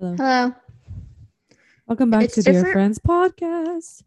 Hello. 0.00 0.14
Hello. 0.16 0.54
Welcome 1.86 2.08
back 2.10 2.24
It's 2.24 2.34
to 2.36 2.42
Dear 2.42 2.64
Friends 2.72 2.98
podcast. 2.98 4.02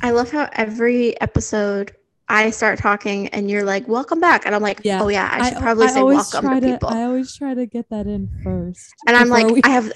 I 0.00 0.12
love 0.12 0.30
how 0.30 0.48
every 0.54 1.20
episode 1.20 1.94
I 2.30 2.48
start 2.48 2.78
talking 2.78 3.28
and 3.28 3.50
you're 3.50 3.62
like, 3.64 3.86
"Welcome 3.86 4.20
back," 4.20 4.46
and 4.46 4.54
I'm 4.54 4.62
like, 4.62 4.80
Yeah. 4.84 5.02
"Oh 5.02 5.08
yeah, 5.08 5.28
I 5.30 5.50
should 5.50 5.58
probably 5.58 5.84
I 5.86 5.90
say 5.90 6.02
welcome 6.02 6.44
try 6.44 6.60
to 6.60 6.66
people." 6.72 6.88
I 6.88 7.02
always 7.02 7.36
try 7.36 7.52
to 7.52 7.66
get 7.66 7.90
that 7.90 8.06
in 8.06 8.30
first. 8.42 8.94
and 9.06 9.14
I'm 9.18 9.28
like, 9.28 9.46
we- 9.48 9.60
I 9.64 9.68
have 9.68 9.92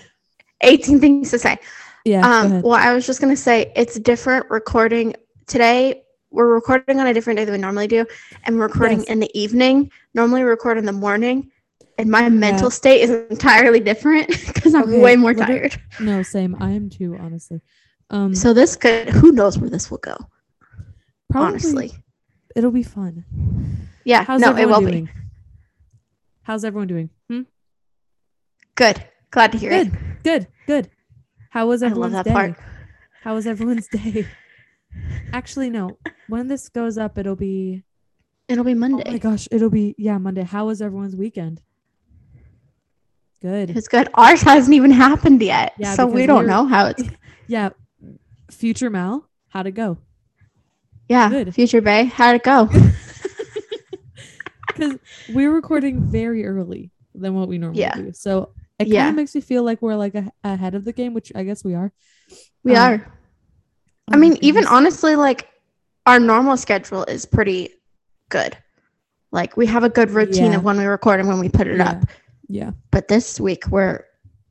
18 0.61 1.01
things 1.01 1.31
to 1.31 1.39
say. 1.39 1.57
yeah. 2.05 2.29
Um, 2.29 2.61
well, 2.61 2.75
I 2.75 2.93
was 2.93 3.07
just 3.07 3.19
gonna 3.21 3.35
say 3.35 3.73
it's 3.75 3.99
different 3.99 4.51
recording 4.51 5.15
today. 5.47 6.03
We're 6.31 6.53
recording 6.53 7.01
on 7.01 7.07
a 7.07 7.15
different 7.15 7.39
day 7.39 7.47
than 7.47 7.53
we 7.53 7.59
normally 7.59 7.87
do, 7.87 8.05
and 8.45 8.59
we're 8.59 8.67
recording 8.67 8.99
Yes. 8.99 9.09
in 9.09 9.21
the 9.21 9.31
evening. 9.39 9.91
Normally, 10.13 10.43
we 10.45 10.51
record 10.51 10.77
in 10.77 10.85
the 10.85 10.93
morning, 10.93 11.51
and 11.99 12.09
my 12.11 12.29
mental 12.29 12.71
state 12.71 13.03
is 13.03 13.11
entirely 13.31 13.81
different 13.81 14.29
because 14.47 14.75
I'm 14.75 14.85
Okay, 14.85 15.03
way 15.03 15.17
more 15.17 15.35
tired. 15.35 15.81
No, 15.99 16.23
same. 16.23 16.57
I 16.61 16.71
am 16.71 16.89
too, 16.89 17.17
honestly. 17.21 17.61
Um, 18.11 18.35
So 18.35 18.55
this 18.55 18.77
could, 18.77 19.11
who 19.11 19.33
knows 19.33 19.59
where 19.59 19.69
this 19.69 19.91
will 19.91 19.99
go? 19.99 20.17
probably 21.31 21.49
honestly, 21.49 21.93
it'll 22.57 22.71
be 22.71 22.83
fun. 22.83 23.25
yeah, 24.05 24.25
How's 24.25 24.41
no, 24.41 24.49
it 24.51 24.53
everyone 24.53 24.85
will 24.85 24.91
doing? 24.91 25.05
be 25.07 25.11
How's 26.43 26.65
everyone 26.65 26.89
doing? 26.89 27.11
Hmm? 27.29 27.43
good. 28.75 29.05
Glad 29.31 29.53
to 29.53 29.59
hear 29.59 29.71
it. 29.73 29.91
Good, 29.93 30.23
good, 30.23 30.47
good. 30.67 30.91
How 31.51 31.67
was 31.67 31.83
I 31.83 31.87
love 31.89 31.93
everyone's 31.93 32.13
that 32.15 32.25
day? 32.25 32.33
part. 32.33 32.55
How 33.23 33.35
was 33.35 33.47
everyone's 33.47 33.89
day? 33.93 34.27
Actually, 35.35 35.69
no. 35.69 35.99
When 36.29 36.49
this 36.49 36.69
goes 36.71 36.97
up, 36.97 37.19
it'll 37.19 37.37
be. 37.37 37.85
It'll 38.49 38.65
be 38.65 38.73
Monday. 38.73 39.03
Oh 39.07 39.13
my 39.13 39.19
gosh, 39.19 39.47
it'll 39.51 39.69
be 39.69 39.95
yeah 39.99 40.17
Monday. 40.17 40.45
How 40.45 40.67
was 40.67 40.81
everyone's 40.81 41.15
weekend? 41.17 41.61
Good. 43.41 43.71
It's 43.77 43.89
good. 43.89 44.09
Ours 44.15 44.43
hasn't 44.43 44.75
even 44.75 44.91
happened 44.91 45.41
yet. 45.43 45.73
Yeah, 45.79 45.95
so 45.95 46.07
we 46.07 46.27
don't 46.27 46.47
know 46.47 46.67
how 46.67 46.87
it's 46.87 47.03
Yeah. 47.49 47.71
Future 48.51 48.91
Mal, 48.91 49.29
how'd 49.49 49.67
it 49.67 49.73
go? 49.73 49.99
Yeah. 51.09 51.29
Good. 51.31 51.55
Future 51.55 51.81
Bay, 51.81 52.05
how'd 52.07 52.35
it 52.37 52.43
go? 52.43 52.69
Because 54.69 54.97
we're 55.35 55.51
recording 55.53 56.01
very 56.09 56.47
early 56.47 56.91
than 57.15 57.35
what 57.35 57.49
we 57.49 57.59
normally 57.59 57.81
Yeah. 57.81 57.95
do. 57.95 58.13
So 58.13 58.53
it 58.79 58.85
kind 58.85 58.93
of 58.93 58.93
Yeah. 58.93 59.11
makes 59.11 59.35
me 59.35 59.41
feel 59.41 59.65
like 59.65 59.83
we're 59.83 59.97
like 59.97 60.15
a- 60.15 60.31
ahead 60.45 60.75
of 60.77 60.85
the 60.85 60.93
game, 60.93 61.15
which 61.15 61.33
I 61.35 61.43
guess 61.43 61.65
we 61.65 61.75
are. 61.75 61.93
We 62.63 62.77
Um, 62.77 62.93
are. 62.93 63.07
Oh 64.11 64.15
I 64.15 64.17
mean, 64.17 64.37
even 64.41 64.67
honestly, 64.67 65.17
like 65.17 65.49
our 66.07 66.21
normal 66.21 66.57
schedule 66.57 67.03
is 67.05 67.27
pretty 67.27 67.71
good. 68.29 68.57
Like 69.33 69.57
we 69.57 69.67
have 69.67 69.83
a 69.85 69.89
good 69.91 70.11
routine 70.11 70.53
Yeah. 70.53 70.59
of 70.59 70.65
when 70.65 70.79
we 70.79 70.85
record 70.85 71.19
and 71.19 71.29
when 71.29 71.41
we 71.41 71.49
put 71.49 71.67
it 71.67 71.81
up. 71.81 72.05
Yeah. 72.49 72.73
But 72.91 73.09
this 73.09 73.39
week 73.41 73.67
we're 73.69 74.05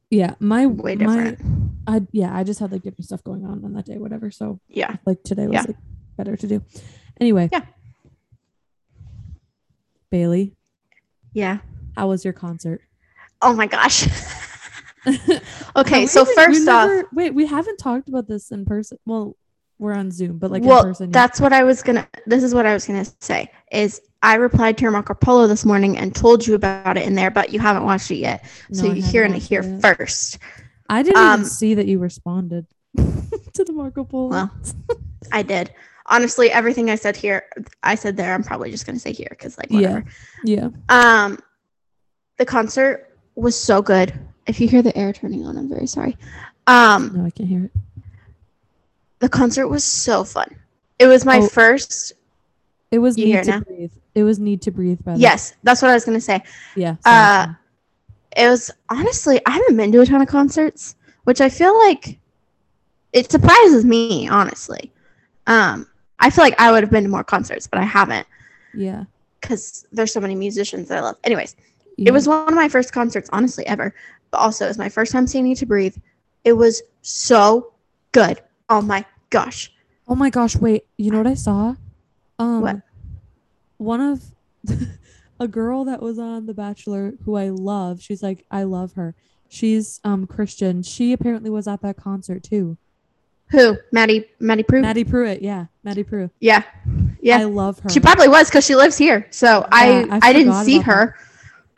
Yeah. 0.10 0.36
My 0.40 0.66
way 0.68 0.96
my 0.96 1.06
different. 1.06 1.40
I 1.88 2.02
yeah, 2.12 2.36
I 2.36 2.44
just 2.44 2.60
had 2.60 2.72
like 2.72 2.84
different 2.84 3.06
stuff 3.06 3.24
going 3.24 3.46
on 3.46 3.64
on 3.66 3.74
that 3.74 3.86
day, 3.86 3.98
whatever. 3.98 4.32
So 4.32 4.60
yeah. 4.70 4.96
like 5.06 5.24
today 5.24 5.48
was 5.48 5.54
Yeah. 5.56 5.64
like 5.68 5.78
better 6.18 6.36
to 6.38 6.48
do. 6.48 6.64
Anyway. 7.20 7.50
Yeah. 7.52 7.66
Bailey, 10.10 10.56
Yeah. 11.34 11.58
how 11.98 12.08
was 12.08 12.24
your 12.24 12.34
concert? 12.34 12.82
Oh 13.42 13.54
my 13.54 13.68
gosh. 13.68 14.08
Okay, 15.78 16.06
so 16.06 16.24
even- 16.24 16.34
first 16.36 16.68
off, 16.68 17.06
wait, 17.14 17.34
we 17.34 17.46
haven't 17.46 17.78
talked 17.78 18.10
about 18.10 18.28
this 18.28 18.52
in 18.52 18.66
person. 18.66 18.98
Well, 19.06 19.38
we're 19.80 19.94
on 19.94 20.12
Zoom, 20.12 20.38
but 20.38 20.52
like 20.52 20.64
well, 20.64 20.80
in 20.80 20.90
person. 20.90 21.06
yeah. 21.10 21.12
that's 21.14 21.40
what 21.40 21.54
I 21.54 21.64
was 21.64 21.82
gonna. 21.82 22.06
This 22.26 22.44
is 22.44 22.54
what 22.54 22.66
I 22.66 22.74
was 22.74 22.86
gonna 22.86 23.06
say. 23.22 23.50
Is 23.72 24.02
I 24.24 24.36
replied 24.36 24.78
to 24.78 24.82
your 24.84 24.92
Marco 24.92 25.14
Polo 25.14 25.48
this 25.48 25.64
morning 25.66 25.98
and 25.98 26.14
told 26.16 26.46
you 26.46 26.56
about 26.56 26.98
it 26.98 27.06
in 27.06 27.16
there, 27.16 27.30
but 27.30 27.54
you 27.54 27.60
haven't 27.60 27.84
watched 27.86 28.10
it 28.12 28.16
yet. 28.16 28.44
No, 28.70 28.80
so 28.82 28.92
I 28.92 28.94
you're 28.94 29.06
hearing 29.08 29.34
it 29.36 29.42
here 29.44 29.64
yet. 29.64 29.82
first. 29.98 30.40
I 30.90 31.04
didn't 31.04 31.22
um, 31.22 31.34
even 31.42 31.46
see 31.46 31.74
that 31.76 31.86
you 31.88 32.00
responded 32.00 32.66
to 32.98 33.64
the 33.64 33.74
Marco 33.74 34.04
Polo. 34.04 34.30
Well, 34.30 34.52
I 35.32 35.44
did. 35.44 35.72
Honestly, 36.08 36.50
everything 36.50 36.90
I 36.90 36.96
said 36.96 37.16
here, 37.16 37.44
I 37.84 37.96
said 37.96 38.16
there. 38.18 38.34
I'm 38.34 38.44
probably 38.44 38.72
just 38.72 38.86
gonna 38.86 38.98
say 39.00 39.12
here 39.12 39.28
because, 39.30 39.58
like, 39.58 39.68
Yeah. 39.70 39.78
whatever. 39.80 40.06
yeah. 40.44 40.70
Um, 40.90 41.38
the 42.38 42.46
concert 42.46 43.18
was 43.36 43.56
so 43.56 43.82
good. 43.82 44.18
If 44.48 44.60
you 44.62 44.68
hear 44.68 44.82
the 44.82 44.98
air 44.98 45.12
turning 45.12 45.46
on, 45.46 45.58
I'm 45.58 45.68
very 45.70 45.88
sorry. 45.88 46.18
Um, 46.66 47.12
No, 47.14 47.26
I 47.26 47.30
can't 47.30 47.50
hear 47.50 47.66
it. 47.66 47.72
the 49.20 49.30
concert 49.30 49.68
was 49.68 49.84
so 49.84 50.24
fun. 50.24 50.56
It 50.98 51.08
was 51.08 51.26
my 51.26 51.40
Oh. 51.40 51.48
first. 51.48 52.14
It 52.92 53.00
was 53.00 53.18
You 53.18 53.26
need 53.26 53.44
to 53.44 53.52
now? 53.52 53.60
breathe. 53.62 53.92
It 54.16 54.24
was 54.24 54.40
need 54.40 54.62
to 54.64 54.72
breathe. 54.72 55.00
By 55.04 55.14
the 55.14 55.20
Yes, 55.20 55.54
that's 55.64 55.82
what 55.82 55.92
I 55.92 55.94
was 55.94 56.06
gonna 56.06 56.22
say. 56.22 56.42
Yeah. 56.76 56.96
Uh. 57.06 57.54
It 58.36 58.48
was 58.48 58.70
honestly, 58.90 59.42
I 59.46 59.52
haven't 59.52 59.78
been 59.78 59.92
to 59.92 60.02
a 60.02 60.06
ton 60.06 60.22
of 60.22 60.28
concerts, 60.28 60.96
which 61.24 61.42
I 61.42 61.50
feel 61.50 61.78
like 61.88 62.20
it 63.14 63.32
surprises 63.32 63.84
me. 63.84 64.28
Honestly, 64.28 64.92
um, 65.48 65.88
I 66.20 66.30
feel 66.30 66.44
like 66.44 66.60
I 66.60 66.72
would 66.72 66.84
have 66.84 66.92
been 66.92 67.04
to 67.04 67.10
more 67.10 67.24
concerts, 67.24 67.68
but 67.68 67.80
I 67.80 67.84
haven't 67.84 68.28
yeah. 68.74 69.06
because 69.42 69.88
there's 69.92 70.14
so 70.14 70.20
many 70.20 70.36
musicians 70.36 70.88
that 70.90 71.00
I 71.00 71.02
love. 71.02 71.18
Anyways, 71.24 71.56
yeah. 71.98 72.10
It 72.10 72.12
was 72.12 72.28
one 72.28 72.48
of 72.48 72.54
my 72.54 72.70
first 72.70 72.94
concerts, 72.94 73.30
honestly, 73.34 73.66
ever. 73.66 73.94
But 74.30 74.38
also, 74.38 74.66
it 74.66 74.68
was 74.70 74.78
my 74.78 74.90
first 74.90 75.12
time 75.12 75.26
seeing 75.26 75.46
Need 75.46 75.58
to 75.58 75.66
Breathe. 75.66 75.96
It 76.44 76.54
was 76.54 76.84
so 77.02 77.74
good. 78.12 78.40
Oh 78.70 78.82
my 78.82 79.04
gosh. 79.32 79.74
Oh 80.08 80.16
my 80.16 80.30
gosh! 80.30 80.56
Wait. 80.56 80.86
You 80.98 81.12
know 81.12 81.18
what 81.18 81.28
I 81.28 81.34
saw? 81.34 81.76
Um, 82.40 82.62
What? 82.62 82.82
One 83.78 84.02
of 84.02 84.24
a 85.40 85.48
girl 85.48 85.86
that 85.86 86.02
was 86.02 86.18
on 86.20 86.46
The 86.46 86.54
Bachelor, 86.54 87.14
who 87.26 87.36
I 87.36 87.50
love. 87.50 88.02
She's 88.02 88.24
like, 88.24 88.46
I 88.50 88.64
love 88.64 88.94
her. 88.94 89.16
She's 89.50 90.02
um 90.04 90.28
Christian. 90.28 90.84
She 90.84 91.14
apparently 91.14 91.50
was 91.50 91.68
at 91.68 91.82
that 91.82 91.96
concert 91.98 92.44
too. 92.44 92.78
Who? 93.52 93.78
Maddie 93.94 94.26
Maddie 94.40 94.64
Prue? 94.64 94.82
Maddie 94.82 95.06
Prewett. 95.06 95.42
Yeah, 95.42 95.68
Maddie 95.84 96.04
Prewett. 96.04 96.32
yeah. 96.40 96.64
Yeah. 97.22 97.38
I 97.40 97.44
love 97.46 97.80
her. 97.80 97.90
She 97.90 98.00
probably 98.02 98.28
was 98.28 98.50
because 98.50 98.66
she 98.66 98.76
lives 98.76 98.98
here. 98.98 99.26
So 99.32 99.60
Yeah, 99.62 99.68
I 99.72 100.08
I 100.12 100.20
I, 100.22 100.34
didn't 100.34 100.54
see 100.66 100.78
that. 100.80 100.84
her. 100.86 101.16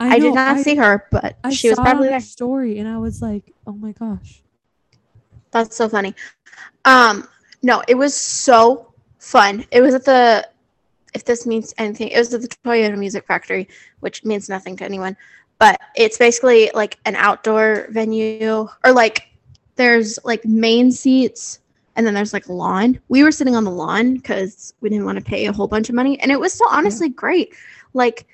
I, 0.00 0.18
know, 0.18 0.24
did 0.24 0.34
not 0.34 0.56
I- 0.56 0.62
see 0.62 0.74
her, 0.76 1.06
but 1.12 1.36
I 1.44 1.50
she 1.50 1.68
was 1.68 1.78
probably 1.78 2.08
there. 2.08 2.20
story, 2.20 2.78
and 2.78 2.88
I 2.88 2.98
was 2.98 3.20
like, 3.22 3.52
"Oh 3.66 3.72
my 3.72 3.92
gosh!" 3.92 4.42
That's 5.52 5.76
so 5.76 5.88
funny. 5.88 6.14
Um, 6.84 7.28
no, 7.62 7.82
it 7.86 7.94
was 7.94 8.14
so 8.14 8.89
fun. 9.20 9.64
It 9.70 9.80
was 9.80 9.94
at 9.94 10.04
the, 10.04 10.48
if 11.14 11.24
this 11.24 11.46
means 11.46 11.72
anything, 11.78 12.08
it 12.08 12.18
was 12.18 12.34
at 12.34 12.42
the 12.42 12.48
Toyota 12.48 12.98
Music 12.98 13.26
Factory, 13.26 13.68
which 14.00 14.24
means 14.24 14.48
nothing 14.48 14.76
to 14.78 14.84
anyone. 14.84 15.16
But 15.58 15.80
it's 15.94 16.18
basically 16.18 16.70
like 16.74 16.98
an 17.04 17.14
outdoor 17.16 17.86
venue, 17.90 18.68
or 18.84 18.92
like 18.92 19.28
there's 19.76 20.18
like 20.24 20.44
main 20.44 20.90
seats, 20.90 21.60
and 21.96 22.06
then 22.06 22.14
there's 22.14 22.32
like 22.32 22.48
lawn. 22.48 22.98
We 23.08 23.22
were 23.22 23.32
sitting 23.32 23.54
on 23.54 23.64
the 23.64 23.70
lawn 23.70 24.14
because 24.14 24.74
we 24.80 24.88
didn't 24.88 25.04
want 25.04 25.18
to 25.18 25.24
pay 25.24 25.46
a 25.46 25.52
whole 25.52 25.68
bunch 25.68 25.88
of 25.88 25.94
money, 25.94 26.18
and 26.20 26.32
it 26.32 26.40
was 26.40 26.54
still 26.54 26.68
honestly 26.70 27.10
great. 27.10 27.54
Like 27.92 28.26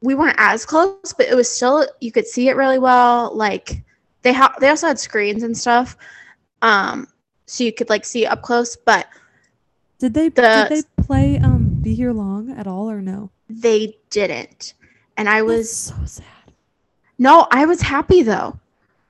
we 0.00 0.14
weren't 0.14 0.36
as 0.38 0.66
close, 0.66 1.12
but 1.16 1.26
it 1.26 1.34
was 1.36 1.48
still 1.48 1.86
you 2.00 2.10
could 2.10 2.26
see 2.26 2.48
it 2.48 2.56
really 2.56 2.78
well. 2.78 3.32
Like 3.34 3.82
they 4.22 4.32
ha- 4.32 4.54
they 4.60 4.68
also 4.68 4.88
had 4.88 4.98
screens 4.98 5.42
and 5.42 5.56
stuff 5.56 5.96
um 6.62 7.06
so 7.46 7.64
you 7.64 7.72
could 7.72 7.88
like 7.88 8.04
see 8.04 8.26
up 8.26 8.42
close 8.42 8.76
but 8.76 9.06
Did 9.98 10.14
they 10.14 10.28
The- 10.28 10.66
did 10.68 10.84
they 10.84 11.02
play 11.02 11.38
um 11.38 11.78
"Be 11.82 11.94
Here 11.94 12.12
Long" 12.12 12.50
at 12.50 12.66
all 12.66 12.90
or 12.90 13.00
no? 13.00 13.30
they 13.50 13.96
didn't 14.10 14.74
and 15.16 15.26
i 15.28 15.36
That's 15.40 15.46
was 15.48 15.72
so 15.72 15.94
sad. 16.04 16.24
no 17.18 17.46
i 17.50 17.64
was 17.64 17.80
happy 17.80 18.22
though 18.22 18.58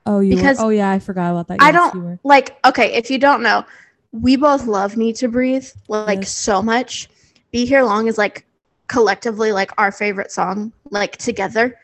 Oh, 0.05 0.21
you 0.21 0.35
Because 0.35 0.57
were, 0.59 0.65
oh 0.65 0.69
yeah, 0.69 0.89
I 0.89 0.97
forgot 0.97 1.31
about 1.31 1.47
that. 1.49 1.57
I 1.61 1.71
don't- 1.73 2.19
like 2.23 2.57
okay 2.65 2.93
if 2.95 3.11
you 3.11 3.17
don't 3.19 3.43
know 3.43 3.65
we 4.13 4.37
both 4.37 4.65
love 4.65 4.95
need 4.97 5.15
to 5.17 5.27
breathe 5.27 5.67
like 5.89 6.19
Yes. 6.21 6.31
so 6.33 6.61
much 6.61 7.09
be 7.51 7.65
here 7.65 7.83
long 7.83 8.07
is 8.07 8.17
like 8.17 8.45
collectively 8.87 9.51
like 9.51 9.71
our 9.77 9.91
favorite 9.91 10.31
song 10.31 10.71
like 10.89 11.17
together 11.17 11.77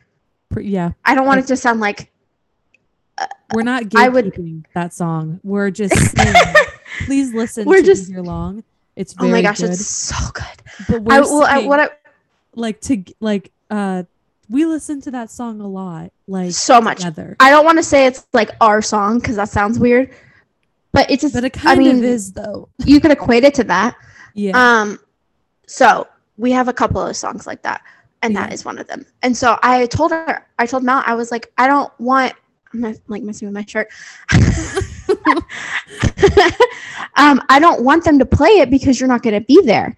Yeah, 0.58 0.92
i 1.04 1.14
don't 1.14 1.26
want 1.28 1.38
Like- 1.40 1.44
it 1.46 1.48
to 1.50 1.58
sound 1.58 1.82
like 1.82 2.10
we're 3.54 3.64
not 3.64 3.84
I 3.96 4.08
would- 4.10 4.34
that 4.74 4.94
song. 4.94 5.40
We're 5.44 5.72
just 5.72 5.96
saying, 5.96 6.36
please 7.06 7.34
listen 7.34 7.66
We're 7.68 7.78
to 7.78 7.84
just- 7.84 8.08
"Be 8.08 8.14
Here 8.14 8.22
Long." 8.24 8.64
It's 8.96 9.16
oh 9.20 9.28
my 9.28 9.42
gosh 9.42 9.60
good. 9.60 9.72
it's 9.72 9.86
so 9.86 10.16
good 10.34 10.46
But 10.88 10.96
I, 11.14 11.20
we're 11.20 11.22
well, 11.22 11.44
I, 11.44 11.56
saying, 11.58 11.68
what 11.70 11.80
I, 11.80 11.90
like 12.56 12.80
to 12.82 13.04
like 13.20 13.52
uh 13.70 14.04
we 14.50 14.66
listen 14.66 15.02
to 15.02 15.12
that 15.12 15.32
song 15.32 15.60
a 15.60 15.68
lot, 15.68 16.12
like 16.28 16.52
so 16.52 16.80
much 16.80 17.00
together. 17.00 17.36
i 17.40 17.50
don't 17.50 17.66
want 17.66 17.78
to 17.80 17.84
say 17.84 18.06
it's 18.06 18.28
like 18.32 18.52
our 18.62 18.82
song 18.82 19.18
because 19.20 19.36
that 19.38 19.50
sounds 19.50 19.80
weird 19.80 20.14
but 20.92 21.10
it's 21.10 21.22
just 21.24 21.34
But 21.34 21.44
it 21.44 21.58
i 21.58 21.62
kind 21.62 21.80
mean 21.80 21.98
of 21.98 22.04
is 22.04 22.32
though. 22.32 22.70
you 22.86 23.00
could 23.02 23.12
equate 23.12 23.44
it 23.44 23.54
to 23.56 23.64
that 23.66 23.96
Yeah. 24.36 24.54
Um, 24.56 25.00
so 25.68 26.08
we 26.38 26.52
have 26.52 26.68
a 26.68 26.74
couple 26.74 27.02
of 27.02 27.16
songs 27.18 27.48
like 27.48 27.62
that, 27.64 27.82
and 28.22 28.36
that 28.36 28.50
Yeah. 28.50 28.54
is 28.54 28.66
one 28.66 28.78
of 28.78 28.88
them. 28.88 29.06
And 29.24 29.36
so 29.36 29.58
I 29.64 29.86
told 29.88 30.12
her, 30.12 30.46
I 30.60 30.66
told 30.66 30.84
Mel, 30.84 31.02
I 31.06 31.16
was 31.16 31.32
like, 31.32 31.52
I 31.58 31.66
don't 31.68 31.92
want. 32.00 32.34
I'm 32.74 32.82
not, 32.82 32.96
like 33.08 33.24
messing 33.24 33.48
with 33.48 33.56
my 33.56 33.64
shirt. 33.66 33.88
um, 37.16 37.42
I 37.50 37.60
don't 37.60 37.84
want 37.84 38.04
them 38.04 38.20
to 38.20 38.26
play 38.26 38.50
it 38.50 38.70
because 38.70 39.00
you're 39.00 39.10
not 39.10 39.24
going 39.24 39.34
to 39.40 39.46
be 39.46 39.62
there. 39.62 39.96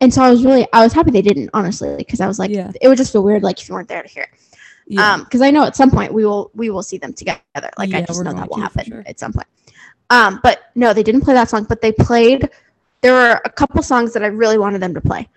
And 0.00 0.12
so 0.12 0.22
I 0.22 0.30
was 0.30 0.44
really, 0.44 0.66
I 0.72 0.82
was 0.82 0.92
happy 0.92 1.10
they 1.10 1.22
didn't, 1.22 1.50
honestly, 1.54 1.94
because 1.96 2.20
I 2.20 2.26
was 2.26 2.38
like, 2.38 2.50
Yeah. 2.50 2.70
it 2.80 2.88
would 2.88 2.98
just 2.98 3.12
feel 3.12 3.22
weird, 3.22 3.42
like 3.42 3.60
if 3.60 3.68
you 3.68 3.74
weren't 3.74 3.88
there 3.88 4.02
to 4.02 4.08
hear 4.08 4.24
it. 4.24 4.30
Yeah. 4.88 5.14
Um, 5.14 5.24
because 5.24 5.40
I 5.42 5.50
know 5.50 5.64
at 5.64 5.74
some 5.74 5.90
point 5.90 6.12
we 6.12 6.24
will 6.24 6.50
we 6.54 6.70
will 6.70 6.82
see 6.82 6.96
them 6.96 7.12
together. 7.12 7.42
Like 7.76 7.92
I 7.92 8.02
just 8.02 8.22
know 8.22 8.32
that 8.32 8.48
will 8.48 8.60
happen 8.60 8.84
sure. 8.84 9.02
at 9.06 9.18
some 9.18 9.32
point. 9.32 9.48
Um, 10.10 10.38
but 10.44 10.70
no, 10.76 10.92
they 10.92 11.02
didn't 11.02 11.22
play 11.22 11.34
that 11.34 11.50
song, 11.50 11.64
but 11.64 11.80
they 11.80 11.90
played 11.90 12.48
there 13.00 13.12
were 13.12 13.40
a 13.44 13.50
couple 13.50 13.82
songs 13.82 14.12
that 14.12 14.22
I 14.22 14.28
really 14.28 14.58
wanted 14.58 14.80
them 14.80 14.94
to 14.94 15.00
play. 15.00 15.28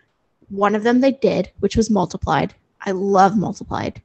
One 0.49 0.75
of 0.75 0.83
them 0.83 1.01
they 1.01 1.11
did, 1.13 1.51
which 1.59 1.75
was 1.75 1.89
Multiplied. 1.89 2.53
I 2.81 2.91
love 2.91 3.37
Multiplied. 3.37 4.01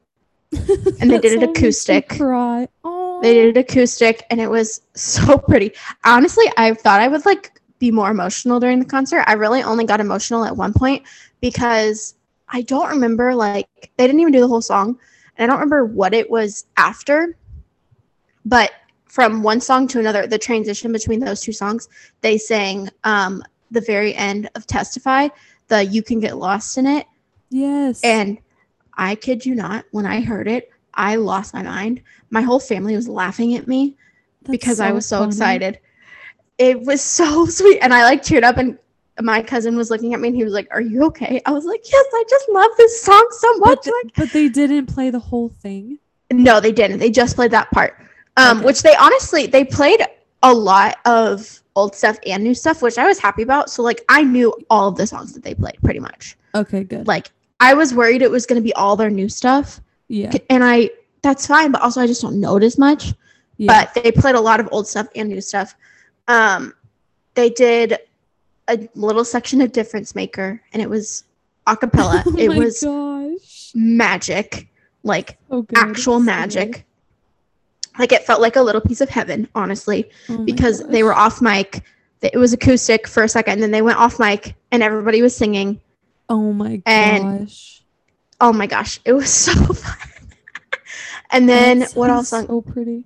And 1.01 1.11
they 1.11 1.19
did 1.19 1.33
it 1.33 1.41
song 1.41 1.41
makes 1.41 1.47
me 1.47 1.67
acoustic. 1.67 2.09
Cry. 2.09 2.69
They 3.25 3.33
did 3.33 3.57
it 3.57 3.61
acoustic 3.61 4.27
and 4.29 4.39
it 4.39 4.51
was 4.51 4.83
so 4.95 5.39
pretty. 5.39 5.73
Honestly, 6.05 6.45
I 6.59 6.75
thought 6.75 7.01
I 7.01 7.09
would 7.09 7.25
like 7.25 7.59
be 7.79 7.91
more 7.91 8.11
emotional 8.11 8.61
during 8.61 8.81
the 8.81 8.85
concert. 8.85 9.25
I 9.27 9.33
really 9.33 9.63
only 9.63 9.87
got 9.87 9.99
emotional 9.99 10.45
at 10.45 10.55
one 10.55 10.75
point 10.75 11.05
because 11.41 12.17
I 12.51 12.61
don't 12.61 12.91
remember 12.91 13.35
like 13.35 13.67
they 13.97 14.07
didn't 14.07 14.21
even 14.21 14.35
do 14.35 14.41
the 14.41 14.49
whole 14.49 14.61
song 14.61 14.99
and 15.39 15.51
I 15.51 15.55
don't 15.55 15.61
remember 15.61 15.87
what 15.87 16.13
it 16.13 16.29
was 16.29 16.67
after. 16.77 17.39
But 18.45 18.73
from 19.07 19.43
one 19.43 19.63
song 19.63 19.89
to 19.89 20.01
another, 20.01 20.27
the 20.27 20.37
transition 20.37 20.93
between 20.93 21.21
those 21.21 21.41
two 21.41 21.55
songs, 21.55 21.89
they 22.21 22.37
sang 22.37 22.91
um 23.05 23.43
the 23.71 23.81
very 23.81 24.15
end 24.15 24.51
of 24.55 24.67
Testify, 24.67 25.29
the 25.69 25.83
You 25.83 26.03
Can 26.03 26.21
Get 26.21 26.37
Lost 26.37 26.77
in 26.77 26.85
It. 26.85 27.07
Yes. 27.49 28.05
And 28.05 28.37
I 28.93 29.15
kid 29.15 29.47
you 29.47 29.55
not, 29.55 29.87
when 29.93 30.05
I 30.05 30.21
heard 30.21 30.47
it, 30.47 30.71
I 30.95 31.17
lost 31.17 31.55
my 31.55 31.63
mind. 31.63 32.03
My 32.31 32.41
whole 32.43 32.61
family 32.61 32.95
was 32.97 33.09
laughing 33.09 33.55
at 33.55 33.67
me 33.69 33.97
That's 34.43 34.51
because 34.53 34.81
I 34.81 34.93
was 34.93 35.07
so 35.07 35.19
funny. 35.19 35.29
excited. 35.31 35.79
It 36.59 36.81
was 36.83 37.01
so 37.19 37.47
sweet. 37.47 37.79
And 37.81 37.93
I 37.93 38.05
like 38.05 38.23
teared 38.23 38.43
up 38.45 38.57
and 38.57 38.79
my 39.21 39.43
cousin 39.43 39.77
was 39.77 39.91
looking 39.91 40.13
at 40.15 40.21
me 40.21 40.29
and 40.29 40.37
he 40.37 40.45
was 40.45 40.53
like, 40.53 40.69
Are 40.71 40.81
you 40.81 41.05
okay? 41.05 41.41
I 41.47 41.51
was 41.53 41.65
like, 41.65 41.81
Yes, 41.91 42.07
I 42.13 42.25
just 42.29 42.49
love 42.49 42.71
this 42.77 43.03
song 43.03 43.27
so 43.31 43.57
much. 43.59 43.83
th- 43.85 43.95
like 44.05 44.15
but 44.17 44.33
they 44.33 44.49
didn't 44.49 44.87
play 44.87 45.11
the 45.11 45.19
whole 45.21 45.49
thing. 45.49 45.99
No, 46.33 46.59
they 46.61 46.73
didn't. 46.73 46.99
They 46.99 47.11
just 47.11 47.37
played 47.37 47.51
that 47.53 47.71
part. 47.71 47.97
Um, 48.37 48.59
Okay. 48.59 48.67
which 48.67 48.83
they 48.83 48.97
honestly 48.97 49.47
they 49.47 49.65
played 49.65 50.01
a 50.43 50.53
lot 50.53 50.97
of 51.05 51.61
old 51.77 51.95
stuff 51.95 52.19
and 52.27 52.43
new 52.43 52.55
stuff, 52.55 52.83
which 52.83 52.99
I 52.99 53.07
was 53.07 53.19
happy 53.19 53.43
about. 53.43 53.71
So 53.71 53.83
like 53.83 54.03
I 54.09 54.23
knew 54.25 54.53
all 54.71 54.89
of 54.89 54.97
the 54.97 55.07
songs 55.07 55.33
that 55.35 55.43
they 55.45 55.55
played 55.55 55.77
pretty 55.83 56.01
much. 56.01 56.37
Okay, 56.55 56.83
good. 56.85 57.07
Like 57.07 57.31
I 57.61 57.75
was 57.75 57.95
worried 57.95 58.21
it 58.23 58.31
was 58.31 58.47
gonna 58.47 58.61
be 58.61 58.75
all 58.75 58.97
their 58.97 59.11
new 59.11 59.29
stuff. 59.29 59.81
Yeah. 60.15 60.33
And 60.49 60.63
I 60.63 60.91
that's 61.23 61.47
fine, 61.47 61.73
but 61.73 61.83
also 61.83 62.01
I 62.01 62.07
just 62.07 62.23
don't 62.23 62.41
know 62.41 62.57
it 62.57 62.63
as 62.63 62.79
much. 62.79 63.13
yeah. 63.57 63.85
but 63.85 64.03
they 64.03 64.13
played 64.13 64.37
a 64.37 64.41
lot 64.41 64.61
of 64.61 64.69
old 64.71 64.87
stuff 64.87 65.09
and 65.17 65.29
new 65.29 65.41
stuff. 65.41 65.75
Um, 66.29 66.73
they 67.35 67.51
did 67.51 67.99
a 68.69 68.89
little 68.95 69.25
section 69.25 69.61
of 69.61 69.73
Difference 69.73 70.15
Maker, 70.15 70.63
and 70.73 70.81
it 70.81 70.89
was 70.89 71.25
a 71.67 71.77
cappella. 71.77 72.23
oh 72.27 72.37
it 72.37 72.49
my 72.49 72.59
was 72.59 72.83
gosh. 72.83 73.73
magic, 73.75 74.69
like 75.03 75.37
good. 75.51 75.67
actual 75.75 76.21
magic. 76.21 76.87
Like 77.99 78.13
it 78.13 78.25
felt 78.25 78.41
like 78.41 78.57
a 78.57 78.63
little 78.63 78.81
piece 78.81 79.01
of 79.01 79.09
heaven, 79.09 79.49
honestly, 79.55 80.11
Oh 80.29 80.45
because 80.45 80.87
they 80.87 81.03
were 81.03 81.15
off 81.15 81.43
mic. 81.43 81.83
It 82.23 82.39
was 82.39 82.53
acoustic 82.53 83.09
for 83.09 83.25
a 83.25 83.29
second, 83.29 83.55
and 83.55 83.63
then 83.63 83.71
they 83.73 83.83
went 83.83 83.99
off 83.99 84.21
mic, 84.21 84.55
and 84.71 84.83
everybody 84.83 85.23
was 85.23 85.35
singing. 85.37 85.81
Oh 86.29 86.53
my 86.53 86.81
and 86.87 87.41
gosh. 87.41 87.84
Oh 88.41 88.53
my 88.53 88.67
gosh, 88.67 89.01
it 89.05 89.13
was 89.13 89.31
so 89.47 89.53
fun. 89.55 89.97
and 91.31 91.49
then 91.49 91.83
what 91.95 92.11
else? 92.11 92.33
on- 92.33 92.47
So 92.47 92.61
pretty. 92.61 93.05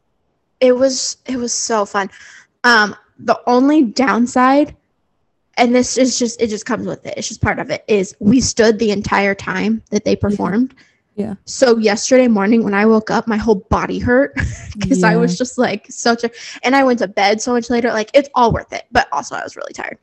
it 0.60 0.72
was 0.76 1.18
it 1.26 1.36
was 1.36 1.52
so 1.52 1.84
fun 1.86 2.10
um 2.64 2.96
the 3.20 3.38
only 3.46 3.82
downside 3.84 4.74
and 5.56 5.74
this 5.74 5.96
is 5.96 6.18
just 6.18 6.40
it 6.42 6.48
just 6.48 6.66
comes 6.66 6.86
with 6.86 7.04
it 7.06 7.14
it's 7.16 7.28
just 7.28 7.40
part 7.40 7.58
of 7.60 7.70
it 7.70 7.84
is 7.86 8.16
we 8.18 8.40
stood 8.40 8.78
the 8.78 8.90
entire 8.90 9.34
time 9.34 9.82
that 9.90 10.04
they 10.04 10.16
performed 10.16 10.74
Yeah. 11.14 11.34
so 11.44 11.76
yesterday 11.78 12.26
morning 12.26 12.64
when 12.64 12.74
i 12.74 12.84
woke 12.86 13.10
up 13.10 13.28
my 13.28 13.36
whole 13.36 13.56
body 13.70 14.00
hurt 14.00 14.34
because 14.78 15.04
i 15.04 15.14
was 15.16 15.38
just 15.38 15.56
like 15.58 15.86
such 15.88 16.24
a 16.24 16.30
and 16.64 16.74
i 16.74 16.82
went 16.82 16.98
to 16.98 17.06
bed 17.08 17.40
so 17.40 17.52
much 17.52 17.70
later 17.70 17.92
like 17.92 18.10
it's 18.12 18.28
all 18.34 18.52
worth 18.52 18.72
it 18.72 18.84
but 18.90 19.06
also 19.12 19.36
i 19.36 19.42
was 19.44 19.54
really 19.56 19.72
tired 19.72 19.98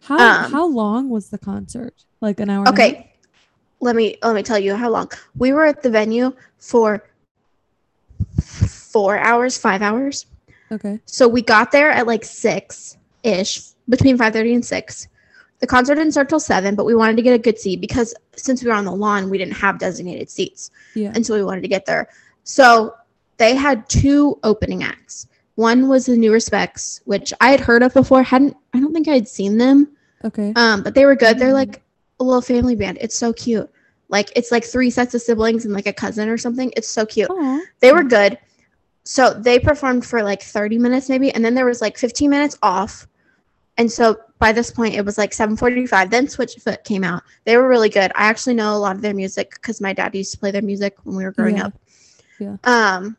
How 0.00 0.16
um, 0.44 0.50
how 0.52 0.66
long 0.66 1.10
was 1.10 1.28
the 1.28 1.38
concert? 1.38 1.94
Like 2.22 2.40
an 2.40 2.48
hour? 2.50 2.64
and 2.66 2.78
a 2.78 2.82
half? 2.82 2.90
okay 2.90 3.12
let 3.80 3.94
me 3.96 4.16
let 4.22 4.34
me 4.34 4.42
tell 4.42 4.58
you 4.58 4.74
how 4.74 4.90
long 4.90 5.10
we 5.36 5.52
were 5.52 5.64
at 5.66 5.82
the 5.82 5.90
venue 5.90 6.32
for 6.58 7.04
four 8.40 9.18
hours 9.18 9.56
five 9.58 9.82
hours 9.82 10.26
Okay. 10.70 11.00
So 11.06 11.26
we 11.26 11.40
got 11.40 11.72
there 11.72 11.90
at 11.90 12.06
like 12.06 12.22
six 12.26 12.98
ish, 13.22 13.70
between 13.88 14.18
five 14.18 14.34
thirty 14.34 14.52
and 14.52 14.62
six. 14.62 15.08
The 15.60 15.66
concert 15.66 15.94
didn't 15.94 16.12
start 16.12 16.28
till 16.28 16.38
seven, 16.40 16.74
but 16.74 16.84
we 16.84 16.94
wanted 16.94 17.16
to 17.16 17.22
get 17.22 17.32
a 17.32 17.38
good 17.38 17.58
seat 17.58 17.80
because 17.80 18.14
since 18.36 18.62
we 18.62 18.68
were 18.68 18.76
on 18.76 18.84
the 18.84 18.92
lawn, 18.92 19.30
we 19.30 19.38
didn't 19.38 19.54
have 19.54 19.78
designated 19.78 20.28
seats, 20.28 20.70
Yeah. 20.94 21.10
and 21.14 21.24
so 21.24 21.34
we 21.34 21.42
wanted 21.42 21.62
to 21.62 21.68
get 21.68 21.86
there. 21.86 22.08
So 22.44 22.94
they 23.38 23.54
had 23.54 23.88
two 23.88 24.38
opening 24.44 24.82
acts. 24.82 25.26
One 25.54 25.88
was 25.88 26.04
the 26.04 26.18
New 26.18 26.34
Respects, 26.34 27.00
which 27.06 27.32
I 27.40 27.48
had 27.50 27.60
heard 27.60 27.82
of 27.82 27.94
before. 27.94 28.22
hadn't 28.22 28.54
I 28.74 28.78
don't 28.80 28.92
think 28.92 29.08
I 29.08 29.14
had 29.14 29.26
seen 29.26 29.56
them, 29.56 29.88
Okay. 30.22 30.52
um, 30.54 30.82
but 30.82 30.94
they 30.94 31.06
were 31.06 31.16
good. 31.16 31.38
They're 31.38 31.48
Mhm. 31.48 31.54
like 31.64 31.82
a 32.20 32.24
little 32.24 32.42
family 32.42 32.74
band. 32.76 32.98
It's 33.00 33.16
so 33.16 33.32
cute. 33.32 33.70
Like 34.08 34.32
it's 34.36 34.50
like 34.50 34.64
three 34.64 34.90
sets 34.90 35.14
of 35.14 35.22
siblings 35.22 35.64
and 35.64 35.74
like 35.74 35.86
a 35.86 35.92
cousin 35.92 36.28
or 36.28 36.38
something. 36.38 36.72
It's 36.76 36.88
so 36.88 37.04
cute 37.06 37.30
Aw. 37.30 37.60
they 37.80 37.92
were 37.92 38.02
good 38.04 38.38
so 39.04 39.32
they 39.32 39.58
performed 39.58 40.04
for 40.04 40.22
like 40.22 40.42
30 40.42 40.76
minutes 40.76 41.08
maybe 41.08 41.30
and 41.32 41.42
then 41.42 41.54
there 41.54 41.64
was 41.64 41.80
like 41.80 41.96
15 41.96 42.28
minutes 42.28 42.58
off 42.62 43.06
and 43.78 43.90
so 43.90 44.18
by 44.38 44.52
this 44.52 44.70
point 44.70 44.94
it 44.94 45.02
was 45.02 45.16
like 45.16 45.30
7.45 45.30 46.10
then 46.10 46.26
switchfoot 46.26 46.84
came 46.84 47.04
out 47.04 47.22
they 47.44 47.56
were 47.56 47.68
really 47.68 47.88
good 47.88 48.12
i 48.14 48.26
actually 48.26 48.52
know 48.54 48.76
a 48.76 48.76
lot 48.76 48.96
of 48.96 49.00
their 49.00 49.14
music 49.14 49.52
because 49.54 49.80
my 49.80 49.94
dad 49.94 50.14
used 50.14 50.32
to 50.32 50.38
play 50.38 50.50
their 50.50 50.60
music 50.60 50.94
when 51.04 51.16
we 51.16 51.24
were 51.24 51.32
growing 51.32 51.56
Yeah. 51.56 51.66
up 51.66 51.72
Yeah. 52.38 52.56
um 52.64 53.16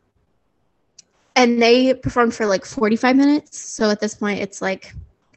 and 1.35 1.61
they 1.61 1.93
performed 1.95 2.35
for 2.35 2.45
like 2.45 2.65
45 2.65 3.15
minutes 3.15 3.57
so 3.57 3.89
at 3.89 3.99
this 3.99 4.13
point 4.13 4.41
it's 4.41 4.61
like 4.61 4.93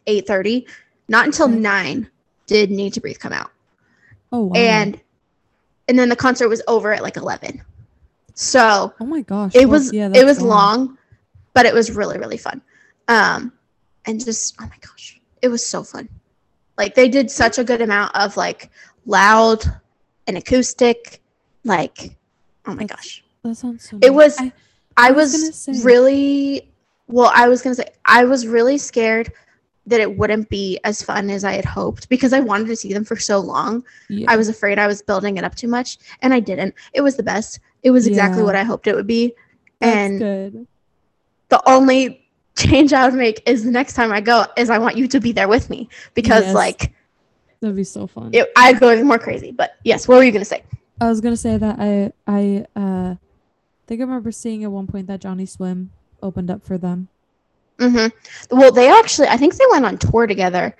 8.30 0.06 0.66
not 1.08 1.24
until 1.26 1.46
Okay. 1.48 1.56
9 1.56 2.10
did 2.46 2.70
need 2.70 2.92
to 2.94 3.00
breathe 3.00 3.18
come 3.18 3.32
out 3.32 3.50
Oh 4.32 4.44
wow. 4.46 4.52
and 4.54 5.00
and 5.88 5.98
then 5.98 6.08
the 6.08 6.16
concert 6.16 6.48
was 6.48 6.62
over 6.68 6.92
at 6.92 7.02
like 7.02 7.16
11 7.16 7.62
so 8.34 8.92
oh 9.00 9.04
my 9.06 9.20
gosh. 9.22 9.54
it 9.54 9.68
was 9.68 9.92
yeah, 9.92 10.10
it 10.14 10.24
was 10.24 10.40
long 10.40 10.96
but 11.54 11.66
it 11.66 11.74
was 11.74 11.90
really 11.90 12.18
really 12.18 12.38
fun 12.38 12.62
um 13.08 13.52
and 14.06 14.24
just 14.24 14.54
oh 14.60 14.64
my 14.64 14.76
gosh 14.80 15.20
it 15.42 15.48
was 15.48 15.64
so 15.64 15.82
fun 15.82 16.08
like 16.78 16.94
they 16.94 17.08
did 17.08 17.30
such 17.30 17.58
a 17.58 17.64
good 17.64 17.80
amount 17.82 18.14
of 18.16 18.36
like 18.36 18.70
loud 19.06 19.62
and 20.26 20.36
acoustic 20.38 21.20
like 21.64 22.16
oh 22.66 22.74
my 22.74 22.84
gosh 22.84 23.22
That 23.42 23.54
sounds 23.56 23.88
so. 23.88 23.96
it 23.98 24.10
nice. 24.10 24.10
was- 24.12 24.38
I- 24.40 24.52
i, 24.96 25.08
I 25.08 25.10
was 25.12 25.32
was, 25.68 25.84
really 25.84 26.70
well 27.08 27.30
i 27.34 27.48
was 27.48 27.60
gonna 27.62 27.74
say 27.74 27.88
i 28.04 28.24
was 28.24 28.46
really 28.46 28.78
scared 28.78 29.32
that 29.86 30.00
it 30.00 30.16
wouldn't 30.16 30.48
be 30.48 30.78
as 30.84 31.02
fun 31.02 31.28
as 31.30 31.42
i 31.44 31.52
had 31.52 31.64
hoped 31.64 32.08
because 32.08 32.32
i 32.32 32.38
wanted 32.40 32.66
to 32.68 32.76
see 32.76 32.92
them 32.92 33.04
for 33.04 33.16
so 33.16 33.38
long 33.40 33.84
yeah. 34.08 34.30
I 34.30 34.36
was 34.36 34.48
afraid 34.48 34.78
I 34.78 34.86
was 34.86 35.02
building 35.02 35.36
it 35.38 35.44
up 35.44 35.54
too 35.54 35.68
much, 35.68 35.98
and 36.20 36.34
I 36.34 36.40
didn't. 36.40 36.74
It 36.92 37.00
was 37.00 37.16
the 37.16 37.22
best. 37.22 37.60
It 37.82 37.90
was 37.90 38.06
exactly 38.06 38.40
Yeah. 38.42 38.44
what 38.44 38.54
I 38.56 38.62
hoped 38.62 38.86
it 38.86 38.94
would 38.94 39.06
be. 39.06 39.34
That's 39.80 39.96
and 39.96 40.18
good. 40.18 40.66
the 41.48 41.62
only 41.68 42.28
change 42.56 42.92
I 42.92 43.06
would 43.06 43.14
make 43.18 43.42
is 43.48 43.64
the 43.64 43.70
next 43.70 43.94
time 43.94 44.12
I 44.12 44.20
go 44.20 44.44
is 44.56 44.68
I 44.70 44.76
want 44.78 44.96
you 44.98 45.08
to 45.08 45.18
be 45.20 45.32
there 45.32 45.48
with 45.48 45.70
me 45.70 45.88
because 46.14 46.44
Yes. 46.44 46.54
like 46.54 46.92
That'd 47.60 47.74
be 47.76 47.84
so 47.84 48.06
fun. 48.06 48.30
it, 48.34 48.52
I'd 48.56 48.78
go 48.78 48.92
even 48.92 49.06
more 49.06 49.18
crazy. 49.18 49.50
But 49.50 49.72
yes, 49.82 50.06
what 50.06 50.16
were 50.18 50.24
you 50.24 50.30
gonna 50.32 50.44
say? 50.44 50.62
I 51.00 51.08
was 51.08 51.20
gonna 51.22 51.36
say 51.36 51.56
that 51.56 51.76
I 51.80 52.12
I 52.26 52.66
uh 52.76 53.14
think 53.86 54.00
I 54.00 54.04
remember 54.04 54.30
seeing 54.30 54.62
at 54.62 54.70
one 54.70 54.86
point 54.86 55.06
that 55.06 55.20
Johnny 55.20 55.46
Swim 55.46 55.90
opened 56.22 56.50
up 56.50 56.62
for 56.62 56.76
them. 56.78 57.08
Hmm 57.78 58.06
Well, 58.50 58.72
they 58.72 58.88
actually 58.88 59.28
I 59.28 59.36
think 59.36 59.56
they 59.56 59.64
went 59.70 59.84
on 59.84 59.98
tour 59.98 60.26
together 60.26 60.74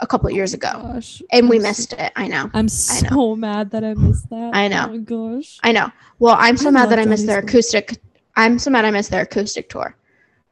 a 0.00 0.06
couple 0.06 0.28
of 0.28 0.34
years 0.34 0.52
ago, 0.54 0.70
Gosh. 0.72 1.22
and 1.30 1.48
we 1.48 1.56
I'm 1.56 1.62
so- 1.62 1.68
missed 1.68 1.92
it. 1.94 2.12
I 2.16 2.26
know. 2.28 2.50
I'm 2.54 2.64
I 2.64 2.68
so 2.68 3.36
mad 3.36 3.70
that 3.70 3.84
I 3.84 3.94
missed 3.94 4.28
that. 4.30 4.54
I 4.54 4.66
know. 4.68 4.86
Oh 4.88 4.92
my 4.92 4.98
gosh. 4.98 5.58
I 5.62 5.72
know. 5.72 5.90
Well, 6.18 6.36
I'm 6.38 6.56
so 6.56 6.68
I 6.68 6.72
mad 6.72 6.90
that 6.90 6.98
I 6.98 7.04
missed 7.04 7.22
Johnny 7.26 7.34
their 7.34 7.38
acoustic. 7.40 7.98
I'm 8.36 8.58
so 8.58 8.70
mad 8.70 8.84
I 8.84 8.90
missed 8.90 9.10
their 9.10 9.22
acoustic 9.22 9.68
tour 9.68 9.94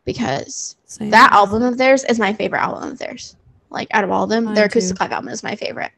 because 0.05 0.77
Same. 0.85 1.11
that 1.11 1.33
album 1.33 1.63
of 1.63 1.79
theirs 1.79 2.05
is 2.05 2.19
my 2.19 2.33
favorite 2.33 2.61
album 2.61 2.91
of 2.93 2.99
theirs. 2.99 3.37
Like 3.71 3.89
out 3.93 4.05
of 4.05 4.11
all 4.11 4.25
of 4.25 4.31
them, 4.31 4.45
Mine 4.45 4.55
their 4.55 4.69
too. 4.69 4.79
acoustic 4.79 5.01
live 5.01 5.13
album 5.13 5.29
is 5.31 5.43
my 5.43 5.55
favorite. 5.57 5.93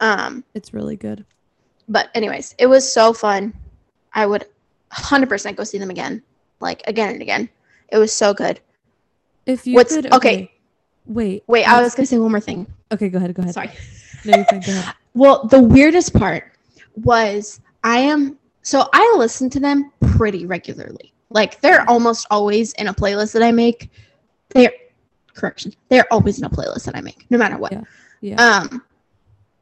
Um, 0.00 0.44
It's 0.54 0.72
really 0.74 0.96
good. 0.96 1.24
but 1.88 2.10
anyways, 2.14 2.54
it 2.58 2.66
was 2.66 2.90
so 2.90 3.12
fun. 3.12 3.54
I 4.12 4.26
would 4.26 4.46
100% 4.92 5.56
go 5.56 5.64
see 5.64 5.78
them 5.78 5.90
again, 5.90 6.22
like 6.60 6.82
again 6.86 7.12
and 7.14 7.22
again. 7.22 7.48
It 7.88 7.98
was 7.98 8.12
so 8.12 8.34
good. 8.34 8.60
If 9.48 9.66
you 9.66 9.74
What's- 9.74 9.94
could, 9.94 10.12
okay. 10.12 10.52
Wait. 11.06 11.42
Wait, 11.48 11.64
I 11.64 11.82
was 11.82 11.94
gonna 11.94 12.06
say 12.06 12.18
one 12.18 12.30
more 12.30 12.38
thing. 12.40 12.66
Okay, 12.92 13.08
go 13.08 13.16
ahead. 13.18 13.34
Go 13.34 13.42
ahead. 13.42 13.54
Sorry. 13.54 13.70
No, 14.24 14.36
you're 14.36 14.44
fine. 14.44 14.60
Go 14.60 14.72
ahead. 14.72 14.94
Well, 15.14 15.46
the 15.48 15.60
weirdest 15.60 16.14
part 16.14 16.52
was 16.94 17.60
I 17.82 17.98
am 17.98 18.38
so 18.62 18.88
I 18.92 19.14
listen 19.18 19.50
to 19.50 19.58
them 19.58 19.90
pretty 20.00 20.46
regularly. 20.46 21.12
Like 21.30 21.60
they're 21.60 21.88
almost 21.90 22.26
always 22.30 22.72
in 22.74 22.86
a 22.86 22.94
playlist 22.94 23.32
that 23.32 23.42
I 23.42 23.50
make. 23.50 23.90
They're 24.50 24.70
correction. 25.34 25.74
They're 25.88 26.06
always 26.12 26.38
in 26.38 26.44
a 26.44 26.50
playlist 26.50 26.84
that 26.84 26.94
I 26.94 27.00
make, 27.00 27.26
no 27.30 27.38
matter 27.38 27.56
what. 27.56 27.72
Yeah. 27.72 27.82
Yeah. 28.20 28.36
Um 28.44 28.84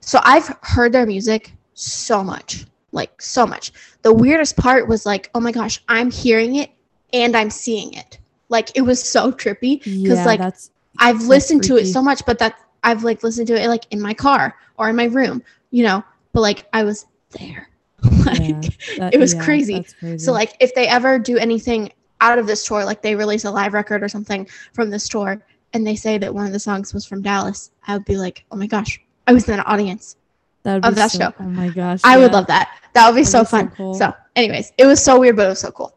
so 0.00 0.20
I've 0.24 0.54
heard 0.62 0.92
their 0.92 1.06
music 1.06 1.52
so 1.72 2.22
much. 2.22 2.66
like 2.92 3.22
so 3.22 3.46
much. 3.46 3.72
The 4.02 4.12
weirdest 4.12 4.56
part 4.56 4.88
was 4.88 5.06
like, 5.06 5.30
oh 5.34 5.40
my 5.40 5.52
gosh, 5.52 5.80
I'm 5.88 6.10
hearing 6.10 6.56
it 6.56 6.70
and 7.14 7.34
I'm 7.36 7.50
seeing 7.50 7.94
it. 7.94 8.18
Like 8.48 8.70
it 8.76 8.82
was 8.82 9.02
so 9.02 9.32
trippy 9.32 9.80
because 9.80 10.18
Yeah, 10.18 10.24
like 10.24 10.38
that's 10.40 10.70
I've 10.98 11.22
listened 11.22 11.62
to 11.64 11.76
it 11.76 11.86
so 11.86 12.00
much, 12.02 12.24
but 12.26 12.38
that 12.38 12.54
I've 12.82 13.02
like 13.04 13.22
listened 13.22 13.48
to 13.48 13.60
it 13.62 13.68
like 13.68 13.84
in 13.90 14.00
my 14.00 14.14
car 14.14 14.54
or 14.78 14.88
in 14.88 14.96
my 14.96 15.04
room, 15.06 15.42
you 15.70 15.82
know. 15.82 16.02
But 16.32 16.40
like 16.42 16.66
I 16.72 16.84
was 16.84 17.06
there. 17.38 17.68
like, 18.24 18.38
yeah, 18.38 18.60
that- 18.98 19.14
it 19.14 19.18
was 19.18 19.34
yeah, 19.34 19.44
crazy. 19.44 19.86
crazy. 20.00 20.18
So 20.18 20.32
like 20.32 20.54
if 20.60 20.74
they 20.74 20.86
ever 20.86 21.18
do 21.18 21.36
anything 21.38 21.90
out 22.20 22.38
of 22.38 22.46
this 22.46 22.64
tour, 22.66 22.84
like 22.84 23.02
they 23.02 23.14
release 23.14 23.44
a 23.44 23.50
live 23.50 23.74
record 23.74 24.02
or 24.02 24.08
something 24.08 24.48
from 24.72 24.90
this 24.90 25.08
tour, 25.08 25.42
and 25.72 25.86
they 25.86 25.96
say 25.96 26.16
that 26.18 26.32
one 26.32 26.46
of 26.46 26.52
the 26.52 26.58
songs 26.60 26.94
was 26.94 27.04
from 27.04 27.20
Dallas, 27.22 27.70
I 27.86 27.94
would 27.94 28.04
be 28.04 28.16
like, 28.16 28.44
oh 28.52 28.56
my 28.56 28.66
gosh, 28.66 29.00
I 29.26 29.32
was 29.32 29.48
in 29.48 29.54
an 29.54 29.64
audience. 29.66 30.16
that 30.62 30.74
would 30.76 30.84
of 30.84 30.94
be 30.94 31.00
that 31.00 31.10
so- 31.10 31.18
show. 31.18 31.32
Oh 31.40 31.44
my 31.44 31.68
gosh, 31.70 32.00
I 32.04 32.16
would 32.18 32.32
love 32.32 32.46
that. 32.46 32.70
That 32.94 33.08
would 33.08 33.16
be 33.16 33.22
That'd 33.24 33.32
so 33.32 33.40
be 33.40 33.44
so 33.44 33.50
fun. 33.50 33.70
cool. 33.76 33.94
So, 33.94 34.14
anyways, 34.36 34.72
it 34.78 34.86
was 34.86 35.02
so 35.02 35.18
weird, 35.20 35.36
but 35.36 35.46
it 35.46 35.48
was 35.50 35.60
so 35.60 35.70
cool. 35.70 35.94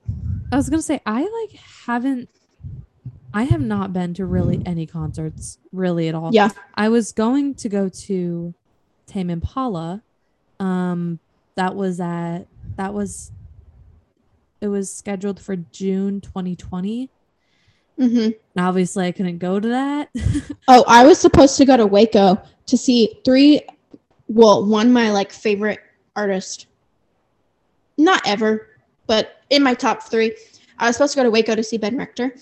I 0.52 0.56
was 0.56 0.68
gonna 0.70 0.82
say 0.82 1.00
I 1.06 1.22
like 1.22 1.60
haven't. 1.86 2.28
I 3.34 3.44
have 3.44 3.62
not 3.62 3.94
been 3.94 4.14
to 4.16 4.26
really 4.26 4.62
any 4.66 4.86
concerts 4.86 5.60
really 5.72 6.08
at 6.08 6.16
all. 6.16 6.32
Yeah. 6.34 6.50
I 6.76 6.90
was 6.90 7.12
going 7.12 7.56
to 7.56 7.70
go 7.70 7.90
to 7.90 8.54
Tame 9.06 9.30
Impala. 9.30 10.02
Um, 10.60 11.20
that 11.56 11.76
was 11.76 12.00
at 12.00 12.46
that 12.76 12.94
was. 12.94 13.32
It 14.62 14.68
was 14.68 14.94
scheduled 14.94 15.40
for 15.40 15.56
June 15.56 16.20
2020. 16.20 17.10
Mm-hmm. 17.98 18.18
And 18.18 18.36
obviously, 18.58 19.08
I 19.08 19.12
couldn't 19.14 19.38
go 19.38 19.60
to 19.60 19.68
that. 19.70 20.10
Oh, 20.68 20.84
I 20.88 21.04
was 21.04 21.18
supposed 21.18 21.58
to 21.58 21.66
go 21.66 21.78
to 21.78 21.88
Waco 21.88 22.40
to 22.68 22.78
see 22.78 23.20
three. 23.26 23.62
Well, 24.28 24.64
one 24.66 24.94
my 24.94 25.12
like 25.12 25.32
favorite 25.32 25.80
artist. 26.16 26.68
Not 27.98 28.22
ever, 28.28 28.68
but 29.08 29.42
in 29.50 29.64
my 29.64 29.74
top 29.74 30.04
three. 30.04 30.36
I 30.78 30.88
was 30.88 30.96
supposed 30.96 31.14
to 31.14 31.18
go 31.18 31.24
to 31.24 31.32
Waco 31.32 31.56
to 31.56 31.64
see 31.64 31.78
Ben 31.78 31.98
Rector. 31.98 32.36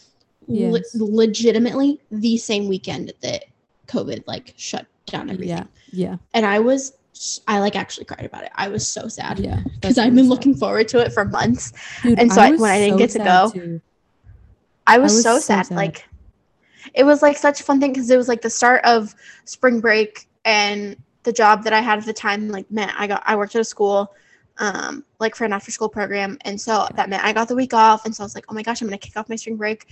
Le- 0.47 0.81
legitimately, 0.93 1.99
the 2.11 2.37
same 2.37 2.67
weekend 2.67 3.13
that 3.21 3.45
COVID 3.87 4.23
like 4.27 4.53
shut 4.57 4.85
down 5.05 5.29
everything. 5.29 5.57
yeah, 5.57 5.63
yeah, 5.91 6.17
And 6.33 6.45
I 6.45 6.59
was, 6.59 6.93
I 7.47 7.59
like 7.59 7.75
actually 7.75 8.05
cried 8.05 8.25
about 8.25 8.43
it. 8.43 8.51
I 8.55 8.67
was 8.67 8.87
so 8.87 9.07
sad 9.07 9.39
yeah. 9.39 9.61
because 9.75 9.97
I've 9.97 10.13
been 10.15 10.25
sad. 10.25 10.29
looking 10.29 10.55
forward 10.55 10.87
to 10.89 10.99
it 10.99 11.11
for 11.13 11.25
months. 11.25 11.73
Dude, 12.03 12.19
and 12.19 12.31
so 12.31 12.41
I- 12.41 12.51
was 12.51 12.61
when 12.61 12.71
I 12.71 12.79
didn't 12.79 12.93
so 12.93 12.97
get 12.97 13.09
to 13.11 13.19
go, 13.19 13.51
too. 13.53 13.81
I 14.85 14.97
was, 14.99 15.13
was 15.13 15.23
so, 15.23 15.35
so 15.35 15.39
sad. 15.39 15.65
sad. 15.67 15.75
Like, 15.75 16.07
it 16.93 17.03
was 17.03 17.21
like 17.21 17.37
such 17.37 17.59
a 17.59 17.63
fun 17.63 17.79
thing 17.79 17.91
because 17.91 18.09
it 18.09 18.17
was 18.17 18.27
like 18.29 18.41
the 18.41 18.49
start 18.49 18.83
of 18.85 19.13
spring 19.45 19.81
break 19.81 20.27
and 20.45 20.95
the 21.23 21.33
job 21.33 21.63
that 21.65 21.73
I 21.73 21.81
had 21.81 21.99
at 21.99 22.05
the 22.05 22.13
time. 22.13 22.47
Like, 22.47 22.71
meant 22.71 22.91
I 22.97 23.07
got 23.07 23.21
I 23.25 23.35
worked 23.35 23.55
at 23.55 23.61
a 23.61 23.65
school, 23.65 24.13
um, 24.59 25.05
like 25.19 25.35
for 25.35 25.45
an 25.45 25.53
after 25.53 25.71
school 25.71 25.89
program, 25.89 26.37
and 26.41 26.59
so 26.59 26.87
that 26.95 27.09
meant 27.09 27.23
I 27.23 27.33
got 27.33 27.47
the 27.47 27.55
week 27.55 27.73
off. 27.73 28.05
And 28.05 28.15
so 28.15 28.23
I 28.23 28.25
was 28.25 28.35
like, 28.35 28.45
oh 28.49 28.53
my 28.53 28.63
gosh, 28.63 28.81
I'm 28.81 28.87
gonna 28.87 28.97
kick 28.97 29.17
off 29.17 29.29
my 29.29 29.35
spring 29.35 29.57
break 29.57 29.87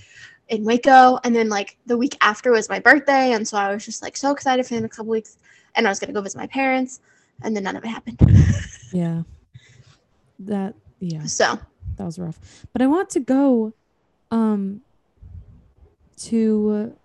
in 0.50 0.64
Waco. 0.64 1.20
And 1.24 1.36
then 1.36 1.50
like 1.50 1.78
the 1.86 1.98
week 1.98 2.18
after 2.22 2.52
was 2.52 2.70
my 2.70 2.80
birthday, 2.80 3.34
and 3.34 3.48
so 3.48 3.58
I 3.58 3.74
was 3.74 3.86
just 3.86 4.02
like 4.02 4.18
so 4.18 4.32
excited 4.32 4.66
for 4.66 4.76
the 4.76 4.82
next 4.82 4.98
couple 4.98 5.12
weeks. 5.12 5.38
And 5.76 5.88
I 5.88 5.90
was 5.90 6.00
gonna 6.00 6.14
go 6.14 6.22
visit 6.22 6.38
my 6.38 6.48
parents, 6.48 7.02
and 7.44 7.56
then 7.56 7.64
none 7.64 7.76
of 7.76 7.84
it 7.84 7.88
happened. 7.88 8.20
Yeah, 8.94 9.24
that 10.40 10.74
yeah. 11.02 11.26
so 11.26 11.60
that 11.98 12.06
was 12.06 12.18
rough. 12.18 12.40
But 12.72 12.82
I 12.82 12.88
want 12.88 13.10
to 13.10 13.20
go 13.20 13.74
um 14.32 14.82
to 16.18 16.96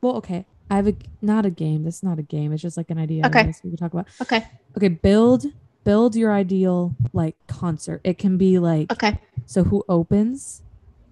well, 0.00 0.16
okay. 0.16 0.46
I 0.70 0.76
have 0.76 0.86
a 0.86 0.94
not 1.20 1.44
a 1.44 1.50
game. 1.50 1.82
This 1.84 1.96
is 1.96 2.02
not 2.02 2.18
a 2.18 2.22
game. 2.22 2.52
It's 2.52 2.62
just 2.62 2.76
like 2.76 2.90
an 2.90 2.98
idea. 2.98 3.26
Okay. 3.26 3.52
we 3.64 3.70
could 3.70 3.78
talk 3.78 3.92
about. 3.92 4.06
okay, 4.22 4.46
Okay, 4.76 4.88
build 4.88 5.46
build 5.84 6.14
your 6.16 6.32
ideal 6.32 6.94
like 7.12 7.36
concert. 7.46 8.00
It 8.04 8.18
can 8.18 8.36
be 8.36 8.58
like 8.58 8.92
okay, 8.92 9.18
so 9.46 9.64
who 9.64 9.84
opens? 9.88 10.62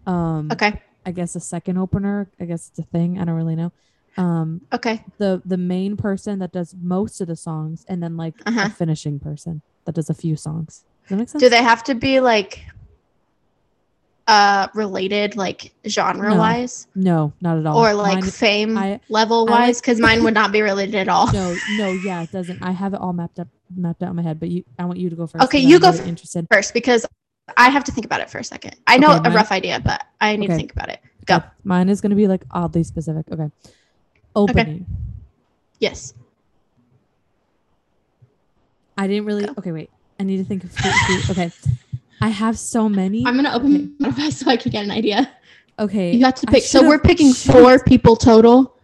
Um 0.06 0.50
okay, 0.52 0.80
I 1.06 1.12
guess 1.12 1.34
a 1.37 1.40
second 1.40 1.78
opener. 1.78 2.28
I 2.40 2.44
guess 2.44 2.68
it's 2.70 2.78
a 2.78 2.82
thing. 2.84 3.18
I 3.18 3.25
don't 3.25 3.34
really 3.37 3.56
know. 3.56 3.72
Um 4.16 4.62
okay. 4.72 5.04
the 5.18 5.40
the 5.44 5.56
main 5.56 5.96
person 5.96 6.38
that 6.40 6.52
does 6.52 6.75
most 6.80 7.20
of 7.20 7.28
the 7.28 7.37
songs 7.37 7.84
and 7.88 8.02
then 8.02 8.16
like 8.16 8.34
Uh-huh. 8.46 8.66
a 8.66 8.70
finishing 8.70 9.18
person 9.20 9.62
that 9.84 9.94
does 9.94 10.10
a 10.10 10.14
few 10.14 10.37
songs. 10.37 10.84
Does 11.02 11.10
that 11.10 11.16
make 11.16 11.28
sense? 11.28 11.42
Do 11.42 11.48
they 11.48 11.62
have 11.62 11.84
to 11.84 11.94
be 11.94 12.20
like 12.20 12.64
uh 14.26 14.68
related, 14.75 15.37
like 15.37 15.72
genre 15.87 16.34
wise? 16.34 16.87
No, 16.94 17.32
not 17.40 17.58
at 17.58 17.64
all. 17.66 17.78
or 17.78 17.94
like 17.94 18.20
Mine- 18.20 18.30
fame 18.30 18.76
I- 18.76 19.00
level 19.08 19.46
I 19.48 19.52
wise 19.52 19.80
because 19.80 19.98
mine 20.00 20.22
would 20.25 20.34
not 20.34 20.52
be 20.52 20.60
related 20.60 20.94
at 20.96 21.08
all 21.08 21.32
no, 21.32 21.56
no, 21.78 21.88
yeah, 21.92 22.22
it 22.22 22.30
doesn't. 22.32 22.62
I 22.62 22.72
have 22.72 22.92
it 22.92 23.00
all 23.00 23.12
mapped 23.14 23.38
up, 23.38 23.48
mapped 23.76 24.02
out 24.02 24.10
in 24.10 24.16
my 24.16 24.22
head. 24.22 24.38
But 24.40 24.48
you, 24.50 24.64
I 24.78 24.84
want 24.84 24.98
you 24.98 25.10
to 25.10 25.16
go 25.16 25.26
first. 25.26 25.44
Okay, 25.44 25.58
you 25.58 25.76
I'm 25.76 25.82
go 25.82 25.90
really 25.92 26.08
interested. 26.08 26.46
first 26.50 26.75
because 26.75 27.06
i 27.56 27.70
have 27.70 27.82
to 27.82 27.90
think 27.90 28.04
about 28.04 28.20
it 28.20 28.28
for 28.28 28.37
a 28.37 28.44
second 28.44 28.76
i 28.87 28.98
know 28.98 29.16
Okay, 29.16 29.30
a 29.30 29.32
rough 29.32 29.50
idea 29.52 29.80
but 29.80 30.04
i 30.20 30.37
need 30.37 30.48
to 30.48 30.54
think 30.54 30.70
about 30.70 30.90
it 30.90 31.00
go 31.25 31.37
Okay, 31.37 31.46
Mine 31.64 31.88
is 31.88 32.02
going 32.02 32.10
to 32.10 32.16
be 32.16 32.26
like 32.28 32.42
oddly 32.50 32.82
specific. 32.84 33.25
Okay. 33.32 33.50
Opening. 34.37 34.84
yes 35.78 36.12
I 38.96 39.06
didn't 39.06 39.26
really. 39.26 39.44
Go. 39.46 39.54
Okay, 39.58 39.72
wait. 39.72 39.90
I 40.18 40.25
need 40.25 40.38
to 40.38 40.44
think 40.44 40.64
of. 40.64 40.72
Okay. 41.30 41.52
I 42.20 42.28
have 42.28 42.58
so 42.58 42.88
many. 42.88 43.25
i'm 43.26 43.37
gonna 43.37 43.52
open 43.54 43.94
Spotify 44.00 44.32
so 44.38 44.50
i 44.50 44.56
can 44.56 44.72
get 44.72 44.84
an 44.84 44.90
idea 44.90 45.30
okay. 45.78 46.12
you 46.16 46.25
have 46.25 46.34
to 46.34 46.46
pick 46.48 46.64
so 46.64 46.87
we're 46.87 46.98
picking 46.98 47.32
four 47.32 47.78
people 47.84 48.16
total 48.16 48.75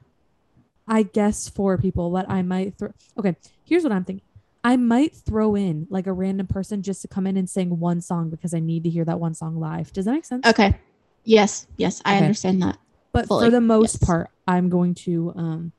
I 0.86 1.02
guess 1.04 1.48
four 1.48 1.78
people, 1.78 2.10
but 2.10 2.28
I 2.28 2.42
might 2.42 2.76
throw. 2.76 2.92
Okay, 3.18 3.36
here's 3.64 3.82
what 3.84 3.92
I'm 3.92 4.04
thinking. 4.04 4.24
I 4.66 4.76
might 4.76 5.14
throw 5.14 5.54
in 5.54 5.86
like 5.90 6.06
a 6.06 6.12
random 6.12 6.46
person 6.46 6.82
just 6.82 7.02
to 7.02 7.08
come 7.08 7.26
in 7.26 7.36
and 7.36 7.48
sing 7.48 7.78
one 7.78 8.00
song 8.00 8.30
because 8.30 8.54
I 8.54 8.60
need 8.60 8.84
to 8.84 8.90
hear 8.90 9.04
that 9.04 9.20
one 9.20 9.34
song 9.34 9.56
live. 9.60 9.92
Does 9.92 10.06
that 10.06 10.12
make 10.12 10.24
sense? 10.24 10.46
okay 10.46 10.74
yes 11.26 11.66
yes 11.78 12.02
i 12.04 12.16
Okay. 12.16 12.24
understand 12.24 12.60
that 12.62 12.78
But 13.12 13.26
fully, 13.28 13.46
for 13.46 13.50
the 13.50 13.60
most 13.60 13.98
yes. 14.00 14.04
part, 14.04 14.30
I'm 14.46 14.68
going 14.68 14.94
to 15.06 15.32
um 15.36 15.72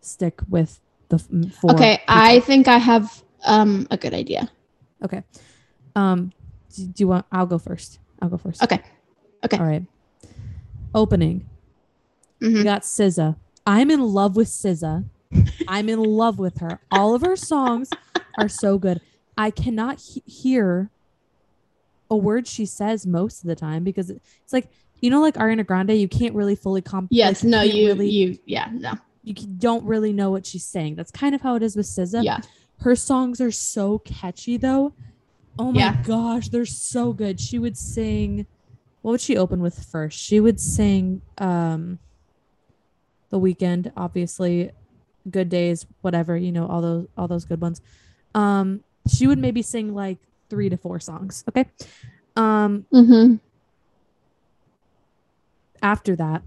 stick 0.00 0.40
with 0.48 0.80
the 1.08 1.18
four. 1.18 1.72
okay 1.72 1.98
people. 1.98 2.14
i 2.16 2.40
think 2.40 2.66
i 2.68 2.78
have 2.78 3.22
um 3.44 3.86
a 3.90 3.96
good 3.96 4.14
idea 4.14 4.50
okay. 5.04 5.22
Um, 5.96 6.32
do, 6.74 6.86
do 6.86 7.02
you 7.02 7.08
want? 7.08 7.26
I'll 7.32 7.46
go 7.46 7.58
first. 7.58 7.98
I'll 8.22 8.28
go 8.28 8.36
first. 8.36 8.62
Okay. 8.62 8.80
Okay. 9.44 9.56
All 9.58 9.64
right. 9.66 9.82
Opening. 10.94 11.48
We 12.40 12.48
Mhm. 12.48 12.64
got 12.64 12.82
SZA. 12.82 13.36
I'm 13.66 13.90
in 13.90 14.00
love 14.00 14.36
with 14.36 14.48
SZA. 14.48 15.04
I'm 15.68 15.88
in 15.88 15.98
love 16.02 16.38
with 16.38 16.58
her. 16.58 16.80
All 16.92 17.14
of 17.14 17.22
her 17.22 17.34
songs 17.36 17.90
are 18.38 18.48
so 18.48 18.78
good. 18.78 19.00
I 19.36 19.50
cannot 19.50 20.00
he- 20.00 20.22
hear 20.26 20.90
a 22.10 22.16
word 22.16 22.46
she 22.46 22.66
says 22.66 23.06
most 23.06 23.42
of 23.42 23.48
the 23.48 23.54
time 23.56 23.84
because 23.84 24.10
it's 24.10 24.52
like 24.52 24.68
you 25.00 25.08
know, 25.08 25.22
like 25.22 25.34
Ariana 25.36 25.64
Grande. 25.66 25.92
You 25.92 26.08
can't 26.08 26.34
really 26.34 26.54
fully 26.56 26.82
comp. 26.82 27.08
yes 27.10 27.42
like, 27.42 27.50
no 27.50 27.62
can't 27.62 27.74
you 27.74 27.86
really, 27.86 28.10
you 28.10 28.38
yeah 28.44 28.68
no 28.72 28.92
you 29.22 29.32
don't 29.34 29.84
really 29.84 30.12
know 30.12 30.30
what 30.30 30.44
she's 30.46 30.64
saying. 30.64 30.96
That's 30.96 31.10
kind 31.10 31.34
of 31.34 31.40
how 31.40 31.54
it 31.54 31.62
is 31.62 31.76
with 31.76 31.86
SZA. 31.86 32.22
yeah 32.24 32.40
Her 32.80 32.94
songs 32.96 33.40
are 33.40 33.50
so 33.50 33.98
catchy 34.00 34.56
though. 34.56 34.92
Oh 35.58 35.72
my 35.72 35.80
Yeah. 35.80 36.02
gosh, 36.02 36.48
they're 36.48 36.64
so 36.66 37.12
good. 37.12 37.40
She 37.40 37.58
would 37.58 37.76
sing 37.78 38.46
what 39.02 39.12
would 39.12 39.20
she 39.22 39.36
open 39.38 39.60
with 39.62 39.82
first? 39.90 40.18
She 40.18 40.40
would 40.40 40.60
sing 40.60 41.22
um 41.38 41.98
The 43.30 43.38
Weekend, 43.38 43.92
obviously, 43.96 44.70
Good 45.30 45.48
Days, 45.48 45.86
whatever, 46.02 46.36
you 46.36 46.50
know, 46.52 46.66
all 46.66 46.82
those 46.82 47.06
all 47.16 47.28
those 47.28 47.44
good 47.44 47.60
ones. 47.60 47.80
Um 48.34 48.82
she 49.08 49.26
would 49.26 49.38
maybe 49.38 49.62
sing 49.62 49.94
like 49.94 50.18
3 50.50 50.68
to 50.68 50.76
4 50.76 51.00
songs, 51.00 51.44
okay? 51.48 51.66
Um 52.36 52.86
mm-hmm. 52.92 53.36
after 55.82 56.16
that, 56.16 56.42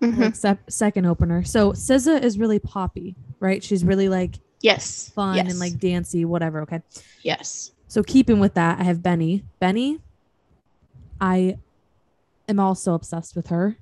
hmm 0.00 0.20
like 0.20 0.34
sep- 0.36 0.70
second 0.70 1.06
opener. 1.06 1.42
So 1.44 1.72
SZA 1.72 2.22
is 2.22 2.38
really 2.38 2.58
poppy, 2.58 3.16
right? 3.40 3.62
She's 3.64 3.84
really 3.84 4.08
like 4.08 4.36
yes 4.60 5.10
fun 5.14 5.36
yes. 5.36 5.50
and 5.50 5.58
like 5.58 5.78
dancey, 5.78 6.24
whatever, 6.24 6.62
okay? 6.62 6.80
yes 7.22 7.72
So 7.88 8.02
keeping 8.02 8.40
with 8.40 8.54
that, 8.54 8.78
I 8.80 8.82
have 8.84 8.98
Benee. 8.98 9.44
Benee, 9.60 10.00
I 11.20 11.56
am 12.48 12.60
also 12.60 12.94
obsessed 12.94 13.34
with 13.36 13.48
her. 13.48 13.76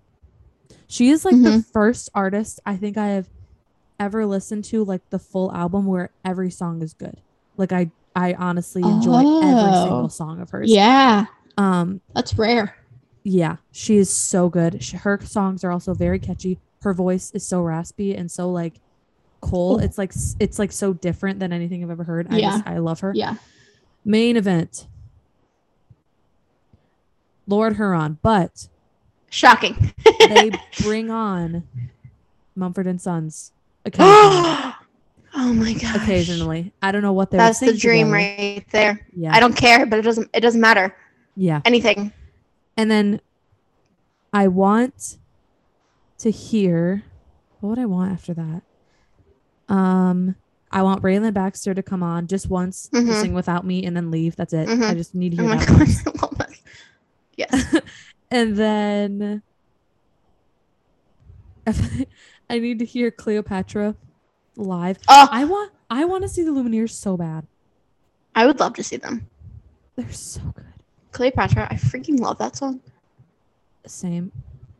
She 0.86 1.10
is 1.10 1.24
like 1.24 1.34
the 1.42 1.50
Mhm. 1.50 1.64
first 1.72 2.10
artist 2.14 2.60
I 2.64 2.76
think 2.76 2.96
I 2.96 3.08
have 3.08 3.28
ever 4.00 4.26
listened 4.26 4.64
to 4.64 4.84
like 4.84 5.08
the 5.10 5.18
full 5.18 5.52
album 5.52 5.86
where 5.86 6.10
every 6.24 6.50
song 6.50 6.82
is 6.82 6.92
good. 6.94 7.20
Like 7.56 7.72
I 7.72 7.90
I 8.16 8.34
honestly 8.34 8.82
enjoy 8.82 9.18
every 9.18 9.24
Oh. 9.54 9.82
single 9.84 10.08
song 10.08 10.40
of 10.40 10.50
hers. 10.50 10.70
yeah 10.70 11.26
Um 11.56 12.00
that's 12.14 12.34
rare 12.38 12.76
yeah, 13.26 13.56
she 13.72 13.96
is 13.96 14.10
so 14.12 14.50
good. 14.50 14.82
She, 14.84 14.98
her 14.98 15.18
songs 15.24 15.64
are 15.64 15.70
also 15.72 15.94
very 15.94 16.18
catchy. 16.18 16.58
Her 16.82 16.92
voice 16.92 17.30
is 17.32 17.46
so 17.46 17.62
raspy 17.62 18.14
and 18.14 18.30
so 18.30 18.50
like 18.50 18.74
cool. 19.40 19.76
Oh. 19.76 19.78
It's 19.84 19.96
like 19.96 20.12
it's 20.38 20.58
like 20.58 20.72
so 20.72 20.92
different 20.92 21.38
than 21.40 21.50
anything 21.52 21.82
I've 21.82 21.90
ever 21.90 22.04
heard. 22.04 22.26
I 22.30 22.36
Yeah. 22.36 22.50
just 22.50 22.66
I 22.66 22.78
love 22.78 23.00
her. 23.00 23.12
yeah 23.14 23.36
Main 24.04 24.36
event. 24.36 24.86
Lord 27.46 27.76
Huron, 27.76 28.18
but 28.22 28.68
shocking 29.30 29.92
they 30.18 30.50
bring 30.82 31.10
on 31.10 31.66
Mumford 32.54 32.86
and 32.86 33.00
Sons 33.00 33.52
occasionally. 33.84 34.10
oh 34.12 34.74
Oh 35.36 35.52
my 35.52 35.72
gosh. 35.72 35.96
occasionally. 35.96 36.72
I 36.80 36.92
don't 36.92 37.02
know 37.02 37.12
what 37.12 37.30
they 37.32 37.38
That's 37.38 37.58
the 37.58 37.76
dream 37.76 38.06
together. 38.06 38.12
right 38.12 38.64
there. 38.70 39.06
Yeah. 39.16 39.34
I 39.34 39.40
don't 39.40 39.56
care, 39.56 39.84
but 39.84 39.98
it 39.98 40.02
doesn't 40.02 40.30
it 40.32 40.40
doesn't 40.40 40.60
matter. 40.60 40.94
yeah. 41.36 41.60
Anything. 41.64 42.12
And 42.76 42.88
then 42.90 43.20
I 44.32 44.46
want 44.48 45.18
to 46.18 46.30
hear 46.30 47.02
what 47.60 47.70
would 47.70 47.78
I 47.80 47.86
want 47.86 48.12
after 48.12 48.32
that? 48.34 48.62
Um 49.68 50.36
I 50.70 50.82
want 50.82 51.02
Braylon 51.02 51.34
Baxter 51.34 51.74
to 51.74 51.82
come 51.82 52.02
on 52.02 52.26
just 52.28 52.48
once 52.48 52.88
to 52.88 52.96
Mhm. 53.00 53.20
sing 53.20 53.34
without 53.34 53.64
me 53.66 53.84
and 53.84 53.96
then 53.96 54.10
leave. 54.12 54.36
That's 54.36 54.52
it. 54.52 54.68
Mhm. 54.68 54.90
I 54.90 54.94
just 54.94 55.14
need 55.16 55.36
to 55.36 55.42
Oh 55.42 55.46
hear 55.48 55.56
my 55.56 55.64
that 55.64 56.04
gosh. 56.38 56.58
Yes. 57.36 57.76
And 58.30 58.56
then 58.56 59.42
I 62.50 62.58
need 62.58 62.78
to 62.80 62.84
hear 62.84 63.10
Cleopatra 63.10 63.94
live. 64.56 64.98
Oh, 65.08 65.28
I 65.30 65.44
want 65.44 65.72
I 65.90 66.04
want 66.04 66.22
to 66.22 66.28
see 66.28 66.42
the 66.42 66.50
Lumineers 66.50 66.90
so 66.90 67.16
bad. 67.16 67.46
I 68.34 68.46
would 68.46 68.60
love 68.60 68.74
to 68.74 68.82
see 68.82 68.96
them. 68.96 69.28
They're 69.96 70.10
so 70.12 70.40
good. 70.54 70.64
Cleopatra, 71.12 71.68
I 71.70 71.74
freaking 71.76 72.18
love 72.20 72.38
that 72.38 72.56
song. 72.56 72.80
Same. 73.86 74.32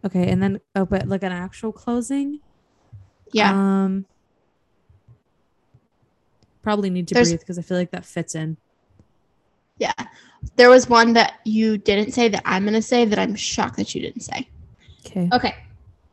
Okay, 0.05 0.29
and 0.31 0.43
then 0.43 0.61
oh, 0.75 0.85
but 0.85 1.07
like 1.09 1.23
an 1.23 1.33
actual 1.33 1.73
closing. 1.73 2.41
Yeah. 3.33 3.51
Um. 3.53 4.07
Probably 6.63 6.91
need 6.91 7.09
to 7.09 7.15
There's- 7.15 7.29
breathe 7.29 7.41
because 7.41 7.59
I 7.59 7.63
feel 7.63 7.77
like 7.77 7.91
that 7.91 8.05
fits 8.05 8.35
in. 8.35 8.57
yeah. 9.79 9.93
There 10.57 10.69
was 10.69 10.89
one 10.91 11.15
that 11.15 11.35
you 11.45 11.79
didn't 11.79 12.13
say 12.13 12.29
that 12.29 12.43
I'm 12.45 12.65
gonna 12.67 12.83
say 12.83 13.05
that 13.07 13.19
I'm 13.19 13.35
shocked 13.35 13.77
that 13.79 13.95
you 13.95 14.03
didn't 14.03 14.21
say. 14.23 14.49
Okay. 15.07 15.29
Okay. 15.33 15.55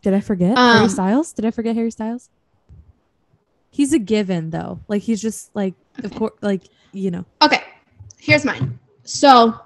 Did 0.01 0.13
I 0.13 0.19
forget 0.19 0.57
Harry 0.57 0.79
Um, 0.83 0.89
Styles? 0.89 1.33
Did 1.33 1.45
I 1.45 1.51
forget 1.51 1.75
Harry 1.75 1.91
Styles? 1.91 2.29
He's 3.69 3.93
a 3.93 3.99
given 3.99 4.49
though. 4.49 4.79
Like 4.87 5.01
he's 5.03 5.21
just 5.21 5.55
like 5.55 5.75
of 5.99 6.05
Okay. 6.05 6.17
course 6.17 6.33
like 6.41 6.63
you 6.91 7.11
know. 7.11 7.25
Okay. 7.41 7.61
Here's 8.19 8.43
mine. 8.43 8.79
So 9.03 9.59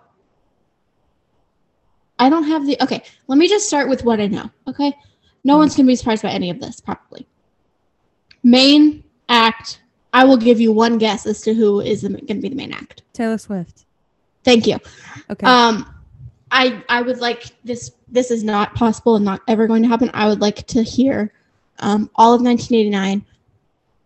I 2.19 2.29
don't 2.29 2.43
have 2.43 2.65
the 2.65 2.77
okay. 2.83 3.03
Let 3.27 3.37
me 3.37 3.47
just 3.47 3.67
start 3.67 3.89
with 3.89 4.03
what 4.03 4.19
I 4.19 4.27
know. 4.27 4.49
Okay. 4.67 4.93
No 5.43 5.57
one's 5.57 5.75
gonna 5.75 5.87
be 5.87 5.95
surprised 5.95 6.23
by 6.23 6.29
any 6.29 6.49
of 6.49 6.59
this, 6.59 6.79
probably. 6.79 7.27
Main 8.43 9.03
act. 9.29 9.81
I 10.13 10.23
will 10.23 10.37
give 10.37 10.61
you 10.61 10.71
one 10.71 10.97
guess 10.97 11.25
as 11.25 11.41
to 11.41 11.53
who 11.53 11.81
is 11.81 12.01
the, 12.03 12.09
gonna 12.09 12.39
be 12.39 12.49
the 12.49 12.55
main 12.55 12.71
act. 12.71 13.01
Taylor 13.13 13.37
Swift. 13.37 13.85
Thank 14.43 14.65
you. 14.67 14.77
Okay. 15.29 15.45
Um, 15.45 15.93
I 16.55 16.81
I 16.87 17.01
would 17.01 17.19
like 17.19 17.51
this. 17.65 17.91
This 18.07 18.31
is 18.31 18.41
not 18.41 18.73
possible 18.75 19.17
and 19.17 19.25
not 19.25 19.41
ever 19.47 19.67
going 19.67 19.83
to 19.83 19.89
happen. 19.89 20.09
I 20.13 20.27
would 20.27 20.39
like 20.39 20.65
to 20.67 20.81
hear 20.81 21.33
um, 21.79 22.09
all 22.15 22.33
of 22.33 22.41
1989, 22.41 23.25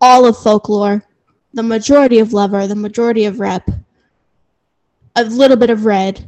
all 0.01 0.25
of 0.25 0.35
folklore, 0.35 1.03
the 1.53 1.61
majority 1.61 2.17
of 2.17 2.33
Lover, 2.33 2.65
the 2.65 2.75
majority 2.75 3.25
of 3.25 3.39
Rep, 3.39 3.69
a 5.15 5.23
little 5.25 5.57
bit 5.57 5.69
of 5.69 5.85
Red, 5.85 6.27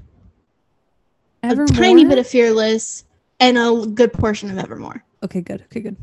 a 1.41 1.55
tiny 1.65 2.05
bit 2.05 2.19
of 2.19 2.27
Fearless, 2.27 3.05
and 3.39 3.57
a 3.57 3.87
good 3.87 4.13
portion 4.13 4.51
of 4.51 4.59
Evermore. 4.59 5.03
Okay, 5.23 5.41
good. 5.41 5.63
Okay, 5.63 5.79
good. 5.79 5.97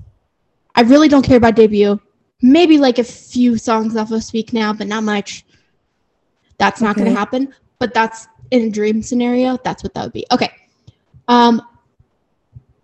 I 0.74 0.80
really 0.80 1.06
don't 1.06 1.24
care 1.24 1.36
about 1.36 1.54
debut. 1.54 2.00
Maybe 2.42 2.78
like 2.78 2.98
a 2.98 3.04
few 3.04 3.56
songs 3.56 3.96
off 3.96 4.10
of 4.10 4.24
Speak 4.24 4.52
Now, 4.52 4.72
but 4.72 4.88
not 4.88 5.04
much. 5.04 5.44
That's 6.58 6.80
not 6.80 6.96
going 6.96 7.06
to 7.06 7.16
happen. 7.16 7.54
But 7.78 7.94
that's 7.94 8.26
in 8.50 8.62
a 8.62 8.70
dream 8.70 9.02
scenario. 9.02 9.58
That's 9.64 9.82
what 9.82 9.94
that 9.94 10.04
would 10.04 10.12
be. 10.12 10.26
Okay. 10.30 10.50
Um, 11.28 11.62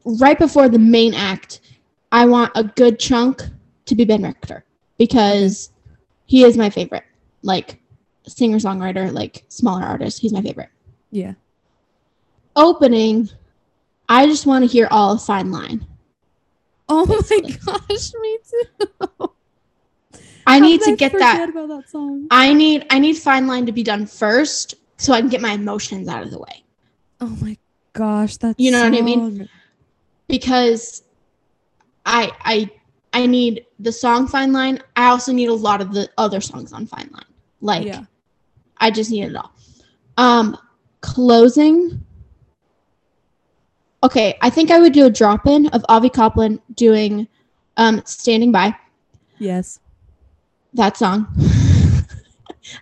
right 0.04 0.38
before 0.38 0.68
the 0.68 0.78
main 0.78 1.14
act, 1.14 1.60
I 2.12 2.26
want 2.26 2.52
a 2.54 2.64
good 2.64 2.98
chunk 2.98 3.42
to 3.86 3.94
be 3.94 4.04
Ben 4.04 4.22
Rector 4.22 4.64
because 4.98 5.70
he 6.26 6.44
is 6.44 6.56
my 6.56 6.70
favorite. 6.70 7.04
Like 7.42 7.80
singer 8.26 8.58
songwriter, 8.58 9.12
like 9.12 9.44
smaller 9.48 9.82
artist. 9.84 10.20
He's 10.20 10.32
my 10.32 10.42
favorite. 10.42 10.70
Yeah. 11.10 11.34
Opening, 12.56 13.28
I 14.08 14.26
just 14.26 14.46
want 14.46 14.64
to 14.64 14.70
hear 14.70 14.88
all 14.90 15.12
of 15.12 15.22
Fine 15.24 15.50
Line. 15.50 15.86
Oh 16.88 17.06
my 17.06 17.40
gosh, 17.50 18.12
me 18.20 18.38
too. 18.48 19.30
I 20.46 20.58
How 20.58 20.58
need 20.58 20.80
to 20.82 20.92
I 20.92 20.94
get 20.94 21.12
that. 21.12 21.50
that. 21.54 22.26
I 22.30 22.52
need 22.52 22.86
I 22.90 22.98
need 22.98 23.16
fine 23.16 23.46
line 23.46 23.66
to 23.66 23.72
be 23.72 23.82
done 23.82 24.06
first 24.06 24.74
so 25.04 25.12
I 25.12 25.20
can 25.20 25.28
get 25.28 25.42
my 25.42 25.52
emotions 25.52 26.08
out 26.08 26.22
of 26.22 26.30
the 26.30 26.38
way. 26.38 26.64
Oh 27.20 27.36
my 27.42 27.58
gosh, 27.92 28.38
that's 28.38 28.58
You 28.58 28.70
know 28.70 28.82
what 28.88 28.98
I 28.98 29.02
mean? 29.02 29.48
Because 30.28 31.02
I 32.06 32.32
I 32.40 32.70
I 33.12 33.26
need 33.26 33.66
the 33.78 33.92
song 33.92 34.26
fine 34.26 34.52
line. 34.52 34.78
I 34.96 35.08
also 35.08 35.30
need 35.32 35.50
a 35.50 35.54
lot 35.54 35.82
of 35.82 35.92
the 35.92 36.08
other 36.16 36.40
songs 36.40 36.72
on 36.72 36.86
fine 36.86 37.10
line. 37.12 37.24
Like 37.60 37.86
yeah. 37.86 38.04
I 38.78 38.90
just 38.90 39.10
need 39.10 39.24
it 39.24 39.36
all. 39.36 39.52
Um 40.16 40.56
closing. 41.02 42.02
Okay, 44.02 44.36
I 44.40 44.48
think 44.48 44.70
I 44.70 44.78
would 44.78 44.92
do 44.94 45.04
a 45.06 45.10
drop 45.10 45.46
in 45.46 45.66
of 45.68 45.84
Avi 45.90 46.08
Copland 46.08 46.60
doing 46.74 47.28
um 47.76 48.00
standing 48.06 48.52
by 48.52 48.74
Yes. 49.38 49.80
that 50.72 50.96
song. 50.96 51.26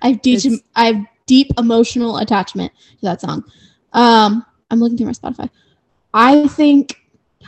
I 0.00 0.10
have 0.10 0.22
deep, 0.22 0.38
It's- 0.38 0.60
I 0.76 0.84
have 0.86 1.04
deep 1.26 1.48
emotional 1.58 2.18
attachment 2.18 2.72
to 2.98 3.02
that 3.02 3.20
song. 3.20 3.44
Um, 3.92 4.44
I'm 4.70 4.78
looking 4.80 4.96
through 4.96 5.06
my 5.06 5.12
Spotify. 5.12 5.50
I 6.14 6.46
think 6.48 7.00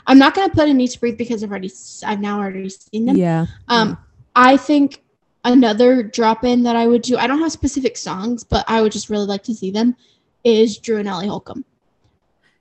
I'm 0.06 0.18
not 0.18 0.34
gonna 0.34 0.52
put 0.52 0.68
a 0.68 0.74
need 0.74 0.88
to 0.88 1.00
breathe 1.00 1.18
because 1.18 1.42
I've 1.42 1.50
already 1.50 1.70
I've 2.04 2.20
now 2.20 2.38
already 2.40 2.68
seen 2.68 3.04
them. 3.06 3.16
Yeah. 3.16 3.46
Um, 3.68 3.96
I 4.36 4.56
think 4.56 5.02
another 5.44 6.02
drop 6.02 6.44
in 6.44 6.62
that 6.64 6.76
I 6.76 6.86
would 6.86 7.02
do. 7.02 7.16
I 7.16 7.26
don't 7.26 7.38
have 7.40 7.52
specific 7.52 7.96
songs, 7.96 8.44
but 8.44 8.64
I 8.68 8.82
would 8.82 8.92
just 8.92 9.10
really 9.10 9.26
like 9.26 9.42
to 9.44 9.54
see 9.54 9.70
them. 9.70 9.96
Is 10.44 10.78
Drew 10.78 10.98
and 10.98 11.08
Ellie 11.08 11.28
Holcomb. 11.28 11.64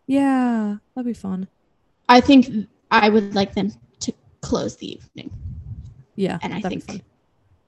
Yeah. 0.07 0.77
That'd 0.95 1.07
be 1.07 1.13
fun. 1.13 1.47
I 2.09 2.21
think 2.21 2.67
I 2.91 3.09
would 3.09 3.33
like 3.35 3.53
them 3.53 3.71
to 4.01 4.13
close 4.41 4.75
the 4.75 4.91
evening. 4.93 5.31
Yeah. 6.15 6.39
And 6.41 6.53
I 6.53 6.61
think- 6.61 7.03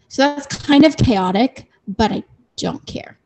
So 0.07 0.21
that's 0.23 0.45
kind 0.47 0.85
of 0.85 0.95
chaotic, 0.97 1.69
but 1.87 2.11
I 2.11 2.23
don't 2.57 2.85
care. 2.85 3.17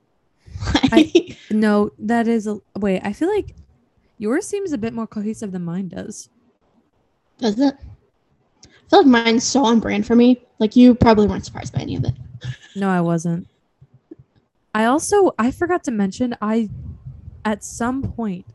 I- 0.92 1.38
No, 1.52 1.92
that 2.00 2.28
is 2.28 2.48
a 2.48 2.60
wait. 2.78 3.02
I 3.04 3.14
feel 3.14 3.30
like 3.34 3.56
yours 4.18 4.46
seems 4.48 4.72
a 4.72 4.78
bit 4.78 4.94
more 4.94 5.08
cohesive 5.08 5.52
than 5.52 5.64
mine 5.66 5.88
does. 5.90 6.30
Does 7.40 7.60
it? 7.60 7.76
I 8.66 8.90
feel 8.90 9.00
like 9.00 9.08
mine's 9.26 9.44
so 9.44 9.64
on 9.64 9.80
brand 9.80 10.06
for 10.06 10.16
me. 10.16 10.42
Like 10.60 10.76
you 10.76 10.94
probably 10.96 11.28
weren't 11.28 11.46
surprised 11.46 11.74
by 11.74 11.82
any 11.82 11.96
of 11.96 12.04
it. 12.04 12.14
No, 12.76 12.90
I 12.90 13.02
wasn't. 13.02 13.48
I 14.76 14.86
also 14.86 15.34
I 15.40 15.52
forgot 15.52 15.84
to 15.86 15.92
mention 15.92 16.36
I 16.42 16.70
at 17.46 17.64
some 17.64 18.04
point 18.04 18.46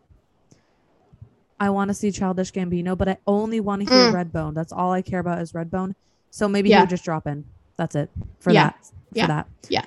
I 1.59 1.71
want 1.71 1.88
to 1.88 1.95
see 1.95 2.11
Childish 2.11 2.53
Gambino, 2.53 2.97
but 2.99 3.09
I 3.09 3.17
only 3.27 3.61
want 3.61 3.83
to 3.87 3.93
hear 3.93 4.12
Mm. 4.12 4.31
Redbone. 4.31 4.55
That's 4.55 4.73
all 4.73 4.93
I 4.93 5.03
care 5.03 5.21
about 5.21 5.40
is 5.40 5.53
Redbone. 5.53 5.95
So 6.31 6.49
maybe 6.49 6.69
Yeah. 6.69 6.81
would 6.81 6.90
just 6.90 7.05
drop 7.05 7.27
in. 7.27 7.45
That's 7.77 7.95
it 7.95 8.11
for 8.40 8.51
Yeah. 8.53 8.64
that. 8.67 8.85
For 8.85 8.93
Yeah. 9.19 9.27
that. 9.29 9.49
Yeah. 9.69 9.85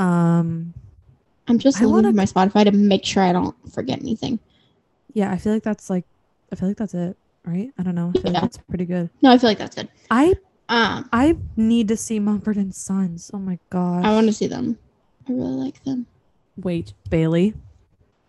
Um. 0.00 0.74
I'm 1.48 1.58
just 1.58 1.78
I 1.80 1.84
looking 1.84 2.04
wanna- 2.04 2.12
my 2.12 2.24
Spotify 2.26 2.64
to 2.64 2.70
make 2.72 3.04
sure 3.04 3.22
I 3.22 3.32
don't 3.32 3.54
forget 3.72 3.98
anything. 4.00 4.38
Yeah, 5.14 5.32
I 5.32 5.36
feel 5.38 5.52
like 5.52 5.64
that's 5.64 5.90
like 5.90 6.04
I 6.52 6.56
feel 6.56 6.68
like 6.68 6.76
that's 6.76 6.94
it, 6.94 7.16
right? 7.44 7.72
I 7.78 7.82
don't 7.82 7.94
know. 7.96 8.10
I 8.14 8.18
feel 8.20 8.22
Yeah. 8.26 8.30
like 8.40 8.42
that's 8.42 8.58
pretty 8.68 8.84
good. 8.84 9.10
No, 9.22 9.30
I 9.32 9.38
feel 9.38 9.50
like 9.50 9.58
that's 9.58 9.74
good. 9.76 9.88
I 10.10 10.34
Um, 10.68 11.08
I 11.12 11.36
need 11.56 11.88
to 11.88 11.96
see 11.96 12.20
Mumford 12.20 12.56
and 12.56 12.72
Sons. 12.72 13.30
Oh 13.34 13.38
my 13.38 13.58
god, 13.70 14.04
I 14.04 14.12
want 14.12 14.28
to 14.28 14.32
see 14.32 14.46
them. 14.46 14.78
I 15.28 15.32
really 15.32 15.52
like 15.54 15.82
them. 15.84 16.06
wait, 16.56 16.92
Bailey. 17.08 17.54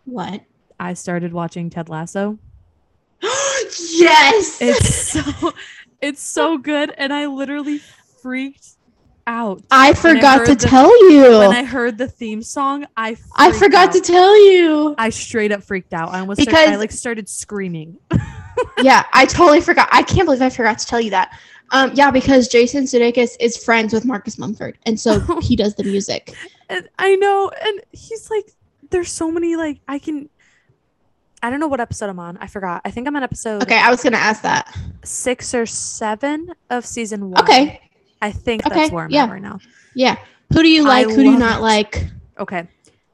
What? 0.06 0.42
I 0.80 0.94
started 0.96 1.32
watching 1.34 1.70
Ted 1.70 1.90
Lasso. 1.90 2.40
yes. 3.22 4.58
It's 4.62 4.96
so 5.12 5.54
it's 6.02 6.22
so 6.24 6.58
good 6.58 6.92
and 6.98 7.14
I 7.14 7.28
literally 7.28 7.80
freaked 8.22 8.70
out. 9.32 9.64
I 9.72 9.94
forgot 9.94 10.46
to 10.46 10.56
the- 10.56 10.68
tell 10.68 11.10
you. 11.12 11.40
When 11.40 11.54
I 11.56 11.64
heard 11.64 11.98
the 11.98 12.08
theme 12.08 12.44
song, 12.44 12.86
I 12.98 13.16
I 13.36 13.52
forgot 13.54 13.88
out. 13.90 13.94
to 13.94 14.02
tell 14.02 14.36
you. 14.52 14.94
I 14.98 15.10
straight 15.10 15.52
up 15.52 15.64
freaked 15.64 15.94
out. 15.94 16.10
I 16.10 16.20
almost 16.20 16.42
started, 16.42 16.70
I 16.74 16.76
like 16.76 16.92
started 16.92 17.30
screaming. 17.30 17.98
yeah, 18.82 19.04
I 19.14 19.26
totally 19.26 19.62
forgot. 19.62 19.88
I 19.92 20.04
can't 20.04 20.26
believe 20.26 20.42
I 20.42 20.50
forgot 20.50 20.80
to 20.80 20.86
tell 20.86 21.00
you 21.02 21.12
that. 21.12 21.40
Um, 21.72 21.92
yeah, 21.94 22.12
because 22.12 22.50
Jason 22.50 22.84
Sudeikis 22.84 23.38
is 23.40 23.56
friends 23.56 23.94
with 23.94 24.04
Marcus 24.04 24.38
Mumford, 24.38 24.78
and 24.86 25.00
so 25.00 25.20
he 25.42 25.56
does 25.56 25.76
the 25.76 25.84
music. 25.86 26.36
And 26.70 26.88
I 27.00 27.16
know, 27.16 27.50
and 27.50 27.82
he's 27.94 28.30
like, 28.30 28.52
there's 28.90 29.10
so 29.12 29.32
many 29.32 29.56
like 29.56 29.80
I 29.88 29.98
can. 30.00 30.30
I 31.44 31.50
don't 31.50 31.60
know 31.60 31.68
what 31.70 31.80
episode 31.80 32.10
I'm 32.10 32.20
on. 32.20 32.38
I 32.38 32.48
forgot. 32.48 32.82
I 32.86 32.92
think 32.92 33.08
I'm 33.08 33.16
on 33.16 33.24
episode 33.24 33.64
Okay, 33.64 33.78
I 33.80 33.90
was 33.90 34.04
gonna 34.04 34.18
ask 34.18 34.44
that. 34.44 34.78
six 35.04 35.56
or 35.56 35.66
seven 35.66 36.54
of 36.70 36.86
season 36.86 37.32
one. 37.32 37.42
Okay, 37.42 37.80
I 38.22 38.32
think 38.32 38.66
Okay, 38.66 38.76
that's 38.76 38.92
where 38.92 39.06
I'm 39.06 39.12
yeah. 39.12 39.24
at 39.26 39.32
right 39.32 39.42
now. 39.42 39.60
yeah. 39.96 40.18
Who 40.54 40.62
do 40.64 40.70
you 40.70 40.84
I 40.86 41.04
like? 41.04 41.08
Who 41.08 41.24
do 41.24 41.30
you 41.32 41.38
not 41.38 41.60
it. 41.60 41.64
like? 41.64 42.06
Okay. 42.38 42.68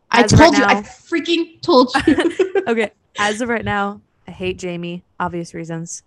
I 0.10 0.24
As 0.24 0.32
told 0.32 0.54
right 0.58 0.60
you. 0.60 0.66
I 0.66 0.82
freaking 0.82 1.62
told 1.62 1.92
you. 2.08 2.64
Okay. 2.68 2.92
As 3.20 3.42
of 3.42 3.50
right 3.50 3.64
now, 3.64 4.02
I 4.28 4.32
hate 4.32 4.58
Jamie. 4.58 5.04
Obvious 5.20 5.54
reasons. 5.54 6.04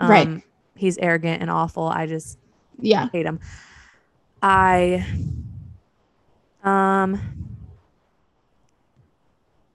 Right. 0.00 0.26
Um, 0.26 0.42
He's 0.76 0.98
arrogant 0.98 1.40
and 1.40 1.50
awful. 1.50 1.88
I 1.88 2.06
just 2.06 2.38
Yeah. 2.78 3.08
hate 3.12 3.26
him. 3.26 3.40
I 4.42 5.06
um 6.62 7.20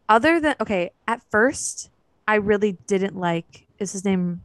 other 0.08 0.40
than 0.40 0.56
okay, 0.62 0.92
at 1.08 1.22
first 1.32 1.90
I 2.28 2.36
really 2.36 2.74
didn't 2.88 3.16
like 3.16 3.68
is 3.80 3.92
his 3.94 4.04
name 4.06 4.42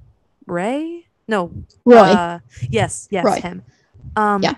Ray? 0.47 1.07
No. 1.27 1.51
Roy. 1.85 1.97
Uh, 1.99 2.38
yes, 2.70 3.09
yes, 3.11 3.25
Roy. 3.25 3.40
him. 3.40 3.62
Um 4.17 4.43
Yeah. 4.43 4.55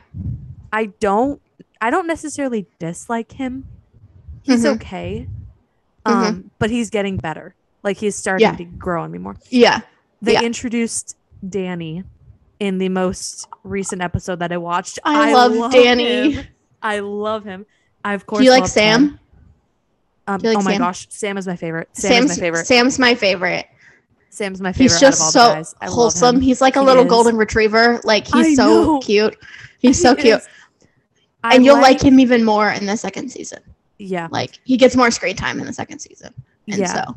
I 0.73 0.87
don't 1.01 1.41
I 1.81 1.91
don't 1.91 2.07
necessarily 2.07 2.67
dislike 2.79 3.33
him. 3.33 3.67
He's 4.43 4.65
Mhm. 4.65 4.77
okay. 4.77 5.29
Um 6.05 6.51
but 6.59 6.71
he's 6.71 6.91
getting 6.91 7.17
better. 7.17 7.55
Like 7.83 7.97
he's 7.99 8.17
starting 8.17 8.47
Yeah. 8.47 8.57
to 8.57 8.65
grow 8.65 9.03
on 9.03 9.11
me 9.11 9.19
more. 9.19 9.37
yeah. 9.51 9.81
They 10.23 10.33
Yeah. 10.35 10.43
introduced 10.43 11.17
Dani 11.47 12.05
in 12.59 12.79
the 12.79 12.89
most 12.89 13.49
recent 13.65 14.01
episode 14.03 14.39
that 14.39 14.51
I 14.53 14.57
watched. 14.57 14.99
I 15.05 15.33
love 15.33 15.53
Dani. 15.73 16.33
him. 16.33 16.47
I 16.83 17.01
love 17.01 17.45
him. 17.45 17.67
I 18.05 18.15
of 18.15 18.27
course 18.27 18.39
Do 18.41 18.45
you 18.45 18.51
like 18.51 18.67
Sam? 18.67 19.19
Um, 20.29 20.41
you 20.43 20.49
like 20.49 20.59
oh 20.59 20.63
my 20.63 20.73
Sam? 20.73 20.81
gosh, 20.81 21.07
Sam 21.11 21.39
is 21.39 21.47
my 21.47 21.55
favorite. 21.57 21.89
Sam 21.93 22.27
Sam's 22.27 22.29
my 22.31 22.35
favorite. 22.41 22.67
Sam's 22.67 22.99
my 22.99 23.15
favorite. 23.15 23.67
Sam's 24.37 24.61
my 24.61 24.73
favorite 24.73 24.85
He's 24.93 25.01
just 25.01 25.37
out 25.37 25.53
of 25.53 25.57
all 25.59 25.65
so. 25.65 25.77
I 25.81 25.87
wholesome. 25.87 26.41
He's 26.41 26.61
like 26.61 26.77
a 26.77 26.81
He 26.81 26.87
little 26.87 27.05
is. 27.05 27.11
golden 27.11 27.37
retriever. 27.37 28.01
Like 28.05 28.27
I 28.35 28.45
he's 28.45 28.57
so 28.57 28.67
know. 28.67 28.99
cute. 29.01 29.37
He's 29.79 30.01
so 30.01 30.15
He 30.17 30.23
cute. 30.23 30.43
I 31.45 31.55
And 31.55 31.65
you'll 31.65 31.81
like 31.81 32.03
him 32.03 32.19
even 32.21 32.45
more 32.45 32.71
in 32.71 32.87
the 32.87 32.97
second 32.97 33.31
season. 33.31 33.61
Yeah, 33.99 34.29
Like 34.31 34.59
he 34.65 34.77
gets 34.77 34.97
more 34.97 35.11
screen 35.11 35.37
time 35.37 35.59
in 35.61 35.67
the 35.67 35.73
second 35.73 36.01
season. 36.01 36.35
And 36.69 36.79
yeah. 36.79 36.93
so 37.07 37.17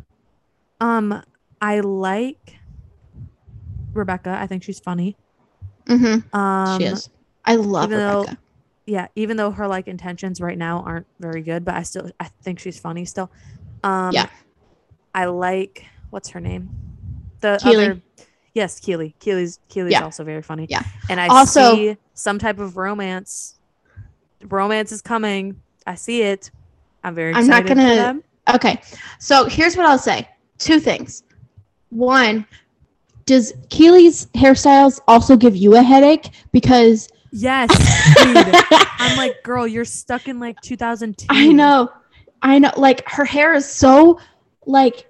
Um, 0.81 1.23
I 1.61 1.79
like 1.81 2.57
Rebecca. 3.93 4.37
I 4.39 4.47
think 4.47 4.63
she's 4.63 4.79
funny. 4.79 5.15
Mm-hmm. 5.87 6.35
Um, 6.35 6.79
she 6.79 6.85
is. 6.87 7.09
I 7.45 7.55
love 7.55 7.85
even 7.91 7.99
though- 7.99 8.21
Rebecca. 8.21 8.37
yeah 8.85 9.07
even 9.15 9.37
though 9.37 9.51
her 9.51 9.67
like 9.67 9.87
intentions 9.87 10.39
right 10.39 10.57
now 10.57 10.81
aren't 10.85 11.07
very 11.19 11.41
good 11.41 11.63
but 11.65 11.73
i 11.75 11.81
still 11.83 12.11
i 12.19 12.25
think 12.43 12.59
she's 12.59 12.77
funny 12.79 13.05
still 13.05 13.31
um 13.83 14.11
Yeah. 14.13 14.27
i 15.15 15.25
like 15.25 15.85
what's 16.11 16.29
her 16.29 16.39
name 16.39 16.69
the 17.41 17.59
Keeley. 17.61 17.85
other 17.85 18.01
yes 18.53 18.79
keeley 18.79 19.15
keeley's 19.19 19.59
keeley's 19.69 19.91
Yeah. 19.93 20.03
also 20.03 20.23
very 20.23 20.41
funny 20.41 20.65
Yeah. 20.69 20.83
and 21.09 21.19
i 21.19 21.27
Also- 21.27 21.75
see 21.75 21.97
some 22.13 22.39
type 22.39 22.59
of 22.59 22.77
romance 22.77 23.55
romance 24.47 24.91
is 24.91 25.01
coming 25.01 25.61
i 25.85 25.95
see 25.95 26.21
it 26.21 26.51
i'm 27.03 27.15
very 27.15 27.33
I'm 27.33 27.47
not 27.47 27.65
gonna- 27.65 28.19
Okay. 28.55 28.81
So 29.19 29.45
here's 29.45 29.77
what 29.77 29.85
I'll 29.85 29.99
say. 29.99 30.27
Two 30.57 30.79
things. 30.79 31.21
One, 31.91 32.47
does 33.27 33.53
Keeley's 33.69 34.25
hairstyles 34.33 34.99
also 35.07 35.35
give 35.37 35.55
you 35.55 35.75
a 35.75 35.83
headache? 35.83 36.31
Because 36.51 37.09
yes 37.31 37.69
dude 38.23 38.55
i'm 38.97 39.15
like 39.17 39.43
girl 39.43 39.67
you're 39.67 39.85
stuck 39.85 40.27
in 40.27 40.39
like 40.39 40.59
2002 40.61 41.27
I 41.29 41.49
know, 41.49 41.91
I 42.41 42.57
know, 42.57 42.71
like 42.75 43.07
her 43.07 43.23
hair 43.23 43.53
is 43.53 43.69
so 43.69 44.19
like 44.65 45.05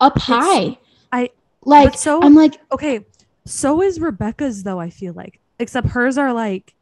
up 0.00 0.18
high. 0.18 0.78
Like 1.62 1.92
but 1.92 1.98
so- 1.98 2.22
I'm 2.22 2.34
like 2.34 2.60
okay 2.72 3.04
so 3.44 3.80
is 3.82 3.98
rebecca's 3.98 4.62
though 4.62 4.78
i 4.78 4.90
feel 4.90 5.14
like 5.14 5.40
except 5.58 5.88
hers 5.88 6.18
are 6.18 6.34
like 6.34 6.74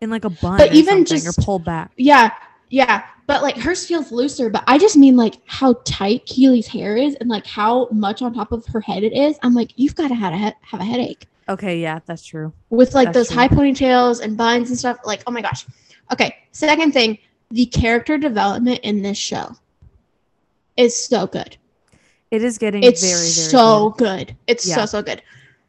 in 0.00 0.08
like 0.08 0.24
a 0.24 0.30
bun 0.30 0.56
But 0.56 0.70
or 0.70 0.74
even 0.74 1.04
just- 1.04 1.26
or 1.38 1.42
pulled 1.42 1.64
back 1.64 1.92
yeah, 1.96 2.30
yeah. 2.70 3.04
But 3.26 3.42
like 3.42 3.56
hers 3.56 3.84
feels 3.86 4.12
looser. 4.12 4.48
But 4.50 4.62
I 4.68 4.78
just 4.78 4.96
mean 4.96 5.16
like 5.16 5.40
how 5.46 5.74
tight 5.84 6.24
Keeley's 6.26 6.66
hair 6.68 6.96
is 6.96 7.16
and 7.16 7.28
like 7.28 7.44
how 7.44 7.88
much 7.90 8.22
on 8.22 8.32
top 8.32 8.52
of 8.52 8.64
her 8.66 8.80
head 8.80 9.02
it 9.02 9.12
is. 9.12 9.36
I'm 9.42 9.52
like, 9.52 9.72
you've 9.76 9.96
got 9.96 10.08
to 10.08 10.14
have 10.14 10.32
a 10.32 10.36
he- 10.36 10.52
have 10.62 10.80
a 10.80 10.84
headache. 10.84 11.26
okay 11.48 11.80
yeah 11.80 11.98
that's 12.06 12.24
true 12.24 12.52
with 12.70 12.94
like 12.94 13.06
That's 13.06 13.16
those 13.16 13.28
true. 13.28 13.36
high 13.36 13.48
ponytails 13.48 14.20
and 14.22 14.36
buns 14.36 14.70
and 14.70 14.78
stuff. 14.78 14.98
Like, 15.04 15.22
oh 15.26 15.30
my 15.32 15.42
gosh. 15.42 15.66
Okay. 16.12 16.36
Second 16.52 16.92
thing, 16.92 17.18
the 17.50 17.66
character 17.66 18.16
development 18.16 18.80
in 18.84 19.02
this 19.02 19.18
show 19.18 19.54
is 20.76 20.96
so 20.96 21.26
good. 21.26 21.56
It 22.30 22.42
is 22.42 22.58
getting 22.58 22.82
It's 22.82 23.00
very 23.00 23.12
very 23.14 23.50
so 23.50 23.90
good. 23.90 24.26
good. 24.28 24.36
It's 24.46 24.64
so 24.64 24.80
Yeah. 24.80 24.84
so 24.86 25.02
good. 25.02 25.22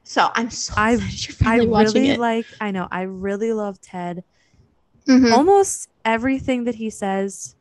So 0.04 0.30
I'm 0.36 0.50
so 0.50 0.74
I- 0.78 0.98
i 1.46 1.58
really 1.58 2.10
it. 2.12 2.20
like 2.20 2.46
i 2.62 2.72
know 2.72 2.88
i 2.90 3.02
really 3.02 3.52
love 3.52 3.80
ted 3.82 4.24
Mhm. 5.06 5.34
almost 5.34 5.90
everything 6.06 6.64
that 6.64 6.76
he 6.76 6.90
says 6.90 7.56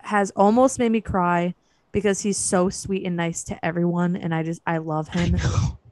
has 0.00 0.30
almost 0.32 0.78
made 0.78 0.90
me 0.90 1.00
cry 1.00 1.54
because 1.92 2.20
he's 2.20 2.36
so 2.36 2.68
sweet 2.68 3.04
and 3.06 3.16
nice 3.16 3.44
to 3.44 3.64
everyone 3.64 4.16
and 4.16 4.34
i 4.34 4.42
just 4.42 4.60
i 4.66 4.78
love 4.78 5.08
him 5.08 5.36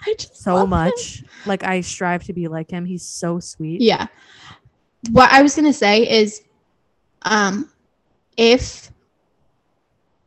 I 0.06 0.14
just 0.18 0.42
so 0.42 0.54
love 0.54 0.64
him. 0.64 0.70
much 0.70 1.24
like 1.46 1.62
i 1.64 1.80
strive 1.80 2.24
to 2.24 2.32
be 2.32 2.48
like 2.48 2.70
him 2.70 2.84
he's 2.84 3.04
so 3.06 3.38
sweet 3.40 3.80
Yeah. 3.80 4.06
What 5.10 5.30
I 5.30 5.42
was 5.42 5.54
gonna 5.54 5.72
say 5.74 6.08
is, 6.08 6.40
um, 7.22 7.70
if 8.38 8.90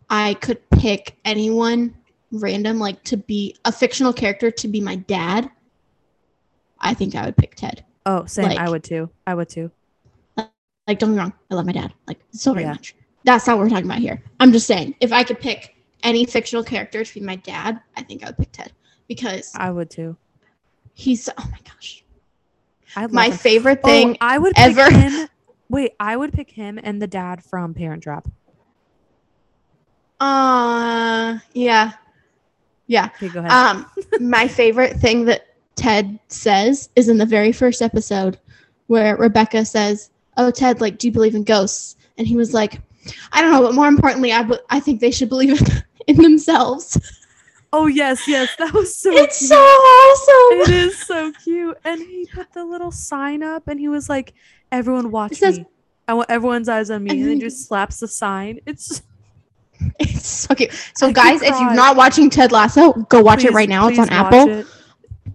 I 0.09 0.35
could 0.35 0.67
pick 0.69 1.17
anyone 1.25 1.95
random, 2.31 2.79
like 2.79 3.03
to 3.05 3.17
be 3.17 3.55
a 3.65 3.71
fictional 3.71 4.13
character 4.13 4.51
to 4.51 4.67
be 4.67 4.81
my 4.81 4.95
dad, 4.95 5.49
I 6.79 6.93
think 6.93 7.15
I 7.15 7.25
would 7.25 7.37
pick 7.37 7.55
Ted. 7.55 7.83
oh 8.05 8.25
same 8.25 8.57
i 8.57 8.69
would 8.69 8.83
too 8.83 9.09
i 9.25 9.33
would 9.33 9.49
too 9.49 9.71
Like, 10.37 10.99
don't 10.99 11.09
get 11.09 11.15
me 11.15 11.17
wrong, 11.19 11.33
I 11.51 11.55
love 11.55 11.65
my 11.65 11.73
dad, 11.73 11.93
like 12.07 12.19
so 12.31 12.53
very 12.53 12.63
Yeah. 12.65 12.71
much. 12.73 12.95
That's 13.25 13.45
not 13.47 13.57
what 13.57 13.63
we're 13.65 13.69
talking 13.69 13.85
about 13.87 13.97
here. 13.99 14.23
I'm 14.39 14.53
just 14.53 14.67
saying, 14.67 14.95
if 15.01 15.11
I 15.11 15.23
could 15.23 15.39
pick 15.39 15.75
any 16.03 16.23
fictional 16.25 16.63
character 16.63 17.03
to 17.03 17.13
be 17.13 17.19
my 17.19 17.35
dad, 17.35 17.81
I 17.97 18.03
think 18.03 18.23
I 18.23 18.27
would 18.27 18.37
pick 18.37 18.51
Ted 18.53 18.71
because 19.09 19.51
i 19.55 19.69
would 19.71 19.89
too 19.89 20.15
he's 20.93 21.27
oh 21.29 21.33
my 21.51 21.59
gosh, 21.65 22.03
I 22.95 23.01
love 23.01 23.11
my 23.11 23.27
him. 23.29 23.37
favorite 23.37 23.79
Oh, 23.83 23.87
thing 23.87 24.17
I 24.21 24.37
would 24.37 24.53
ever. 24.55 24.85
pick 24.89 24.93
him. 24.93 25.27
Wait, 25.69 25.91
I 25.99 26.15
would 26.15 26.31
pick 26.31 26.51
him 26.51 26.79
and 26.81 27.01
the 27.01 27.07
dad 27.07 27.43
from 27.43 27.73
Parent 27.73 28.03
Trap. 28.03 28.29
Uh, 30.19 31.37
yeah, 31.53 31.93
yeah. 32.87 33.05
Okay, 33.15 33.29
go 33.29 33.39
ahead. 33.39 33.51
Um, 33.51 33.85
my 34.19 34.47
favorite 34.47 34.97
thing 34.97 35.25
that 35.25 35.47
Ted 35.75 36.19
says 36.27 36.89
is 36.95 37.09
in 37.09 37.17
the 37.17 37.25
very 37.25 37.51
first 37.51 37.81
episode 37.81 38.39
where 38.87 39.15
Rebecca 39.17 39.63
says, 39.65 40.09
"Oh, 40.37 40.51
Ted, 40.51 40.81
like, 40.81 40.97
do 40.97 41.07
you 41.07 41.11
believe 41.13 41.35
in 41.35 41.43
ghosts?" 41.43 41.95
And 42.17 42.27
he 42.27 42.35
was 42.35 42.53
like, 42.53 42.81
"I 43.31 43.41
don't 43.41 43.51
know, 43.51 43.61
but 43.61 43.75
more 43.75 43.87
importantly, 43.87 44.31
I 44.33 44.49
I 44.69 44.79
think 44.79 45.01
they 45.01 45.11
should 45.11 45.29
believe 45.29 45.61
in, 45.61 45.83
in 46.07 46.21
themselves." 46.23 46.97
oh 47.73 47.85
yes, 47.85 48.27
yes, 48.27 48.49
that 48.57 48.73
was 48.73 48.95
so. 48.95 49.11
it's 49.11 49.39
cute. 49.39 49.49
so 49.49 49.55
awesome. 49.57 50.61
It 50.61 50.69
is 50.87 50.97
so 50.97 51.31
cute, 51.43 51.77
and 51.83 52.01
he 52.01 52.25
put 52.33 52.53
the 52.53 52.63
little 52.63 52.91
sign 52.91 53.43
up, 53.43 53.67
and 53.67 53.79
he 53.79 53.87
was 53.89 54.09
like, 54.09 54.33
"Everyone 54.71 55.11
watch 55.11 55.35
says- 55.35 55.59
me. 55.59 55.65
I 56.09 56.13
want 56.13 56.29
everyone's 56.31 56.69
eyes 56.69 56.89
on 56.89 57.03
me," 57.03 57.09
And 57.11 57.19
and 57.19 57.27
then 57.29 57.37
then- 57.39 57.49
just 57.49 57.67
slaps 57.67 57.99
the 57.99 58.07
sign. 58.07 58.61
It's 58.65 59.03
It's 59.99 60.27
so 60.27 60.53
cute. 60.55 60.71
So, 60.95 61.07
I 61.07 61.11
guys, 61.11 61.41
if 61.41 61.49
you're 61.59 61.73
not 61.73 61.95
watching 61.95 62.29
Ted 62.29 62.51
Lasso, 62.51 62.93
go 62.93 63.21
watch 63.21 63.43
it 63.45 63.51
right 63.53 63.69
now. 63.69 63.87
It's 63.87 63.99
on 63.99 64.09
Apple. 64.09 64.49
it. 64.49 64.67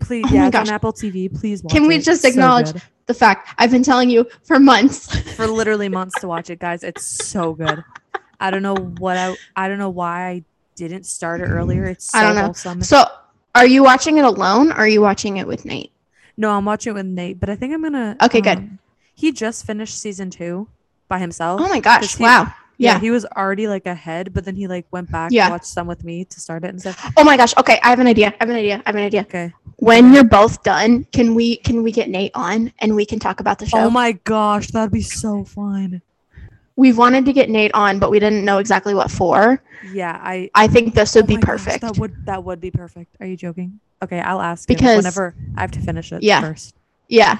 Please, 0.00 0.24
Oh 0.28 0.34
yeah, 0.34 0.46
it's 0.48 0.56
on 0.56 0.68
Apple 0.68 0.92
TV. 0.92 1.32
Please 1.32 1.62
watch 1.62 1.72
Can 1.72 1.86
we 1.86 1.96
it. 1.96 2.04
just 2.04 2.24
acknowledge- 2.24 2.72
good. 2.72 2.82
The 3.06 3.14
fact 3.14 3.48
I've 3.58 3.70
been 3.72 3.82
telling 3.82 4.10
you 4.10 4.26
for 4.44 4.60
months. 4.60 5.14
for 5.36 5.46
literally 5.48 5.88
months 5.88 6.20
to 6.20 6.28
watch 6.28 6.50
it, 6.50 6.60
guys. 6.60 6.84
It's 6.84 7.04
so 7.04 7.52
good. 7.52 7.82
I 8.40 8.50
don't 8.50 8.62
know 8.62 8.76
what 8.76 9.16
I 9.16 9.36
I 9.56 9.68
don't 9.68 9.78
know 9.78 9.90
why 9.90 10.28
I 10.28 10.44
didn't 10.76 11.04
start 11.04 11.40
it 11.40 11.46
earlier. 11.46 11.84
It's 11.86 12.10
so 12.12 12.18
I 12.18 12.22
don't 12.22 12.34
know. 12.36 12.42
wholesome. 12.44 12.82
so, 12.82 13.04
are 13.56 13.66
you 13.66 13.82
watching 13.82 14.18
it 14.18 14.24
alone 14.24 14.70
or 14.70 14.76
are 14.76 14.88
you 14.88 15.00
watching 15.02 15.36
it 15.38 15.46
with 15.48 15.64
Nate? 15.64 15.90
No, 16.36 16.50
I'm 16.52 16.64
watching 16.64 16.92
it 16.92 16.94
with 16.94 17.06
Nate, 17.06 17.38
but 17.40 17.50
I 17.50 17.56
think 17.56 17.74
I'm 17.74 17.82
gonna. 17.82 18.16
Okay, 18.22 18.40
good. 18.40 18.58
um, 18.58 18.78
He 19.14 19.32
just 19.32 19.66
finished 19.66 19.98
season 19.98 20.30
two 20.30 20.68
by 21.08 21.18
himself. 21.18 21.60
Oh 21.60 21.68
my 21.68 21.80
gosh! 21.80 22.16
he- 22.16 22.22
Wow. 22.22 22.54
Yeah. 22.82 22.94
Yeah. 22.94 23.00
he 23.00 23.10
was 23.10 23.24
already 23.24 23.66
like 23.68 23.86
ahead, 23.86 24.32
but 24.34 24.44
then 24.44 24.56
he 24.56 24.66
like 24.66 24.86
went 24.90 25.10
back 25.10 25.30
Yeah. 25.32 25.44
and 25.46 25.52
watched 25.52 25.66
some 25.66 25.86
with 25.86 26.04
me 26.04 26.24
to 26.26 26.40
start 26.40 26.64
it 26.64 26.68
and 26.68 26.80
stuff. 26.80 27.12
Oh 27.16 27.24
my 27.24 27.36
gosh. 27.36 27.54
Okay, 27.56 27.78
I 27.82 27.88
have 27.90 27.98
an 28.00 28.06
idea. 28.06 28.28
I 28.28 28.36
have 28.40 28.50
an 28.50 28.56
idea. 28.56 28.76
I 28.84 28.88
have 28.88 28.96
an 28.96 29.02
idea. 29.02 29.20
Okay. 29.22 29.52
When 29.76 30.12
you're 30.12 30.24
both 30.24 30.62
done, 30.62 31.04
can 31.12 31.34
we 31.34 31.56
can 31.56 31.82
we 31.82 31.90
get 31.92 32.08
Nate 32.08 32.32
on 32.34 32.72
and 32.80 32.94
we 32.94 33.04
can 33.06 33.18
talk 33.18 33.40
about 33.40 33.58
the 33.58 33.66
show? 33.66 33.78
Oh 33.78 33.90
my 33.90 34.12
gosh, 34.24 34.68
that'd 34.68 34.92
be 34.92 35.02
so 35.02 35.44
fun. 35.44 36.02
We've 36.76 36.96
wanted 36.96 37.26
to 37.26 37.32
get 37.32 37.50
Nate 37.50 37.72
on, 37.74 37.98
but 37.98 38.10
we 38.10 38.18
didn't 38.18 38.44
know 38.44 38.58
exactly 38.58 38.94
what 38.94 39.10
for. 39.10 39.62
Yeah, 39.92 40.18
I. 40.22 40.50
I 40.54 40.68
think 40.68 40.94
this 40.94 41.14
would 41.14 41.24
oh 41.24 41.26
be 41.26 41.34
my 41.34 41.40
gosh, 41.40 41.48
perfect. 41.48 41.80
that 41.82 41.98
would 41.98 42.14
that 42.26 42.42
would 42.44 42.60
be 42.60 42.70
perfect. 42.70 43.14
Are 43.20 43.26
you 43.26 43.36
joking? 43.36 43.78
Okay, 44.02 44.20
I'll 44.20 44.40
ask 44.40 44.68
him 44.68 44.74
Because- 44.76 44.96
whenever 44.98 45.34
I 45.56 45.60
have 45.60 45.70
to 45.72 45.80
finish 45.80 46.12
it 46.12 46.22
Yeah. 46.22 46.40
first. 46.40 46.74
yeah. 47.08 47.38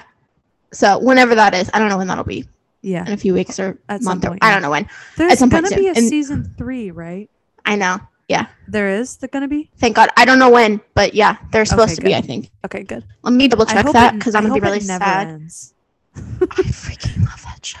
So 0.71 0.97
whenever 0.99 1.35
that 1.35 1.53
is, 1.53 1.69
I 1.73 1.79
don't 1.79 1.89
know 1.89 1.97
when 1.97 2.07
that'll 2.07 2.23
be. 2.23 2.47
Yeah. 2.83 3.05
In 3.07 3.13
a 3.13 3.17
few 3.17 3.33
weeks 3.33 3.59
or 3.59 3.79
some 3.89 4.03
month 4.03 4.25
or 4.25 4.29
point, 4.29 4.43
I 4.43 4.51
don't 4.51 4.61
know 4.61 4.69
when. 4.69 4.87
There's 5.17 5.39
gonna 5.39 5.69
be 5.69 5.87
a. 5.87 5.93
And- 5.93 6.07
season 6.07 6.53
three, 6.57 6.91
right? 6.91 7.29
I 7.65 7.75
know. 7.77 7.99
Yeah. 8.27 8.47
There 8.67 8.89
is 8.89 9.17
the 9.17 9.27
gonna 9.27 9.47
be. 9.47 9.71
Thank 9.77 9.95
God. 9.95 10.09
I 10.17 10.25
don't 10.25 10.37
know 10.37 10.49
when, 10.49 10.81
but 10.93 11.13
yeah, 11.13 11.37
they're 11.51 11.65
supposed 11.65 11.93
Okay, 11.93 11.95
to 11.95 12.01
be. 12.01 12.15
I 12.15 12.21
think. 12.21 12.49
Okay, 12.65 12.83
good. 12.83 13.03
Let 13.23 13.33
me 13.33 13.47
double 13.47 13.65
check 13.65 13.85
that 13.85 14.15
because 14.15 14.35
I 14.35 14.39
I'm 14.39 14.47
gonna 14.47 14.55
be 14.55 14.59
really 14.59 14.79
never 14.79 15.03
sad. 15.03 15.27
ends. 15.27 15.73
I 16.15 16.19
freaking 16.19 17.25
love 17.25 17.41
that 17.43 17.65
show. 17.65 17.79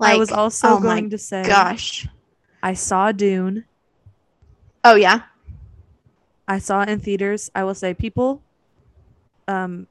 I 0.00 0.16
was 0.16 0.32
also 0.32 0.68
oh 0.68 0.80
my 0.80 1.00
going 1.00 1.10
to 1.10 1.18
say, 1.18 1.44
Gosh. 1.44 2.08
I 2.62 2.72
saw 2.74 3.12
Dune. 3.12 3.64
Oh 4.82 4.94
yeah. 4.94 5.22
I 6.48 6.58
saw 6.58 6.82
in 6.82 7.00
theaters. 7.00 7.50
I 7.54 7.64
will 7.64 7.74
say, 7.74 7.94
people, 7.94 8.42
um, 9.46 9.86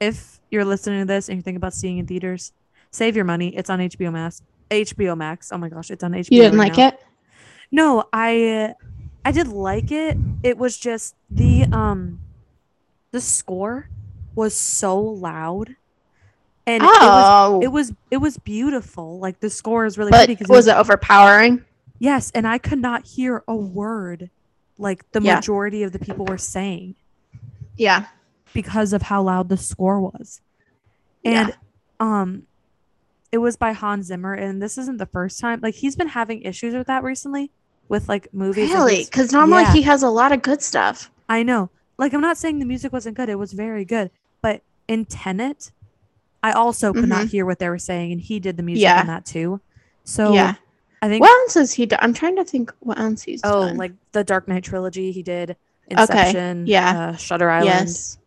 if 0.00 0.40
you're 0.50 0.64
listening 0.64 1.00
to 1.00 1.04
this 1.04 1.28
and 1.28 1.36
you're 1.36 1.42
thinking 1.42 1.56
about 1.56 1.74
seeing 1.74 1.98
in 1.98 2.06
theaters, 2.06 2.52
save 2.90 3.16
your 3.16 3.24
money. 3.24 3.56
It's 3.56 3.70
on 3.70 3.78
HBO 3.80 4.12
Max. 4.12 4.42
HBO 4.70 5.16
Max. 5.16 5.50
Oh 5.52 5.58
my 5.58 5.68
gosh, 5.68 5.90
it's 5.90 6.04
on 6.04 6.12
HBO. 6.12 6.16
Max. 6.16 6.30
You 6.30 6.42
didn't 6.42 6.58
right 6.58 6.68
like 6.70 6.78
now. 6.78 6.88
it? 6.88 7.00
No, 7.70 8.04
I 8.12 8.74
I 9.24 9.32
did 9.32 9.48
like 9.48 9.90
it. 9.90 10.16
It 10.42 10.58
was 10.58 10.76
just 10.78 11.14
the 11.30 11.64
um 11.72 12.20
the 13.12 13.20
score 13.20 13.88
was 14.34 14.54
so 14.54 14.98
loud. 15.00 15.74
And 16.66 16.82
it 16.82 16.86
was 16.86 16.92
Oh, 17.00 17.60
it 17.62 17.68
was 17.68 17.92
it 18.10 18.18
was 18.18 18.36
beautiful. 18.36 19.18
Like 19.18 19.40
the 19.40 19.48
score 19.50 19.86
is 19.86 19.96
really 19.96 20.10
but 20.10 20.18
pretty 20.26 20.34
because 20.34 20.48
was 20.48 20.66
it 20.66 20.76
overpowering? 20.76 21.64
yes, 21.98 22.30
and 22.34 22.46
I 22.46 22.58
could 22.58 22.78
not 22.78 23.06
hear 23.06 23.42
a 23.48 23.56
word 23.56 24.30
like 24.78 25.10
the 25.12 25.20
Yeah. 25.20 25.36
majority 25.36 25.82
of 25.82 25.92
the 25.92 25.98
people 25.98 26.24
were 26.26 26.36
saying 26.38 26.94
Yeah. 27.76 28.06
because 28.52 28.92
of 28.92 29.02
how 29.02 29.22
loud 29.22 29.48
the 29.48 29.56
score 29.56 29.98
was. 30.00 30.40
And 31.24 31.48
Yeah. 31.48 31.54
um 32.00 32.42
it 33.32 33.38
was 33.38 33.56
by 33.56 33.72
Hans 33.72 34.06
Zimmer 34.06 34.32
and 34.34 34.62
this 34.62 34.78
isn't 34.78 34.96
the 34.98 35.06
first 35.06 35.38
time 35.40 35.60
like 35.62 35.74
he's 35.74 35.96
been 35.96 36.08
having 36.08 36.42
issues 36.42 36.74
with 36.74 36.86
that 36.86 37.02
recently 37.02 37.50
with 37.88 38.08
like 38.08 38.32
movies 38.32 38.70
Really? 38.70 39.04
Because 39.04 39.32
normally 39.32 39.62
Yeah. 39.62 39.72
he 39.72 39.82
has 39.82 40.02
a 40.02 40.08
lot 40.10 40.32
of 40.32 40.42
good 40.42 40.62
stuff. 40.62 41.10
I 41.28 41.42
know. 41.42 41.70
Like 41.98 42.12
I'm 42.14 42.20
not 42.20 42.38
saying 42.38 42.58
the 42.58 42.64
music 42.64 42.92
wasn't 42.92 43.16
good. 43.16 43.28
It 43.28 43.38
was 43.38 43.52
very 43.52 43.84
good. 43.84 44.10
But 44.40 44.62
in 44.86 45.04
Tenet, 45.04 45.72
I 46.42 46.52
also 46.52 46.92
could 46.92 47.08
not 47.08 47.26
hear 47.28 47.44
what 47.44 47.58
they 47.58 47.68
were 47.68 47.78
saying 47.78 48.12
and 48.12 48.20
he 48.20 48.40
did 48.40 48.56
the 48.56 48.62
music 48.62 48.86
Mm-hmm. 48.86 48.96
Yeah. 48.96 49.00
in 49.02 49.06
that 49.08 49.26
too. 49.26 49.60
So 50.04 50.32
yeah. 50.32 50.54
I 51.02 51.08
think 51.08 51.20
What 51.20 51.30
else 51.42 51.54
has 51.54 51.72
he 51.74 51.86
done? 51.86 51.98
I'm 52.02 52.14
trying 52.14 52.36
to 52.36 52.44
think 52.44 52.72
what 52.80 52.98
else 52.98 53.22
he's 53.22 53.40
oh, 53.44 53.66
done. 53.66 53.76
like 53.76 53.92
the 54.12 54.24
Dark 54.24 54.48
Knight 54.48 54.64
trilogy 54.64 55.12
he 55.12 55.22
did 55.22 55.56
Inception, 55.90 56.62
Okay. 56.64 56.70
yeah. 56.72 57.08
uh, 57.10 57.16
Shutter 57.16 57.48
Island. 57.50 57.66
yes. 57.88 58.18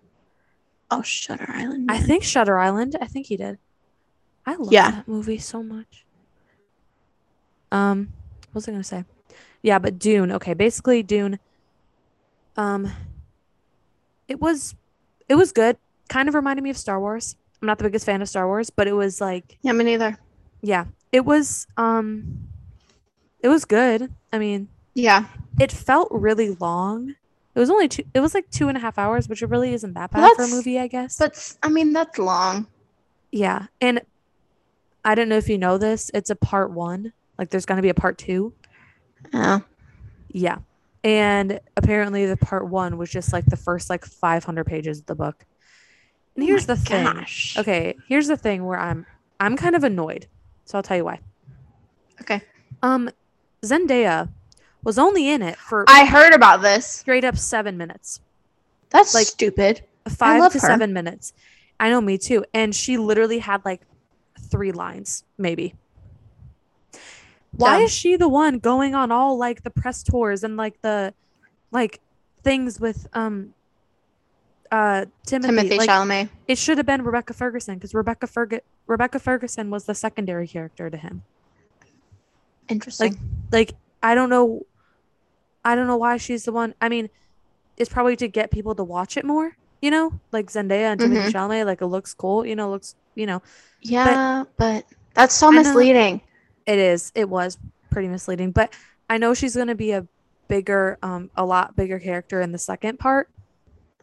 Oh, 0.90 1.02
Shutter 1.04 1.46
Island. 1.50 1.90
I 1.92 2.00
think 2.00 2.24
Shutter 2.24 2.58
Island. 2.60 2.96
I 3.00 3.06
think 3.08 3.28
he 3.28 3.38
did. 3.38 3.58
I 4.52 4.56
love 4.56 4.72
Yeah. 4.74 4.92
that 4.92 5.08
movie 5.08 5.38
so 5.38 5.64
much. 5.64 6.06
Um, 7.72 8.10
what 8.52 8.56
was 8.56 8.68
I 8.68 8.72
gonna 8.72 8.84
say? 8.84 9.06
Yeah, 9.62 9.80
but 9.80 9.98
Dune. 9.98 10.32
Okay, 10.32 10.54
basically 10.54 11.04
Dune. 11.04 11.40
Um, 12.58 12.92
it 14.28 14.42
was, 14.42 14.76
it 15.30 15.36
was 15.36 15.52
good. 15.54 15.78
Kind 16.10 16.28
of 16.28 16.36
reminded 16.36 16.64
me 16.64 16.70
of 16.70 16.78
Star 16.78 17.00
Wars. 17.00 17.36
I'm 17.62 17.68
not 17.68 17.78
the 17.78 17.86
biggest 17.86 18.06
fan 18.06 18.22
of 18.22 18.28
Star 18.28 18.46
Wars, 18.48 18.70
but 18.70 18.88
it 18.88 18.94
was 18.94 19.22
like, 19.22 19.58
Yeah, 19.62 19.72
me 19.72 19.86
neither. 19.86 20.18
yeah, 20.62 20.86
it 21.12 21.24
was. 21.26 21.66
Um, 21.78 22.50
it 23.40 23.48
was 23.48 23.64
good. 23.66 24.12
I 24.34 24.38
mean, 24.40 24.68
Yeah. 24.94 25.26
it 25.60 25.72
felt 25.72 26.10
really 26.12 26.56
long. 26.60 27.16
It 27.56 27.60
was 27.60 27.70
only 27.70 27.88
two. 27.88 28.04
It 28.14 28.20
was 28.20 28.34
like 28.34 28.50
two 28.50 28.68
and 28.68 28.78
a 28.78 28.82
half 28.82 28.98
hours, 28.98 29.30
which 29.30 29.42
it 29.42 29.48
really 29.48 29.74
isn't 29.74 29.94
that 29.94 30.12
bad 30.12 30.22
Well, 30.22 30.36
for 30.36 30.44
a 30.44 30.48
movie, 30.48 30.78
I 30.80 30.88
guess. 30.88 31.18
But 31.18 31.56
I 31.64 31.70
mean, 31.70 31.94
that's 31.94 32.18
long. 32.18 32.68
Yeah. 33.32 33.68
And 33.80 34.02
I 35.04 35.16
don't 35.16 35.30
know 35.30 35.38
if 35.38 35.50
you 35.50 35.58
know 35.58 35.78
this, 35.78 36.12
it's 36.14 36.30
a 36.30 36.36
part 36.36 36.72
one. 36.72 37.14
Like 37.38 37.50
there's 37.50 37.66
going 37.66 37.78
to 37.78 37.82
be 37.82 37.90
a 37.90 37.94
part 37.94 38.18
two. 38.18 38.54
Oh. 39.34 39.64
Yeah. 40.30 40.60
And 41.04 41.60
apparently 41.76 42.26
the 42.28 42.38
part 42.38 42.68
one 42.68 42.98
was 42.98 43.10
just 43.10 43.34
like 43.34 43.46
the 43.48 43.58
first 43.58 43.90
like 43.90 44.06
500 44.06 44.64
pages 44.66 45.00
of 45.00 45.06
the 45.08 45.16
book. 45.16 45.46
And 46.36 46.44
Oh 46.44 46.48
here's 46.48 46.68
my 46.68 46.76
the 46.76 46.80
thing. 46.82 47.04
gosh. 47.06 47.58
Okay. 47.58 47.96
Here's 48.08 48.28
the 48.28 48.38
thing 48.38 48.66
where 48.66 48.80
I'm, 48.80 49.06
I'm 49.40 49.58
kind 49.58 49.76
of 49.76 49.84
annoyed. 49.84 50.28
So 50.66 50.78
I'll 50.78 50.84
tell 50.84 50.98
you 50.98 51.06
why. 51.06 51.20
Okay. 52.22 52.42
Um, 52.84 53.10
Zendaya 53.64 54.30
was 54.84 54.98
only 55.00 55.30
in 55.30 55.42
it 55.42 55.58
for 55.58 55.86
I 55.88 56.06
heard 56.06 56.34
about 56.34 56.62
this. 56.62 56.86
straight 56.86 57.24
up 57.24 57.38
seven 57.38 57.78
minutes, 57.78 58.20
That's 58.90 59.14
Like- 59.14 59.28
stupid. 59.28 59.82
five 60.10 60.52
to 60.52 60.60
her. 60.60 60.68
seven 60.68 60.94
minutes. 60.94 61.34
I 61.80 61.90
know 61.90 62.02
me 62.02 62.18
too. 62.20 62.46
And 62.54 62.76
she 62.76 62.98
literally 62.98 63.40
had 63.40 63.64
like 63.66 63.82
three 64.52 64.72
lines, 64.72 65.24
maybe. 65.38 65.74
Why 67.54 67.78
Dumb. 67.78 67.84
is 67.84 67.92
she 67.92 68.16
the 68.16 68.30
one 68.30 68.60
going 68.60 68.94
on 68.96 69.12
all 69.12 69.38
like 69.38 69.64
the 69.64 69.70
press 69.70 70.04
tours 70.04 70.44
and 70.44 70.56
like 70.56 70.82
the 70.82 71.14
like 71.72 72.00
things 72.44 72.80
with 72.80 73.08
um 73.14 73.54
uh 74.72 75.06
Timothée? 75.26 75.70
Timothée 75.70 75.78
like, 75.78 75.90
Chalamet. 75.90 76.30
it 76.48 76.58
should 76.58 76.78
have 76.78 76.86
been 76.86 77.04
Rebecca 77.04 77.34
Ferguson 77.34 77.76
because 77.76 77.94
Rebecca 77.94 78.28
Ferg 78.28 78.60
Rebecca 78.88 79.20
Ferguson 79.20 79.70
was 79.70 79.86
the 79.86 79.96
secondary 79.96 80.48
character 80.48 80.90
to 80.90 80.98
him. 80.98 81.24
Interesting. 82.70 83.18
Like 83.52 83.74
I 84.04 84.16
don't 84.16 84.30
know 84.30 84.66
I 85.64 85.76
don't 85.76 85.88
know 85.88 85.98
why 85.98 86.18
she's 86.18 86.46
the 86.46 86.52
one. 86.52 86.74
I 86.82 86.90
mean, 86.90 87.10
it's 87.78 87.90
probably 87.90 88.16
to 88.18 88.28
get 88.28 88.52
people 88.52 88.76
to 88.76 88.84
watch 88.84 89.18
it 89.18 89.26
more, 89.26 89.58
you 89.82 89.91
know? 89.91 90.13
Like 90.32 90.48
Zendaya 90.48 90.91
and 90.94 91.02
Timothée 91.02 91.32
Chalamet, 91.32 91.65
like 91.65 91.82
it 91.82 91.88
looks 91.88 92.13
cool, 92.13 92.46
you 92.46 92.56
know, 92.56 92.70
looks, 92.70 92.96
you 93.15 93.26
know, 93.26 93.41
yeah, 93.82 94.44
but, 94.58 94.86
that's 95.13 95.34
so 95.36 95.52
misleading. 95.52 96.22
it 96.65 96.80
is 96.80 97.12
it 97.15 97.28
was 97.28 97.58
pretty 97.89 98.08
misleading, 98.08 98.52
but 98.52 98.74
I 99.10 99.17
know 99.17 99.34
she's 99.34 99.56
going 99.56 99.67
to 99.67 99.76
be 99.76 99.91
a 99.91 100.08
bigger 100.48 100.98
um 101.02 101.30
a 101.36 101.46
lot 101.46 101.76
bigger 101.76 101.98
character 102.00 102.41
in 102.41 102.52
the 102.52 102.58
second 102.58 103.00
part 103.00 103.30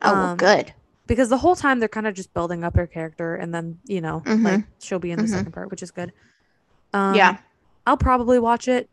Oh, 0.02 0.12
well, 0.12 0.24
um, 0.30 0.36
good. 0.38 0.72
because 1.06 1.28
the 1.28 1.36
whole 1.38 1.54
time 1.56 1.78
they're 1.78 1.88
kind 1.88 2.06
of 2.06 2.14
just 2.14 2.32
building 2.32 2.64
up 2.64 2.74
her 2.76 2.86
character 2.86 3.34
and 3.36 3.52
then, 3.54 3.78
you 3.86 4.00
know, 4.00 4.22
Mhm. 4.24 4.44
like 4.44 4.64
she'll 4.78 4.98
be 4.98 5.10
in 5.10 5.18
the 5.18 5.24
Mhm. 5.26 5.30
second 5.36 5.52
part, 5.52 5.70
which 5.70 5.82
is 5.82 5.90
good. 5.90 6.12
Um 6.92 7.14
yeah. 7.14 7.38
I'll 7.86 7.96
probably 7.96 8.38
watch 8.38 8.68
it. 8.68 8.88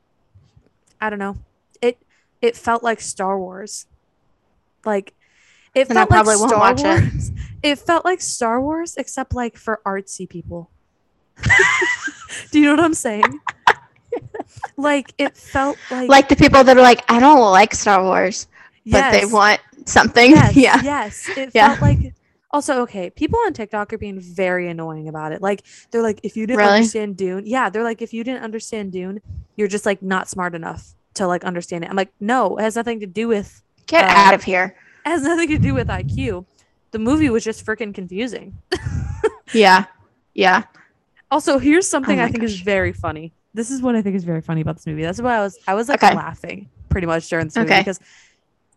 I 1.02 1.10
don't 1.10 1.20
know. 1.20 1.38
It 1.82 1.98
it 2.42 2.56
felt 2.56 2.84
like 2.84 3.02
Star 3.02 3.38
Wars. 3.40 3.88
Like 4.86 5.14
it 5.76 5.92
I 5.92 5.94
felt 5.94 6.10
probably 6.10 6.36
like 6.36 6.40
won't 6.40 6.52
Star 6.52 6.60
watch. 6.60 6.82
Wars. 6.84 7.32
It 7.62 7.80
felt 7.80 8.06
like 8.06 8.22
Star 8.22 8.62
Wars 8.62 8.96
except 8.98 9.34
like 9.36 9.58
for 9.58 9.82
artsy 9.86 10.28
people. 10.28 10.70
Do 12.52 12.60
you 12.60 12.66
know 12.68 12.72
what 12.76 12.80
I'm 12.86 12.94
saying? 12.94 13.40
like 14.78 15.14
it 15.18 15.36
felt 15.36 15.78
like 15.92 16.10
Like 16.10 16.30
the 16.30 16.36
people 16.36 16.64
that 16.64 16.78
are 16.78 16.82
like, 16.82 17.04
I 17.12 17.20
don't 17.20 17.40
like 17.52 17.74
Star 17.74 18.02
Wars, 18.04 18.48
but 18.86 19.12
they 19.12 19.26
want 19.26 19.60
something. 19.86 20.32
yes, 20.40 20.56
yeah. 20.56 20.82
yes. 20.84 21.30
It 21.38 21.52
Yeah. 21.54 21.70
felt 21.76 21.82
like 21.82 22.14
also 22.52 22.82
okay. 22.84 23.10
People 23.10 23.40
on 23.46 23.54
TikTok 23.54 23.92
are 23.94 23.98
being 23.98 24.20
very 24.20 24.70
annoying 24.70 25.08
about 25.10 25.32
it. 25.34 25.42
Like 25.42 25.64
they're 25.92 26.02
like, 26.02 26.20
if 26.24 26.38
you 26.38 26.48
didn't 26.48 26.60
Really? 26.60 26.72
understand 26.72 27.18
Dune, 27.18 27.44
yeah, 27.46 27.70
they're 27.70 27.84
like, 27.84 28.02
if 28.02 28.14
you 28.14 28.24
didn't 28.24 28.44
understand 28.44 28.92
Dune, 28.94 29.22
you're 29.58 29.68
just 29.68 29.86
like 29.86 30.02
not 30.02 30.30
smart 30.30 30.56
enough 30.56 30.94
to 31.16 31.28
like 31.28 31.44
understand 31.44 31.84
it. 31.84 31.90
I'm 31.90 31.96
like, 31.98 32.14
no, 32.20 32.58
it 32.58 32.62
has 32.62 32.76
nothing 32.76 33.00
to 33.02 33.06
do 33.08 33.28
with 33.28 33.62
Get 33.88 34.04
Uh, 34.06 34.08
out 34.14 34.34
of 34.34 34.44
here. 34.44 34.76
It 35.06 35.10
has 35.10 35.24
nothing 35.24 35.50
to 35.50 35.58
do 35.60 35.74
with 35.74 35.88
IQ. 35.88 36.46
The 36.92 37.00
movie 37.00 37.30
was 37.30 37.44
just 37.44 37.66
freaking 37.66 37.94
confusing. 37.94 38.58
Yeah. 39.54 39.86
Yeah. 40.34 40.64
Also, 41.30 41.60
here's 41.60 41.88
something 41.88 42.20
Oh 42.20 42.24
I 42.24 42.30
think 42.32 42.44
is 42.44 42.60
very 42.60 42.92
funny. 42.94 43.32
This 43.54 43.70
is 43.72 43.82
what 43.82 43.96
I 43.96 44.02
think 44.02 44.16
is 44.16 44.24
very 44.24 44.42
funny 44.42 44.62
about 44.62 44.76
this 44.76 44.88
movie. 44.88 45.04
That's 45.04 45.22
why 45.22 45.36
I 45.38 45.40
was 45.40 45.58
I 45.68 45.76
was 45.76 45.88
like 45.88 46.04
Okay. 46.04 46.16
laughing 46.16 46.70
pretty 46.90 47.06
much 47.08 47.30
during 47.30 47.46
this 47.46 47.56
movie 47.56 47.70
Okay. 47.72 47.82
because 47.82 48.00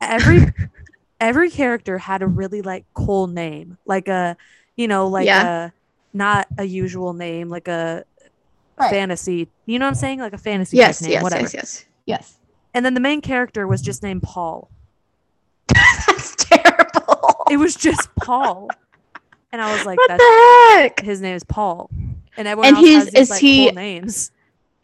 every 0.00 0.52
every 1.20 1.50
character 1.50 1.96
had 1.98 2.20
a 2.22 2.26
really 2.26 2.60
like 2.62 2.84
cool 2.94 3.26
name, 3.28 3.78
like 3.86 4.08
a 4.08 4.36
you 4.76 4.88
know 4.88 5.08
like 5.08 5.26
Yeah. 5.26 5.66
a 5.66 5.70
not 6.12 6.46
a 6.58 6.64
usual 6.64 7.12
name, 7.14 7.48
like 7.48 7.66
a 7.66 8.04
Right. 8.78 8.90
fantasy. 8.90 9.48
You 9.66 9.78
know 9.78 9.86
what 9.86 9.90
I'm 9.90 9.94
saying? 9.96 10.20
Like 10.20 10.34
a 10.34 10.38
fantasy 10.38 10.76
Yes, 10.76 11.00
name, 11.02 11.12
yes, 11.12 11.22
whatever. 11.22 11.42
yes, 11.42 11.54
yes. 11.54 11.84
Yes. 12.06 12.36
And 12.74 12.84
then 12.84 12.94
the 12.94 13.00
main 13.00 13.20
character 13.22 13.66
was 13.66 13.82
just 13.82 14.02
named 14.04 14.22
Paul. 14.22 14.70
It 17.50 17.56
was 17.56 17.74
just 17.74 18.08
Paul, 18.16 18.68
and 19.52 19.60
I 19.62 19.72
was 19.74 19.84
like, 19.86 19.98
what 19.98 20.08
"That's 20.08 20.22
the 20.22 20.76
heck? 20.78 21.00
his 21.00 21.20
name 21.20 21.34
is 21.36 21.44
Paul," 21.44 21.90
and 22.36 22.46
everyone 22.48 22.66
And 22.68 22.76
else 22.76 22.86
he's- 22.86 23.04
these 23.06 23.14
is 23.14 23.30
like 23.30 23.40
he- 23.40 23.64
cool 23.66 23.74
names. 23.74 24.30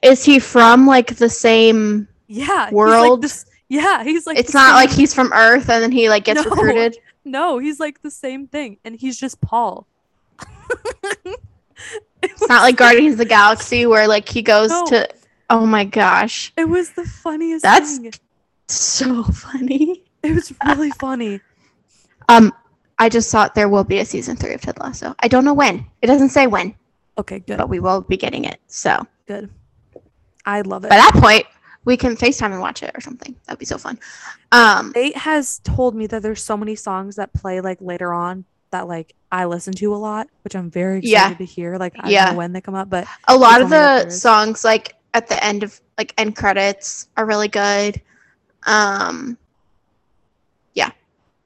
Is 0.03 0.25
he 0.25 0.39
from 0.39 0.87
like 0.87 1.17
the 1.17 1.29
same 1.31 2.09
Yeah, 2.27 2.71
World? 2.71 3.23
He's 3.25 3.33
like 3.47 3.47
this, 3.47 3.47
yeah, 3.69 4.05
he's 4.05 4.27
like 4.27 4.39
it's 4.39 4.53
not 4.55 4.69
same- 4.69 4.75
like 4.77 4.91
he's 4.91 5.15
from 5.15 5.33
Earth 5.33 5.69
and 5.71 5.83
then 5.83 5.93
he 5.93 6.09
like 6.09 6.25
gets 6.25 6.45
No. 6.45 6.51
recruited. 6.51 6.97
no, 7.25 7.59
he's 7.59 7.81
like 7.81 8.03
the 8.03 8.11
same 8.11 8.47
thing, 8.47 8.79
and 8.85 8.95
he's 8.97 9.19
just 9.19 9.41
Paul. 9.41 9.87
it, 11.25 11.41
It's 12.23 12.49
not 12.49 12.63
like 12.63 12.77
Guardians 12.77 13.15
of 13.15 13.19
the 13.19 13.25
Galaxy 13.25 13.87
where 13.87 14.07
like 14.09 14.29
he 14.29 14.43
goes 14.43 14.71
No. 14.71 14.85
to 14.87 15.09
Oh 15.51 15.67
my 15.67 15.85
gosh. 15.85 16.53
it 16.57 16.65
was 16.69 16.91
the 16.93 17.05
funniest. 17.05 17.63
That's- 17.63 17.99
thing. 17.99 18.13
So 18.69 19.23
funny. 19.25 20.03
It 20.23 20.33
was 20.35 20.53
really 20.65 20.91
funny. 20.93 21.41
Um 22.29 22.53
I 22.99 23.09
just 23.09 23.31
thought 23.31 23.55
there 23.55 23.69
will 23.69 23.85
be 23.85 23.99
a 23.99 24.05
season 24.05 24.37
3 24.37 24.55
of 24.55 24.61
Ted 24.61 24.79
Lasso. 24.79 25.15
I 25.19 25.27
don't 25.29 25.45
know 25.45 25.55
when. 25.55 25.85
It 26.01 26.07
doesn't 26.07 26.29
say 26.29 26.47
when, 26.47 26.75
Okay, 27.19 27.41
good, 27.41 27.59
but 27.59 27.69
we 27.69 27.81
will 27.81 28.03
be 28.03 28.17
getting 28.17 28.45
it. 28.45 28.61
So, 28.69 29.05
good. 29.27 29.51
I 30.47 30.61
love 30.61 30.85
it. 30.85 30.91
by 30.91 30.97
that 30.97 31.13
point, 31.15 31.45
we 31.85 31.97
can 31.97 32.17
FaceTime 32.17 32.53
and 32.53 32.61
watch 32.61 32.83
it 32.83 32.93
or 32.95 33.01
something. 33.01 33.35
That'd 33.47 33.59
be 33.59 33.65
so 33.65 33.79
fun. 33.79 33.99
Um 34.53 34.93
Nate 34.95 35.17
has 35.17 35.59
told 35.65 35.95
me 35.97 36.07
that 36.07 36.23
there's 36.23 36.43
so 36.43 36.57
many 36.57 36.77
songs 36.77 37.17
that 37.17 37.33
play 37.33 37.61
like 37.61 37.79
later 37.81 38.13
on 38.13 38.45
that 38.71 38.87
like 38.89 39.15
I 39.33 39.47
listen 39.47 39.73
to 39.75 39.93
a 39.95 39.97
lot, 39.97 40.29
which 40.43 40.55
I'm 40.55 40.71
very 40.71 40.99
excited 41.01 41.11
Yeah. 41.11 41.35
to 41.35 41.45
hear. 41.45 41.77
Like 41.77 41.95
I 41.99 42.11
Yeah. 42.11 42.25
don't 42.27 42.35
know 42.35 42.39
when 42.39 42.53
they 42.53 42.61
come 42.61 42.75
up, 42.77 42.89
but 42.91 43.07
a 43.27 43.37
lot 43.37 43.61
of 43.61 43.71
the 43.71 44.09
songs 44.11 44.65
like 44.65 44.95
at 45.13 45.27
the 45.29 45.43
end 45.45 45.63
of 45.65 45.81
like 45.99 46.15
end 46.17 46.37
credits 46.37 47.09
are 47.17 47.27
really 47.27 47.49
good 47.49 48.01
um 48.67 49.17
yeah 49.27 49.44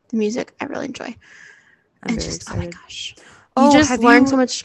the 0.08 0.16
music 0.16 0.54
i 0.60 0.64
really 0.64 0.86
enjoy 0.86 1.14
I'm 2.02 2.10
and 2.14 2.20
just 2.20 2.48
oh 2.50 2.56
my 2.56 2.64
excited. 2.64 2.80
gosh 2.82 3.14
oh, 3.56 3.66
you 3.66 3.72
just 3.78 3.90
have 3.90 4.00
learn 4.00 4.22
you- 4.22 4.28
so 4.28 4.36
much. 4.36 4.64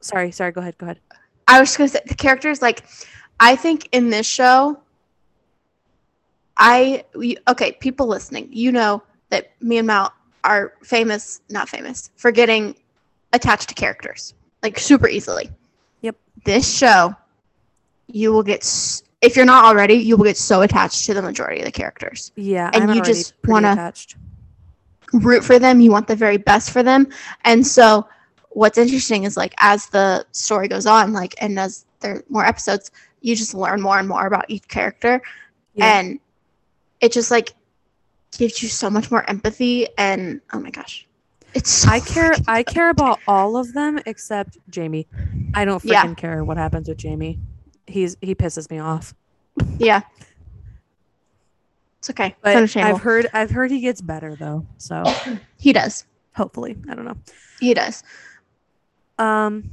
Sorry, 0.00 0.30
sorry. 0.32 0.50
Go 0.52 0.60
ahead. 0.60 0.76
Go 0.78 0.86
ahead. 0.86 0.98
I 1.48 1.60
was 1.60 1.68
just 1.68 1.78
gonna 1.78 1.88
say 1.88 2.00
the 2.06 2.14
characters 2.14 2.60
like 2.62 2.84
I 3.40 3.54
think 3.56 3.88
in 3.92 4.10
this 4.10 4.26
show 4.26 4.78
I 6.56 7.04
we, 7.14 7.36
okay, 7.48 7.72
people 7.72 8.06
listening, 8.06 8.48
you 8.52 8.72
know 8.72 9.02
that 9.30 9.52
me 9.60 9.78
and 9.78 9.86
Mal 9.86 10.12
are 10.44 10.74
famous, 10.82 11.40
not 11.50 11.68
famous, 11.68 12.10
for 12.16 12.30
getting 12.30 12.74
attached 13.32 13.68
to 13.70 13.74
characters 13.74 14.34
like 14.62 14.78
super 14.78 15.08
easily. 15.08 15.48
Yep. 16.02 16.16
This 16.44 16.68
show 16.76 17.14
you 18.08 18.32
will 18.32 18.42
get 18.42 18.60
s- 18.62 19.02
if 19.22 19.36
you're 19.36 19.46
not 19.46 19.64
already, 19.64 19.94
you 19.94 20.16
will 20.16 20.24
get 20.24 20.36
so 20.36 20.62
attached 20.62 21.06
to 21.06 21.14
the 21.14 21.22
majority 21.22 21.60
of 21.60 21.64
the 21.66 21.72
characters. 21.72 22.32
Yeah, 22.36 22.70
And 22.74 22.90
I'm 22.90 22.96
you 22.96 23.02
just 23.02 23.34
wanna- 23.46 23.72
attached. 23.72 24.16
root 25.12 25.44
for 25.44 25.58
them. 25.58 25.80
You 25.80 25.90
want 25.90 26.06
the 26.08 26.16
very 26.16 26.38
best 26.38 26.70
for 26.70 26.82
them. 26.82 27.06
And 27.44 27.66
so 27.66 28.06
what's 28.50 28.78
interesting 28.78 29.24
is 29.24 29.36
like 29.36 29.54
as 29.58 29.86
the 29.86 30.26
story 30.32 30.68
goes 30.68 30.86
on, 30.86 31.12
like 31.12 31.34
and 31.38 31.58
as 31.58 31.84
there 32.00 32.16
are 32.16 32.22
more 32.28 32.44
episodes, 32.44 32.90
you 33.20 33.36
just 33.36 33.54
learn 33.54 33.80
more 33.80 33.98
and 33.98 34.08
more 34.08 34.26
about 34.26 34.46
each 34.48 34.66
character. 34.68 35.22
Yeah. 35.74 35.98
And 36.00 36.18
it 37.00 37.12
just 37.12 37.30
like 37.30 37.52
gives 38.38 38.62
you 38.62 38.68
so 38.68 38.88
much 38.90 39.10
more 39.10 39.28
empathy 39.28 39.86
and 39.98 40.40
oh 40.52 40.58
my 40.60 40.70
gosh. 40.70 41.06
It's 41.54 41.70
so 41.70 41.90
I 41.90 42.00
care. 42.00 42.32
I 42.48 42.62
care 42.62 42.88
about 42.88 43.20
all 43.28 43.58
of 43.58 43.74
them 43.74 44.00
except 44.06 44.56
Jamie. 44.70 45.06
I 45.54 45.66
don't 45.66 45.82
freaking 45.82 45.88
Yeah. 45.92 46.14
care 46.14 46.42
what 46.42 46.56
happens 46.56 46.88
with 46.88 46.96
Jamie. 46.96 47.38
He's 47.92 48.16
he 48.20 48.34
pisses 48.34 48.70
me 48.70 48.78
off. 48.78 49.14
Yeah. 49.78 50.00
It's 51.98 52.10
okay. 52.10 52.28
It's 52.28 52.36
But 52.42 52.56
understandable. 52.56 52.96
I've 52.96 53.02
heard 53.02 53.26
I've 53.32 53.50
heard 53.50 53.70
he 53.70 53.80
gets 53.80 54.00
better 54.00 54.34
though. 54.34 54.66
So 54.78 55.04
he 55.58 55.72
does. 55.72 56.04
hopefully, 56.34 56.76
I 56.88 56.94
don't 56.94 57.04
know. 57.04 57.16
He 57.60 57.74
does. 57.74 58.02
Um. 59.18 59.70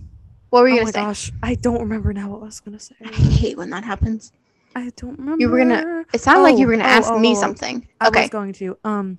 What 0.49 0.61
were 0.63 0.67
Oh 0.69 0.71
you 0.71 0.83
my 0.83 0.91
gonna 0.91 1.15
say? 1.15 1.29
gosh, 1.29 1.31
I 1.43 1.55
don't 1.55 1.79
remember 1.79 2.11
now 2.13 2.29
what 2.29 2.41
I 2.41 2.45
was 2.45 2.59
gonna 2.59 2.79
say. 2.79 2.95
I 3.05 3.09
hate 3.09 3.57
when 3.57 3.69
that 3.69 3.83
happens. 3.83 4.31
I 4.75 4.91
don't 4.95 5.17
remember. 5.17 5.41
You 5.41 5.49
were 5.49 5.57
gonna- 5.59 6.05
It 6.13 6.21
sounded 6.21 6.41
like 6.43 6.57
you 6.57 6.67
were 6.67 6.73
Oh, 6.73 6.77
gonna 6.77 6.89
oh, 6.89 6.91
ask 6.97 7.13
me 7.15 7.29
oh, 7.29 7.37
oh. 7.37 7.41
something. 7.41 7.87
I 8.01 8.07
Okay. 8.07 8.21
was 8.21 8.29
going 8.29 8.53
to. 8.53 8.77
Um. 8.83 9.17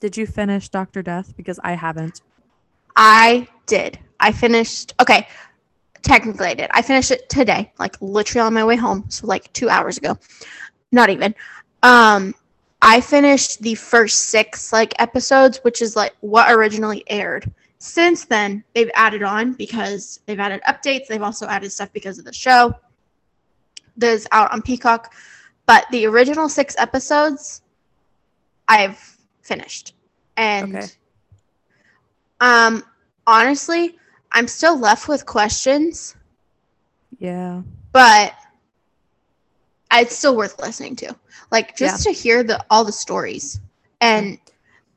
Did 0.00 0.16
you 0.16 0.26
finish 0.26 0.68
Doctor 0.68 1.02
Death? 1.02 1.34
Because 1.36 1.60
I 1.62 1.72
haven't. 1.74 2.20
I 2.96 3.46
did. 3.66 3.98
I 4.18 4.32
finished. 4.32 4.94
Okay, 5.00 5.26
technically 6.02 6.48
I 6.48 6.54
did. 6.54 6.70
I 6.72 6.82
finished 6.82 7.10
it 7.10 7.28
today, 7.28 7.72
like 7.78 7.96
literally 8.00 8.46
on 8.46 8.54
my 8.54 8.64
way 8.64 8.76
home, 8.76 9.04
so 9.08 9.26
like 9.26 9.52
two 9.52 9.68
hours 9.68 9.98
ago. 9.98 10.18
Not 10.90 11.10
even. 11.10 11.34
Um, 11.82 12.34
I 12.82 13.00
finished 13.00 13.62
the 13.62 13.74
first 13.76 14.24
six 14.26 14.72
like 14.72 14.92
episodes, 15.00 15.58
which 15.58 15.80
is 15.80 15.96
like 15.96 16.14
what 16.20 16.50
originally 16.50 17.04
aired. 17.06 17.50
Since 17.78 18.26
then, 18.26 18.62
they've 18.74 18.90
added 18.94 19.22
on 19.22 19.54
because 19.54 20.20
they've 20.26 20.38
added 20.38 20.60
updates. 20.68 21.06
They've 21.06 21.22
also 21.22 21.46
added 21.46 21.72
stuff 21.72 21.92
because 21.92 22.18
of 22.18 22.24
the 22.24 22.32
show 22.32 22.74
that's 23.96 24.26
out 24.32 24.52
on 24.52 24.62
Peacock. 24.62 25.14
But 25.66 25.86
the 25.90 26.06
original 26.06 26.48
six 26.48 26.74
episodes, 26.78 27.62
I've 28.68 28.98
finished, 29.42 29.94
and 30.36 30.76
Okay. 30.76 30.86
um, 32.40 32.84
honestly, 33.26 33.96
I'm 34.32 34.48
still 34.48 34.78
left 34.78 35.08
with 35.08 35.26
questions, 35.26 36.16
Yeah. 37.18 37.62
but 37.92 38.34
it's 39.92 40.16
still 40.16 40.36
worth 40.36 40.58
listening 40.60 40.96
to. 40.96 41.14
Like 41.50 41.76
just 41.76 42.02
to 42.04 42.10
hear 42.12 42.42
the 42.42 42.64
all 42.70 42.84
the 42.84 42.92
stories 42.92 43.60
and 44.00 44.38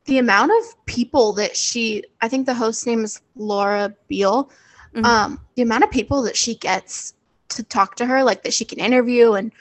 the 0.05 0.19
amount 0.19 0.51
of 0.51 0.85
people 0.85 1.33
that 1.33 1.55
she 1.55 2.03
I 2.21 2.29
think 2.29 2.45
the 2.45 2.53
host's 2.53 2.85
name 2.85 3.03
is 3.03 3.21
Laura 3.35 3.93
Beil. 4.07 4.49
Mhm. 4.93 5.03
Um, 5.03 5.41
the 5.55 5.63
amount 5.63 5.83
of 5.83 5.91
people 5.91 6.21
that 6.23 6.37
she 6.37 6.55
gets 6.55 7.13
to 7.49 7.63
talk 7.63 7.95
to 7.97 8.05
her, 8.05 8.23
like 8.23 8.43
that 8.43 8.53
she 8.53 8.63
can 8.63 8.79
interview 8.79 9.33
and 9.33 9.51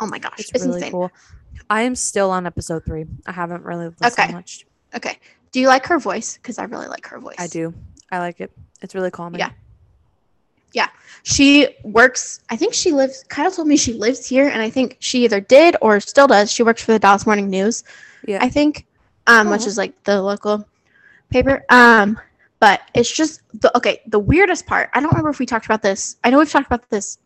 oh 0.00 0.06
my 0.06 0.18
gosh, 0.20 0.38
It's, 0.38 0.50
it's, 0.50 0.64
really 0.64 0.76
insane. 0.78 0.92
cool. 0.92 1.10
I 1.68 1.82
am 1.82 1.96
still 1.96 2.30
on 2.30 2.46
episode 2.46 2.84
three. 2.84 3.06
I 3.26 3.32
haven't 3.32 3.64
really 3.64 3.88
listened 4.00 4.12
Okay. 4.12 4.32
much. 4.32 4.64
Okay. 4.94 5.18
Do 5.50 5.60
you 5.60 5.66
like 5.66 5.86
her 5.86 5.98
voice? 5.98 6.36
Because 6.36 6.58
I 6.58 6.64
really 6.64 6.86
like 6.86 7.06
her 7.08 7.18
voice. 7.18 7.36
I 7.38 7.46
do. 7.48 7.74
I 8.10 8.18
like 8.20 8.40
it. 8.40 8.52
It's 8.82 8.94
really 8.94 9.10
calming. 9.10 9.38
Yeah. 9.38 9.50
Yeah. 10.72 10.88
She 11.22 11.68
works, 11.84 12.40
I 12.50 12.56
think 12.56 12.74
she 12.74 12.92
lives, 12.92 13.24
Kyle 13.28 13.50
told 13.50 13.68
me 13.68 13.76
she 13.76 13.92
lives 13.92 14.26
here, 14.26 14.48
and 14.48 14.60
I 14.60 14.70
think 14.70 14.96
she 15.00 15.24
either 15.24 15.40
did 15.40 15.76
or 15.80 16.00
still 16.00 16.26
does. 16.26 16.50
She 16.50 16.62
works 16.62 16.82
for 16.82 16.92
the 16.92 16.98
Dallas 16.98 17.24
Morning 17.26 17.48
News, 17.48 17.84
Yeah. 18.26 18.38
I 18.42 18.48
think, 18.48 18.86
um, 19.26 19.50
which 19.50 19.62
Oh. 19.62 19.66
is 19.66 19.78
like 19.78 20.02
the 20.04 20.20
local 20.20 20.66
paper. 21.30 21.64
Um, 21.70 22.18
but 22.58 22.80
it's 22.94 23.10
just 23.10 23.40
the 23.60 23.76
okay. 23.76 24.00
The 24.06 24.18
weirdest 24.18 24.66
part, 24.66 24.90
I 24.94 25.00
don't 25.00 25.10
remember 25.10 25.30
if 25.30 25.38
we 25.38 25.46
talked 25.46 25.64
about 25.64 25.82
this. 25.82 26.16
I 26.24 26.30
know 26.30 26.38
we've 26.38 26.50
talked 26.50 26.66
about 26.66 26.88
this 26.90 27.18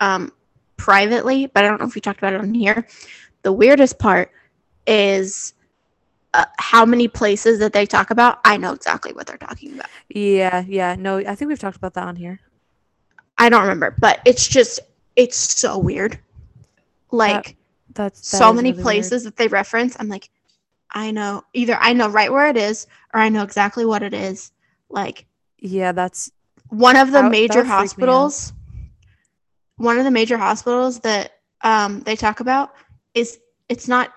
um, 0.00 0.32
privately, 0.76 1.46
but 1.46 1.64
I 1.64 1.68
don't 1.68 1.80
know 1.80 1.86
if 1.86 1.94
we 1.94 2.00
talked 2.00 2.18
about 2.18 2.32
it 2.34 2.40
on 2.40 2.52
here. 2.54 2.86
The 3.42 3.52
weirdest 3.52 3.98
part 3.98 4.30
is 4.86 5.53
uh, 6.34 6.44
how 6.58 6.84
many 6.84 7.08
places 7.08 7.58
that 7.60 7.72
they 7.72 7.86
talk 7.86 8.10
about. 8.10 8.40
I 8.44 8.58
know 8.58 8.72
exactly 8.72 9.12
what 9.12 9.26
they're 9.26 9.38
talking 9.38 9.74
about. 9.74 9.90
yeah. 10.08 10.64
Yeah. 10.66 10.96
No, 10.96 11.18
I 11.18 11.34
think 11.36 11.48
we've 11.48 11.58
talked 11.58 11.76
about 11.76 11.94
that 11.94 12.04
on 12.06 12.16
here. 12.16 12.40
I 13.38 13.50
don't 13.50 13.62
remember, 13.62 13.96
but 14.00 14.20
it's 14.26 14.48
just 14.48 14.80
it's 15.16 15.36
so 15.36 15.78
weird. 15.78 16.18
Like 17.12 17.56
That's 17.94 18.20
that 18.32 18.38
so 18.38 18.52
many 18.52 18.72
really 18.72 18.84
weird. 18.84 18.84
places 18.84 19.24
that 19.24 19.36
they 19.36 19.48
reference, 19.48 19.96
I'm 19.98 20.08
like, 20.08 20.30
I 20.90 21.10
know 21.12 21.44
either 21.54 21.76
I 21.80 21.92
know 21.92 22.08
right 22.08 22.32
where 22.32 22.46
it 22.48 22.56
is 22.56 22.86
or 23.12 23.20
I 23.20 23.28
know 23.28 23.42
exactly 23.42 23.84
what 23.84 24.02
it 24.02 24.14
is. 24.14 24.52
Like 24.88 25.26
Yeah, 25.58 25.92
that's 25.92 26.30
one 26.68 26.96
of 26.96 27.12
the 27.12 27.22
That 27.22 27.22
that 27.22 27.30
major 27.30 27.58
would 27.58 27.70
freak 27.70 27.98
me 27.98 28.12
out. 28.12 28.32
hospitals, 28.32 28.52
one 29.76 29.98
of 29.98 30.04
the 30.04 30.10
major 30.10 30.38
hospitals 30.38 31.00
that 31.00 31.32
um, 31.62 32.00
they 32.00 32.16
talk 32.16 32.40
about 32.40 32.74
is 33.14 33.38
it's 33.68 33.88
not 33.88 34.12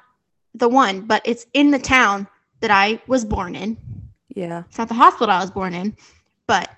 the 0.58 0.68
one, 0.70 1.02
but 1.02 1.22
it's 1.26 1.46
in 1.54 1.72
the 1.72 1.80
town 1.80 2.28
that 2.60 2.72
I 2.72 3.02
was 3.08 3.24
born 3.24 3.56
in. 3.56 3.78
yeah. 4.36 4.64
It's 4.68 4.78
not 4.78 4.88
the 4.88 4.94
hospital 4.94 5.34
I 5.34 5.42
was 5.42 5.52
born 5.52 5.74
in, 5.74 5.96
but 6.48 6.70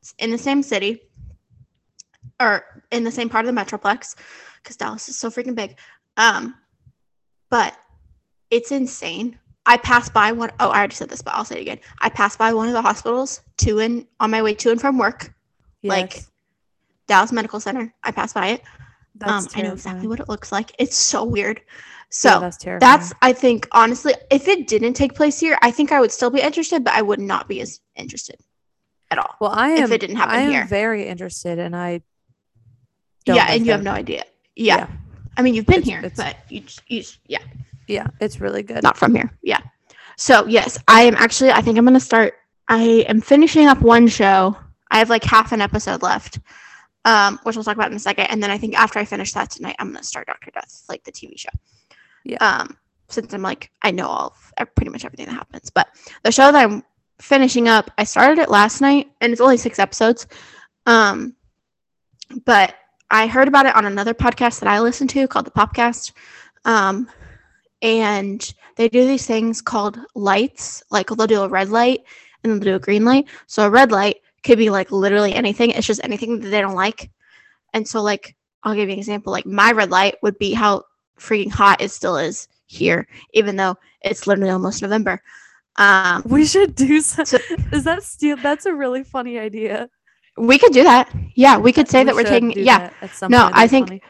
it's 0.00 0.14
in 0.18 0.30
the 0.30 0.38
same 0.38 0.62
city 0.62 1.00
or 2.40 2.64
in 2.90 3.04
the 3.04 3.10
same 3.10 3.28
part 3.28 3.46
of 3.46 3.54
the 3.54 3.60
Metroplex 3.60 4.16
because 4.62 4.76
Dallas 4.76 5.08
is 5.08 5.16
so 5.16 5.30
freaking 5.30 5.54
big. 5.54 5.78
Um, 6.16 6.56
but 7.50 7.76
it's 8.50 8.72
insane. 8.72 9.38
I 9.64 9.76
passed 9.76 10.12
by 10.12 10.32
one 10.32 10.50
oh 10.58 10.70
I 10.70 10.78
already 10.78 10.94
said 10.96 11.08
this, 11.08 11.22
but 11.22 11.34
I'll 11.34 11.44
say 11.44 11.58
it 11.58 11.62
again. 11.62 11.78
I 12.00 12.08
passed 12.08 12.38
by 12.38 12.52
one 12.52 12.66
of 12.66 12.74
the 12.74 12.82
hospitals 12.82 13.40
to 13.58 13.78
and 13.78 14.06
on 14.18 14.30
my 14.32 14.42
way 14.42 14.54
to 14.54 14.70
and 14.72 14.80
from 14.80 14.98
work, 14.98 15.32
like 15.84 16.24
Dallas 17.06 17.30
Medical 17.30 17.60
Center. 17.60 17.94
I 18.02 18.10
passed 18.10 18.34
by 18.34 18.48
it. 18.48 18.62
That's 19.14 19.46
um, 19.46 19.52
I 19.54 19.62
know 19.62 19.72
exactly 19.72 20.08
what 20.08 20.18
it 20.20 20.28
looks 20.28 20.50
like. 20.50 20.72
It's 20.78 20.96
so 20.96 21.22
weird. 21.22 21.60
So 22.14 22.28
yeah, 22.28 22.38
that's 22.40 22.56
terrifying. 22.58 22.80
that's 22.98 23.12
I 23.22 23.32
think 23.32 23.66
honestly, 23.72 24.14
if 24.30 24.46
it 24.46 24.66
didn't 24.68 24.92
take 24.94 25.14
place 25.14 25.40
here, 25.40 25.58
I 25.62 25.70
think 25.70 25.92
I 25.92 26.00
would 26.00 26.12
still 26.12 26.30
be 26.30 26.40
interested, 26.40 26.84
but 26.84 26.92
I 26.92 27.00
would 27.02 27.18
not 27.20 27.48
be 27.48 27.60
as 27.62 27.80
interested 27.96 28.36
at 29.10 29.18
all. 29.18 29.34
well, 29.40 29.50
I 29.50 29.72
if 29.82 29.90
it 29.90 30.00
didn't 30.00 30.16
happen 30.16 30.34
I 30.34 30.40
am 30.42 30.50
here. 30.50 30.64
very 30.66 31.08
interested, 31.08 31.58
and 31.58 31.74
I. 31.74 32.02
don't 33.24 33.36
yeah, 33.36 33.46
and 33.50 33.64
you 33.64 33.72
have 33.72 33.82
no 33.82 33.92
idea. 33.92 34.24
Yeah. 34.56 34.88
I 35.36 35.42
mean, 35.42 35.54
you've 35.54 35.64
been 35.66 35.76
It's- 35.80 35.88
here, 35.88 35.98
it's- 36.00 36.16
but 36.16 36.36
you, 36.52 36.60
just- 36.60 36.82
you, 36.88 37.00
just- 37.00 37.18
yeah, 37.26 37.38
Yeah, 37.88 38.06
it's 38.20 38.40
really 38.40 38.62
good. 38.62 38.82
not 38.82 38.98
from 38.98 39.14
here. 39.14 39.30
Yeah. 39.42 39.60
So 40.18 40.46
yes, 40.46 40.78
I 40.88 41.02
am 41.04 41.14
actually. 41.16 41.50
I 41.50 41.62
think 41.62 41.78
I'm 41.78 41.84
gonna 41.86 41.98
start. 42.00 42.34
I 42.68 43.06
am 43.08 43.20
finishing 43.22 43.66
up 43.66 43.80
one 43.80 44.06
show. 44.08 44.54
I 44.90 44.98
have 44.98 45.08
like 45.08 45.24
half 45.24 45.52
an 45.52 45.62
episode 45.62 46.02
left, 46.02 46.38
um, 47.06 47.40
which 47.44 47.56
we'll 47.56 47.64
talk 47.64 47.76
about 47.76 47.90
in 47.90 47.96
a 47.96 47.98
second. 47.98 48.26
And 48.26 48.42
then 48.42 48.50
I 48.50 48.58
think 48.58 48.78
after 48.78 48.98
I 48.98 49.06
finish 49.06 49.32
that 49.32 49.50
tonight, 49.50 49.76
I'm 49.78 49.88
gonna 49.90 50.04
start 50.04 50.26
Doctor 50.26 50.50
Death, 50.50 50.84
like 50.90 51.02
the 51.04 51.12
TV 51.12 51.38
show. 51.38 51.48
Yeah. 52.24 52.38
Um, 52.40 52.76
since 53.08 53.34
I'm 53.34 53.42
like 53.42 53.70
I 53.82 53.90
know 53.90 54.06
all 54.08 54.34
of 54.58 54.74
pretty 54.74 54.90
much 54.90 55.04
everything 55.04 55.26
that 55.26 55.32
happens, 55.34 55.70
but 55.70 55.88
the 56.22 56.32
show 56.32 56.50
that 56.50 56.64
I'm 56.64 56.82
finishing 57.20 57.68
up, 57.68 57.90
I 57.98 58.04
started 58.04 58.38
it 58.38 58.50
last 58.50 58.80
night, 58.80 59.10
and 59.20 59.32
it's 59.32 59.40
only 59.40 59.56
six 59.56 59.78
episodes. 59.78 60.26
Um, 60.86 61.36
but 62.44 62.74
I 63.10 63.26
heard 63.26 63.48
about 63.48 63.66
it 63.66 63.76
on 63.76 63.84
another 63.84 64.14
podcast 64.14 64.60
that 64.60 64.68
I 64.68 64.80
listen 64.80 65.06
to 65.08 65.28
called 65.28 65.46
the 65.46 65.50
Popcast. 65.50 66.12
Um, 66.64 67.08
and 67.82 68.54
they 68.76 68.88
do 68.88 69.06
these 69.06 69.26
things 69.26 69.60
called 69.60 69.98
lights. 70.14 70.82
Like 70.90 71.08
they'll 71.08 71.26
do 71.26 71.42
a 71.42 71.48
red 71.48 71.68
light 71.68 72.00
and 72.42 72.52
they'll 72.52 72.72
do 72.72 72.76
a 72.76 72.80
green 72.80 73.04
light. 73.04 73.26
So 73.46 73.66
a 73.66 73.70
red 73.70 73.90
light 73.90 74.16
could 74.44 74.58
be 74.58 74.70
like 74.70 74.90
literally 74.90 75.34
anything. 75.34 75.70
It's 75.70 75.86
just 75.86 76.00
anything 76.02 76.40
that 76.40 76.48
they 76.48 76.60
don't 76.60 76.74
like. 76.74 77.10
And 77.74 77.86
so 77.86 78.02
like 78.02 78.34
I'll 78.62 78.74
give 78.74 78.88
you 78.88 78.94
an 78.94 78.98
example. 78.98 79.32
Like 79.32 79.46
my 79.46 79.72
red 79.72 79.90
light 79.90 80.16
would 80.22 80.38
be 80.38 80.52
how 80.52 80.84
freaking 81.22 81.50
hot 81.50 81.80
it 81.80 81.90
still 81.90 82.16
is 82.16 82.48
here, 82.66 83.06
even 83.32 83.56
though 83.56 83.76
it's 84.02 84.26
literally 84.26 84.50
almost 84.50 84.82
November. 84.82 85.22
Um, 85.76 86.22
We 86.26 86.44
should 86.44 86.74
do 86.74 87.00
some. 87.00 87.24
So- 87.24 87.38
Is 87.72 87.84
that 87.84 88.02
steal? 88.02 88.36
That's 88.36 88.66
a 88.66 88.74
really 88.74 89.04
funny 89.04 89.38
idea. 89.38 89.88
we 90.38 90.58
could 90.58 90.72
do 90.72 90.82
that. 90.82 91.10
Yeah, 91.34 91.58
we 91.58 91.72
could 91.72 91.88
say 91.88 92.00
We 92.00 92.04
that 92.06 92.14
we're 92.14 92.24
taking. 92.24 92.52
Yeah, 92.52 92.90
at 93.02 93.10
some 93.14 93.30
No, 93.30 93.44
point. 93.44 93.54
I 93.56 93.66
think- 93.68 93.88
funny. 93.88 94.02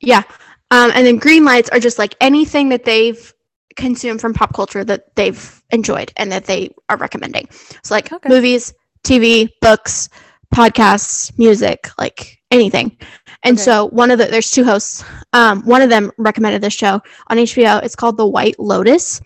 Yeah. 0.00 0.22
Um, 0.70 0.90
and 0.94 1.06
then 1.06 1.16
green 1.16 1.44
lights 1.44 1.70
are 1.70 1.80
just 1.80 1.98
like 1.98 2.14
anything 2.20 2.68
that 2.70 2.84
they've 2.84 3.32
consumed 3.76 4.20
from 4.20 4.34
pop 4.34 4.52
culture 4.54 4.84
that 4.84 5.14
they've 5.16 5.62
enjoyed 5.70 6.12
and 6.16 6.30
that 6.32 6.44
they 6.44 6.70
are 6.88 6.96
recommending. 6.96 7.48
So 7.82 7.94
like 7.94 8.12
Okay. 8.12 8.28
movies, 8.28 8.72
TV, 9.04 9.48
books, 9.60 10.08
podcasts, 10.54 11.36
music, 11.38 11.88
like 11.98 12.38
anything. 12.50 12.96
And 13.44 13.56
Okay. 13.58 13.64
so 13.64 13.86
one 13.88 14.10
of 14.10 14.18
the 14.18 14.24
there's 14.26 14.50
two 14.50 14.64
hosts. 14.64 15.04
Um, 15.32 15.62
one 15.64 15.82
of 15.82 15.90
them 15.90 16.10
recommended 16.18 16.62
this 16.62 16.72
show 16.74 17.00
on 17.28 17.36
HBO. 17.38 17.82
It's 17.84 17.94
called 17.96 18.16
The 18.16 18.26
White 18.26 18.58
Lotus. 18.58 19.20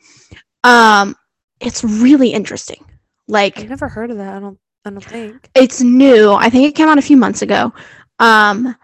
Um, 0.64 1.14
it's 1.60 1.82
really 1.84 2.30
interesting. 2.32 2.84
Like 3.28 3.58
I've 3.58 3.68
never 3.68 3.88
heard 3.88 4.10
of 4.10 4.16
that. 4.18 4.34
I 4.34 4.40
don't. 4.40 4.58
I 4.84 4.90
don't 4.90 5.04
think. 5.04 5.50
it's 5.54 5.82
new. 5.82 6.32
I 6.32 6.48
think 6.50 6.66
it 6.68 6.74
came 6.74 6.88
out 6.88 6.98
a 6.98 7.02
few 7.02 7.16
months 7.16 7.42
ago. 7.42 7.72
Um, 8.18 8.74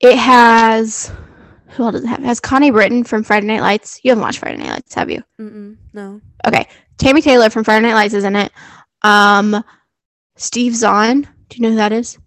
it 0.00 0.16
has 0.16 1.10
who 1.70 1.82
else 1.84 1.92
does 1.94 2.04
it 2.04 2.08
have? 2.08 2.20
It 2.20 2.26
has 2.26 2.40
Connie 2.40 2.70
Britton 2.70 3.04
from 3.04 3.22
Friday 3.22 3.46
Night 3.46 3.60
Lights. 3.62 4.00
You 4.02 4.10
haven't 4.10 4.22
watched 4.22 4.38
Friday 4.38 4.58
Night 4.58 4.68
Lights, 4.70 4.94
have 4.94 5.10
you? 5.10 5.22
Mm-mm, 5.40 5.76
no. 5.94 6.20
Okay. 6.46 6.66
Tami 6.98 7.22
Taylor 7.22 7.50
from 7.50 7.64
Friday 7.64 7.86
Night 7.86 7.94
Lights 7.94 8.14
is 8.14 8.24
in 8.24 8.36
it. 8.36 8.52
Um, 9.02 9.62
Steve 10.36 10.74
Zahn. 10.76 11.22
Do 11.48 11.56
you 11.56 11.62
know 11.62 11.70
who 11.70 11.76
that 11.76 11.92
is? 11.92 12.18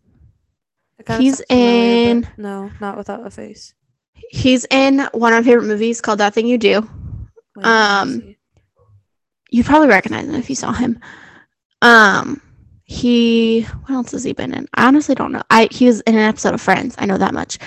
He's 1.18 1.42
familiar, 1.50 2.12
in- 2.12 2.28
No, 2.38 2.72
not 2.80 2.98
without 2.98 3.26
a 3.26 3.30
face. 3.32 3.74
He's 4.32 4.66
in 4.70 5.00
one 5.14 5.34
of 5.34 5.44
my 5.46 5.50
favorite 5.52 5.68
movies 5.68 6.02
called 6.02 6.20
That 6.20 6.34
Thing 6.34 6.46
You 6.48 6.58
Do. 6.58 6.90
Wait, 7.56 7.66
Um. 7.66 8.36
You'd 9.52 9.66
probably 9.66 9.88
recognize 9.88 10.28
him 10.28 10.36
if 10.36 10.48
you 10.50 10.56
saw 10.56 10.72
him. 10.72 11.00
Um, 11.82 12.40
he 12.84 13.62
what 13.64 13.92
else 13.96 14.12
has 14.12 14.24
he 14.24 14.34
been 14.34 14.54
in? 14.54 14.68
I 14.76 14.88
honestly 14.88 15.16
don't 15.16 15.32
know. 15.32 15.42
I 15.50 15.68
he 15.72 15.86
was 15.88 16.02
in 16.02 16.14
an 16.16 16.22
episode 16.22 16.54
of 16.54 16.62
Friends. 16.62 16.94
I 17.00 17.06
know 17.08 17.18
that 17.18 17.34
much, 17.34 17.58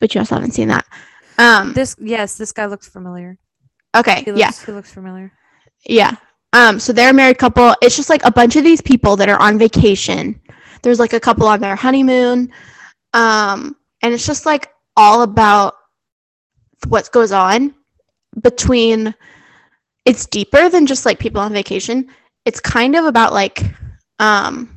but 0.00 0.14
you 0.14 0.20
also 0.20 0.34
haven't 0.34 0.52
seen 0.52 0.68
that. 0.68 0.84
Um, 1.38 1.74
This 1.74 1.94
yes, 2.00 2.36
this 2.36 2.50
guy 2.50 2.66
looks 2.66 2.88
familiar. 2.88 3.38
okay, 3.96 4.22
He 4.24 4.32
looks, 4.32 4.40
yeah, 4.40 4.66
he 4.66 4.72
looks 4.72 4.92
familiar. 4.92 5.32
yeah. 5.86 6.16
Um, 6.54 6.80
so 6.80 6.92
they're 6.92 7.10
a 7.10 7.14
married 7.14 7.38
couple. 7.38 7.74
It's 7.82 7.94
just 7.94 8.08
like 8.10 8.24
a 8.24 8.32
bunch 8.32 8.56
of 8.56 8.64
these 8.64 8.80
people 8.80 9.14
that 9.16 9.28
are 9.28 9.38
on 9.40 9.58
vacation. 9.58 10.40
There's 10.82 10.98
like 10.98 11.12
a 11.12 11.20
couple 11.20 11.46
on 11.46 11.60
their 11.60 11.76
honeymoon. 11.76 12.50
Um, 13.14 13.76
and 14.02 14.14
it's 14.14 14.26
just 14.26 14.46
like 14.46 14.70
all 14.96 15.22
about 15.22 15.74
what 16.88 17.10
goes 17.12 17.32
on 17.32 17.74
between 18.42 19.14
it's 20.04 20.26
deeper 20.26 20.68
than 20.68 20.86
just 20.86 21.04
like 21.04 21.18
people 21.18 21.40
on 21.40 21.52
vacation. 21.52 22.08
It's 22.44 22.60
kind 22.60 22.96
of 22.96 23.04
about 23.04 23.32
like 23.32 23.62
um 24.18 24.74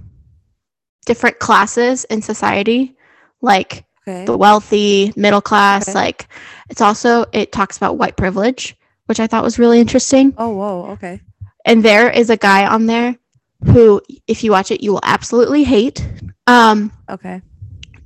different 1.05 1.39
classes 1.39 2.03
in 2.05 2.21
society, 2.21 2.95
like 3.41 3.85
Okay. 4.07 4.25
the 4.25 4.35
wealthy, 4.35 5.13
middle 5.15 5.41
class, 5.41 5.89
Okay. 5.89 5.93
like 5.93 6.27
it's 6.69 6.81
also 6.81 7.25
it 7.33 7.51
talks 7.51 7.77
about 7.77 7.97
white 7.97 8.17
privilege, 8.17 8.75
which 9.05 9.19
I 9.19 9.27
thought 9.27 9.43
was 9.43 9.59
really 9.59 9.79
interesting. 9.79 10.33
Oh 10.37 10.49
whoa. 10.49 10.91
Okay. 10.93 11.21
And 11.65 11.83
there 11.83 12.09
is 12.09 12.29
a 12.29 12.37
guy 12.37 12.65
on 12.65 12.87
there 12.87 13.15
who 13.65 14.01
if 14.27 14.43
you 14.43 14.51
watch 14.51 14.71
it 14.71 14.81
you 14.81 14.91
will 14.91 15.01
absolutely 15.03 15.63
hate. 15.63 16.05
Um 16.47 16.91
Okay. 17.09 17.41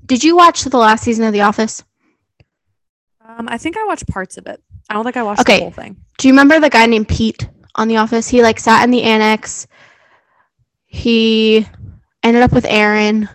Did 0.05 0.23
you 0.23 0.35
watch 0.35 0.63
the 0.63 0.77
last 0.77 1.03
season 1.03 1.25
of 1.25 1.33
The 1.33 1.41
Office? 1.41 1.83
Um, 3.27 3.47
I 3.49 3.57
think 3.57 3.77
I 3.77 3.85
watched 3.85 4.07
parts 4.07 4.37
of 4.37 4.45
it. 4.47 4.61
I 4.89 4.93
don't 4.93 5.03
think 5.03 5.17
I 5.17 5.23
watched 5.23 5.41
Okay. 5.41 5.57
the 5.57 5.63
whole 5.63 5.71
thing. 5.71 5.97
Do 6.17 6.27
you 6.27 6.33
remember 6.33 6.59
the 6.59 6.69
guy 6.69 6.85
named 6.85 7.07
Pete 7.07 7.49
on 7.75 7.87
The 7.87 7.97
Office? 7.97 8.27
He 8.27 8.41
like 8.43 8.59
sat 8.59 8.83
in 8.83 8.91
the 8.91 9.01
annex. 9.03 9.67
He 10.85 11.67
ended 12.23 12.43
up 12.43 12.51
with 12.53 12.65
Erin. 12.65 13.27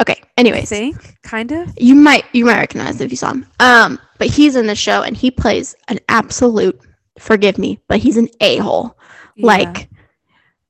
Okay. 0.00 0.20
I 0.22 0.26
Anyways, 0.40 0.68
think 0.68 1.16
kind 1.22 1.50
of. 1.52 1.72
you 1.78 1.94
might 1.94 2.24
you 2.32 2.44
might 2.44 2.58
recognize 2.58 3.00
if 3.00 3.10
you 3.10 3.16
saw 3.16 3.30
him. 3.32 3.46
Um, 3.60 3.98
but 4.18 4.28
he's 4.28 4.54
in 4.54 4.66
the 4.66 4.74
show 4.74 5.02
and 5.02 5.16
he 5.16 5.30
plays 5.30 5.74
an 5.88 5.98
absolute 6.08 6.78
forgive 7.18 7.56
me, 7.58 7.80
but 7.88 7.98
he's 7.98 8.16
an 8.18 8.28
a 8.40 8.58
hole. 8.58 8.96
Yeah. 9.34 9.46
Like, 9.46 9.88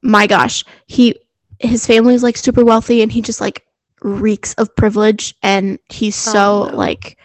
my 0.03 0.27
gosh, 0.29 0.65
he 0.87 1.17
his 1.59 1.87
family 1.87 2.15
is 2.15 2.23
like 2.23 2.37
super 2.37 2.65
wealthy 2.65 3.03
and 3.03 3.11
he 3.13 3.23
just 3.23 3.41
like 3.41 3.65
reeks 4.03 4.55
of 4.55 4.75
privilege 4.77 5.35
and 5.43 5.79
he's 5.89 6.15
so 6.17 6.65
Oh, 6.65 6.69
no. 6.71 6.77
like 6.77 7.19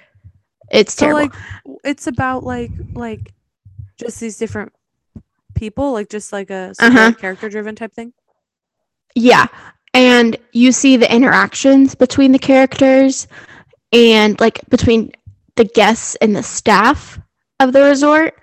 it's 0.72 0.94
so 0.94 1.06
terrible. 1.08 1.22
like 1.22 1.34
it's 1.84 2.08
about 2.08 2.44
like 2.44 2.72
like 2.94 3.34
just 3.98 4.20
these 4.20 4.38
different 4.38 4.72
people, 5.56 5.92
like 5.94 6.10
just 6.10 6.32
like 6.32 6.50
a 6.50 6.74
Uh-huh. 6.80 7.12
character 7.14 7.50
driven 7.50 7.76
type 7.76 7.94
thing. 7.94 8.14
Yeah. 9.16 9.48
And 9.94 10.38
you 10.54 10.72
see 10.72 10.96
the 10.96 11.14
interactions 11.14 11.96
between 11.96 12.32
the 12.32 12.40
characters 12.40 13.28
and 13.92 14.40
like 14.40 14.62
between 14.70 15.12
the 15.58 15.66
guests 15.66 16.16
and 16.22 16.34
the 16.36 16.42
staff 16.44 17.20
of 17.60 17.74
the 17.74 17.84
resort. 17.84 18.36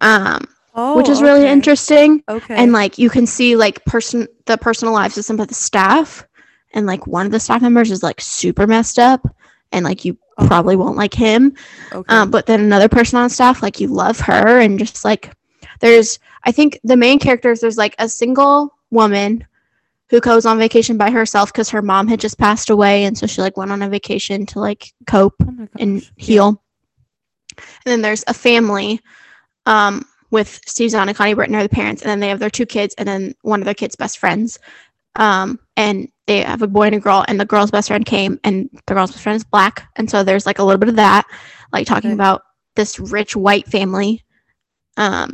Um, 0.00 0.44
Oh, 0.74 0.96
which 0.96 1.08
is 1.08 1.22
really 1.22 1.46
interesting. 1.46 2.22
Okay. 2.28 2.54
And 2.56 2.72
like 2.72 2.98
you 2.98 3.08
can 3.10 3.26
see 3.26 3.56
like 3.56 3.84
person 3.84 4.26
the 4.46 4.56
personal 4.58 4.92
lives 4.94 5.16
of 5.18 5.24
some 5.24 5.40
of 5.40 5.48
the 5.48 5.54
staff. 5.54 6.26
And 6.72 6.86
like 6.86 7.06
one 7.06 7.26
of 7.26 7.32
the 7.32 7.38
staff 7.40 7.62
members 7.62 7.90
is 7.92 8.02
like 8.02 8.20
super 8.20 8.66
messed 8.66 8.98
up 8.98 9.24
and 9.72 9.84
like 9.84 10.04
you 10.04 10.18
Oh, 10.36 10.46
probably 10.48 10.74
won't 10.74 10.96
like 10.96 11.14
him. 11.14 11.54
okay. 11.92 12.12
Um, 12.12 12.30
but 12.30 12.46
then 12.46 12.60
another 12.60 12.88
person 12.88 13.18
on 13.18 13.30
staff, 13.30 13.62
like 13.62 13.78
you 13.78 13.86
love 13.88 14.18
her, 14.20 14.58
and 14.58 14.78
just 14.78 15.04
like 15.04 15.32
there's, 15.80 16.18
I 16.42 16.50
think 16.50 16.80
the 16.82 16.96
main 16.96 17.20
characters, 17.20 17.60
there's 17.60 17.78
like 17.78 17.94
a 18.00 18.08
single 18.08 18.74
woman 18.90 19.46
who 20.10 20.20
goes 20.20 20.44
on 20.44 20.58
vacation 20.58 20.96
by 20.96 21.10
herself 21.10 21.52
because 21.52 21.70
her 21.70 21.82
mom 21.82 22.08
had 22.08 22.18
just 22.18 22.36
passed 22.38 22.68
away, 22.68 23.04
and 23.04 23.16
so 23.16 23.26
she 23.28 23.42
like 23.42 23.56
went 23.56 23.70
on 23.70 23.82
a 23.82 23.88
vacation 23.88 24.44
to 24.46 24.58
like 24.58 24.92
cope 25.06 25.36
oh 25.40 25.68
and 25.78 26.02
Yeah. 26.02 26.08
heal. 26.16 26.62
And 27.56 27.62
then 27.84 28.02
there's 28.02 28.24
a 28.26 28.34
family, 28.34 29.00
um, 29.66 30.04
with 30.34 30.60
Steve 30.66 30.90
Zahn 30.90 31.08
and 31.08 31.16
Connie 31.16 31.32
Britton 31.32 31.54
are 31.54 31.62
the 31.62 31.68
parents, 31.68 32.02
and 32.02 32.10
then 32.10 32.18
they 32.18 32.28
have 32.28 32.40
their 32.40 32.50
two 32.50 32.66
kids, 32.66 32.92
and 32.98 33.08
then 33.08 33.34
one 33.42 33.60
of 33.60 33.64
their 33.64 33.72
kids' 33.72 33.94
best 33.94 34.18
friends. 34.18 34.58
Um, 35.14 35.60
and 35.76 36.08
they 36.26 36.40
have 36.42 36.60
a 36.60 36.66
boy 36.66 36.86
and 36.86 36.96
a 36.96 37.00
girl, 37.00 37.24
and 37.28 37.38
the 37.38 37.44
girl's 37.44 37.70
best 37.70 37.86
friend 37.86 38.04
came, 38.04 38.40
and 38.42 38.68
the 38.86 38.94
girl's 38.94 39.12
best 39.12 39.22
friend 39.22 39.36
is 39.36 39.44
black, 39.44 39.88
and 39.94 40.10
so 40.10 40.24
there's 40.24 40.44
like 40.44 40.58
a 40.58 40.64
little 40.64 40.80
bit 40.80 40.88
of 40.88 40.96
that, 40.96 41.24
like 41.72 41.86
talking 41.86 42.10
Okay. 42.10 42.14
about 42.14 42.42
this 42.74 42.98
rich 42.98 43.36
white 43.36 43.68
family, 43.68 44.24
um, 44.96 45.32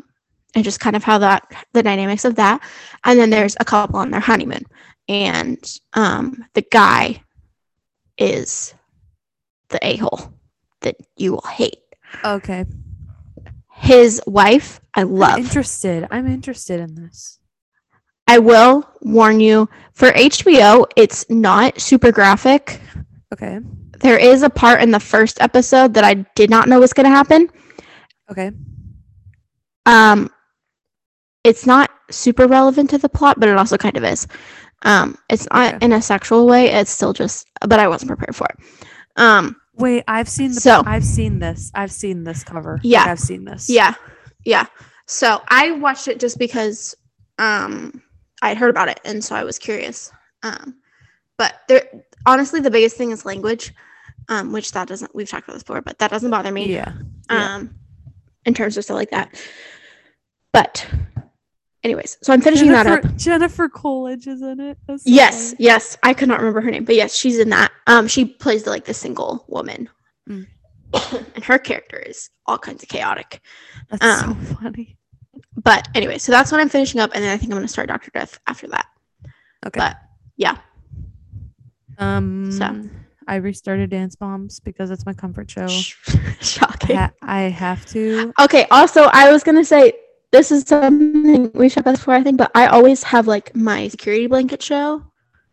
and 0.54 0.64
just 0.64 0.80
kind 0.80 0.96
of 0.96 1.02
how 1.02 1.16
that 1.16 1.44
the 1.72 1.82
dynamics 1.82 2.26
of 2.26 2.34
that. 2.34 2.60
And 3.04 3.18
then 3.18 3.30
there's 3.30 3.56
a 3.58 3.64
couple 3.64 3.98
on 3.98 4.10
their 4.10 4.20
honeymoon, 4.20 4.64
and 5.08 5.64
um, 5.94 6.44
the 6.52 6.64
guy 6.70 7.22
is 8.18 8.74
the 9.70 9.78
a 9.80 9.96
hole 9.96 10.30
that 10.82 10.96
you 11.16 11.32
will 11.32 11.48
hate. 11.48 11.78
Okay. 12.22 12.66
His 13.80 14.20
wife, 14.26 14.80
I 14.94 15.02
I'm 15.02 15.14
love. 15.14 15.38
interested. 15.38 16.06
I'm 16.10 16.26
interested 16.26 16.80
in 16.80 16.94
this. 16.94 17.38
I 18.28 18.38
will 18.38 18.88
warn 19.00 19.40
you 19.40 19.68
for 19.92 20.10
HBO, 20.12 20.86
it's 20.96 21.28
not 21.30 21.80
super 21.80 22.12
graphic. 22.12 22.80
Okay. 23.32 23.58
There 24.00 24.18
is 24.18 24.42
a 24.42 24.50
part 24.50 24.82
in 24.82 24.90
the 24.90 25.00
first 25.00 25.40
episode 25.40 25.94
that 25.94 26.04
I 26.04 26.14
did 26.36 26.50
not 26.50 26.68
know 26.68 26.78
was 26.80 26.92
going 26.92 27.04
to 27.04 27.10
happen. 27.10 27.48
Okay. 28.30 28.50
Um, 29.86 30.30
it's 31.44 31.66
not 31.66 31.90
super 32.10 32.46
relevant 32.46 32.90
to 32.90 32.98
the 32.98 33.08
plot, 33.08 33.40
but 33.40 33.48
it 33.48 33.56
also 33.56 33.76
kind 33.76 33.96
of 33.96 34.04
is. 34.04 34.26
Um, 34.82 35.16
it's 35.28 35.46
not 35.52 35.74
Okay. 35.74 35.84
in 35.84 35.92
a 35.92 36.02
sexual 36.02 36.46
way. 36.46 36.70
It's 36.70 36.90
still 36.90 37.12
just, 37.12 37.46
but 37.66 37.78
I 37.80 37.88
wasn't 37.88 38.08
prepared 38.10 38.36
for 38.36 38.46
it. 38.46 38.56
Um, 39.16 39.56
Wait, 39.80 40.04
I've 40.06 40.28
seen 40.28 40.52
the 40.54 40.60
So- 40.60 40.82
I've 40.86 41.04
seen 41.04 41.38
this. 41.38 41.70
I've 41.74 41.92
seen 41.92 42.24
this 42.24 42.44
cover. 42.44 42.74
Like, 42.74 42.80
Yeah. 42.84 43.04
I've 43.06 43.20
seen 43.20 43.44
this. 43.44 43.68
yeah, 43.70 43.94
yeah. 44.44 44.66
So 45.06 45.42
I 45.48 45.72
watched 45.72 46.06
it 46.08 46.20
just 46.20 46.38
because 46.38 46.94
um, 47.38 48.02
I'd 48.42 48.56
heard 48.58 48.70
about 48.70 48.88
it, 48.88 49.00
and 49.04 49.24
so 49.24 49.34
I 49.34 49.44
was 49.44 49.58
curious. 49.58 50.12
Um, 50.42 50.76
but 51.36 51.54
there, 51.68 51.88
honestly, 52.26 52.60
the 52.60 52.70
biggest 52.70 52.96
thing 52.96 53.10
is 53.10 53.24
language, 53.24 53.72
um, 54.28 54.52
which 54.52 54.72
that 54.72 54.86
doesn't. 54.88 55.14
We've 55.14 55.28
talked 55.28 55.44
about 55.48 55.54
this 55.54 55.62
before, 55.62 55.80
but 55.80 55.98
that 55.98 56.10
doesn't 56.10 56.30
bother 56.30 56.52
me. 56.52 56.72
Yeah. 56.72 56.92
yeah. 57.30 57.54
um, 57.56 57.74
in 58.46 58.54
terms 58.54 58.76
of 58.76 58.84
stuff 58.84 58.94
like 58.94 59.10
that. 59.10 59.34
But, 60.52 60.86
anyways, 61.84 62.18
so 62.22 62.32
I'm 62.32 62.40
finishing 62.40 62.68
Jennifer, 62.68 63.02
that 63.02 63.04
up. 63.12 63.16
Jennifer 63.16 63.68
Coolidge 63.68 64.26
is 64.26 64.42
in 64.42 64.60
it. 64.60 64.78
Yes, 65.04 65.54
yes, 65.58 65.96
I 66.02 66.14
could 66.14 66.28
not 66.28 66.38
remember 66.40 66.60
her 66.60 66.70
name, 66.70 66.84
but 66.84 66.94
yes, 66.94 67.14
she's 67.14 67.38
in 67.38 67.48
that. 67.50 67.72
Um, 67.86 68.06
she 68.08 68.24
plays 68.24 68.62
the, 68.64 68.70
like 68.70 68.84
the 68.84 68.94
single 68.94 69.44
woman, 69.48 69.88
Mm. 70.28 70.46
and 71.34 71.44
her 71.44 71.58
character 71.58 71.96
is 71.98 72.30
all 72.46 72.58
kinds 72.58 72.82
of 72.82 72.88
chaotic. 72.88 73.40
That's 73.90 74.04
um, 74.24 74.46
so 74.46 74.54
funny. 74.56 74.96
But 75.56 75.88
anyway, 75.94 76.18
so 76.18 76.32
that's 76.32 76.50
what 76.52 76.60
I'm 76.60 76.68
finishing 76.68 77.00
up, 77.00 77.10
and 77.14 77.22
then 77.24 77.32
I 77.32 77.36
think 77.36 77.52
I'm 77.52 77.56
gonna 77.58 77.68
start 77.68 77.88
Doctor 77.88 78.10
Death 78.12 78.38
after 78.46 78.66
that. 78.68 78.86
Okay. 79.66 79.78
But 79.78 79.96
yeah, 80.36 80.56
um. 81.98 82.50
so- 82.52 82.88
I 83.28 83.36
restarted 83.36 83.90
Dance 83.90 84.16
Moms 84.20 84.58
because 84.58 84.90
it's 84.90 85.06
my 85.06 85.12
comfort 85.12 85.48
show. 85.48 85.66
I, 85.68 86.36
shocking. 86.40 86.96
ha- 86.96 87.12
I 87.22 87.42
have 87.42 87.86
to. 87.90 88.32
Okay. 88.40 88.66
Also, 88.72 89.02
I 89.12 89.30
was 89.30 89.44
gonna 89.44 89.64
say 89.64 89.92
this 90.32 90.50
is 90.52 90.62
something 90.66 91.50
we've 91.54 91.72
talked 91.72 91.86
about 91.86 91.96
before, 91.96 92.14
I 92.14 92.22
think, 92.22 92.38
but 92.38 92.50
I 92.54 92.66
always 92.66 93.02
have 93.04 93.26
like 93.26 93.54
my 93.56 93.88
security 93.88 94.26
blanket 94.26 94.62
show, 94.62 95.04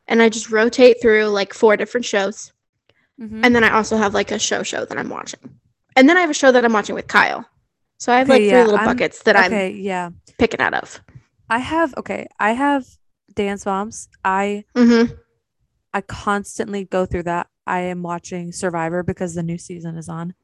and 0.08 0.22
I 0.22 0.30
just 0.30 0.52
rotate 0.52 1.02
through 1.02 1.26
like 1.28 1.54
four 1.54 1.76
different 1.78 2.06
shows, 2.06 2.52
Mhm. 3.20 3.42
and 3.44 3.56
then 3.56 3.64
I 3.64 3.72
also 3.72 3.98
have 3.98 4.14
like 4.14 4.32
a 4.32 4.40
show 4.40 4.64
show 4.64 4.86
that 4.86 4.98
I'm 4.98 5.10
watching, 5.10 5.40
and 5.96 6.08
then 6.08 6.18
I 6.18 6.22
have 6.22 6.30
a 6.30 6.34
show 6.36 6.52
that 6.52 6.64
I'm 6.64 6.74
watching 6.74 6.96
with 6.96 7.08
Kyle, 7.08 7.46
So 8.00 8.14
I 8.14 8.20
have 8.20 8.30
Okay, 8.30 8.34
like 8.34 8.42
three 8.44 8.52
yeah, 8.52 8.64
little 8.64 8.78
I'm- 8.78 8.86
buckets 8.86 9.24
that 9.24 9.36
I'm 9.36 9.76
yeah. 9.76 10.10
picking 10.38 10.60
out 10.62 10.76
of. 10.76 11.02
I 11.50 11.58
have, 11.58 11.96
okay, 11.98 12.28
I 12.40 12.52
have 12.52 12.86
dance 13.34 13.66
moms. 13.66 14.08
I 14.24 14.66
I 14.76 14.82
have 14.84 14.86
dance 14.86 14.86
moms. 14.86 15.06
I 15.06 15.06
Mm-hmm. 15.10 15.14
I 15.94 16.02
constantly 16.02 16.84
go 16.86 17.06
through 17.08 17.24
that. 17.24 17.48
I 17.66 17.80
am 17.80 18.04
watching 18.04 18.52
Survivor 18.52 19.02
because 19.02 19.34
the 19.34 19.42
new 19.42 19.58
season 19.58 19.98
is 19.98 20.10
on 20.10 20.36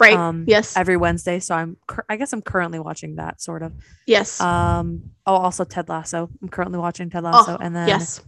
Right. 0.00 0.14
Um, 0.14 0.44
yes. 0.46 0.76
every 0.76 0.96
Wednesday. 0.96 1.38
So 1.40 1.54
I'm, 1.54 1.76
cur- 1.86 2.04
I 2.08 2.16
guess 2.16 2.32
I'm 2.32 2.42
currently 2.42 2.78
watching 2.78 3.16
that 3.16 3.40
sort 3.40 3.62
of. 3.62 3.72
yes. 4.06 4.40
Um, 4.40 5.10
oh, 5.26 5.34
also 5.36 5.64
Ted 5.64 5.88
Lasso. 5.88 6.28
I'm 6.42 6.48
currently 6.48 6.78
watching 6.78 7.10
Ted 7.10 7.22
Lasso, 7.24 7.56
and 7.60 7.74
then 7.74 7.84
Oh, 7.84 7.92
yes. 7.92 8.20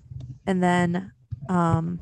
and 0.46 0.62
then 0.62 1.12
um, 1.48 2.00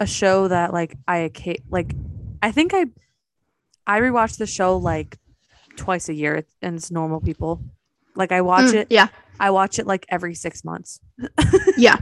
a 0.00 0.06
show 0.06 0.48
that 0.48 0.72
like 0.72 0.96
I 1.08 1.30
like. 1.70 1.94
I 2.42 2.52
think 2.52 2.72
I, 2.74 2.86
I 3.86 4.00
rewatch 4.00 4.36
the 4.38 4.46
show 4.46 4.76
like 4.76 5.16
twice 5.76 6.08
a 6.08 6.14
year, 6.14 6.44
and 6.62 6.76
it's 6.76 6.90
Normal 6.90 7.20
People. 7.20 7.62
Like 8.14 8.32
I 8.32 8.40
watch 8.42 8.66
Mm, 8.72 8.74
it. 8.74 8.86
Yeah. 8.90 9.08
I 9.38 9.50
watch 9.50 9.78
it 9.78 9.86
like 9.86 10.06
every 10.08 10.34
six 10.34 10.64
months. 10.64 11.00
Yeah. 11.76 11.96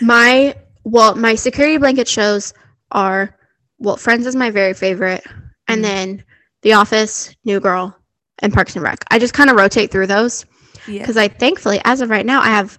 My 0.00 0.54
well, 0.84 1.16
my 1.16 1.34
security 1.34 1.76
blanket 1.78 2.06
shows 2.06 2.54
are 2.92 3.36
well, 3.80 3.96
Friends 3.96 4.26
is 4.26 4.36
my 4.36 4.50
very 4.50 4.74
favorite, 4.74 5.24
and 5.68 5.80
Mhm. 5.80 5.82
then 5.88 6.24
The 6.62 6.74
Office, 6.74 7.34
New 7.44 7.58
Girl, 7.60 7.96
and 8.40 8.52
Parks 8.52 8.74
and 8.76 8.82
Rec. 8.84 9.04
I 9.10 9.18
just 9.18 9.34
kind 9.34 9.50
of 9.50 9.56
rotate 9.56 9.90
through 9.90 10.06
those 10.06 10.44
Yeah. 10.86 11.00
because 11.00 11.16
I 11.16 11.28
thankfully, 11.28 11.80
as 11.84 12.00
of 12.00 12.10
right 12.10 12.24
now, 12.26 12.40
I 12.40 12.48
have 12.48 12.78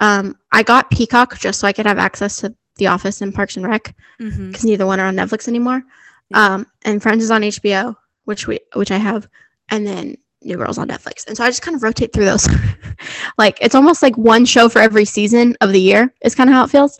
um 0.00 0.36
I 0.52 0.62
got 0.62 0.90
Peacock 0.90 1.38
just 1.38 1.60
so 1.60 1.66
I 1.68 1.72
could 1.72 1.86
have 1.86 1.98
access 1.98 2.36
to 2.38 2.54
The 2.76 2.88
Office 2.88 3.20
and 3.22 3.32
Parks 3.34 3.56
and 3.56 3.66
Rec 3.66 3.94
because 4.18 4.64
neither 4.64 4.86
one 4.86 4.98
are 5.00 5.06
on 5.06 5.16
Netflix 5.16 5.46
anymore. 5.48 5.82
Yeah. 6.30 6.44
Um, 6.54 6.66
and 6.84 7.02
Friends 7.02 7.22
is 7.22 7.30
on 7.30 7.42
HBO, 7.44 7.94
which 8.24 8.46
we 8.48 8.58
which 8.74 8.90
I 8.90 8.96
have, 8.98 9.28
and 9.70 9.86
then 9.86 10.16
New 10.42 10.56
Girl's 10.56 10.78
on 10.78 10.88
Netflix. 10.88 11.26
And 11.26 11.36
so 11.36 11.44
I 11.44 11.48
just 11.48 11.62
kind 11.62 11.74
of 11.76 11.82
rotate 11.82 12.12
through 12.12 12.24
those. 12.26 12.48
like 13.38 13.58
it's 13.60 13.74
almost 13.74 14.02
like 14.02 14.16
one 14.18 14.44
show 14.44 14.68
for 14.68 14.80
every 14.80 15.04
season 15.04 15.56
of 15.60 15.70
the 15.72 15.80
year 15.80 16.12
is 16.22 16.34
kind 16.34 16.50
of 16.50 16.54
how 16.54 16.64
it 16.64 16.70
feels. 16.70 16.98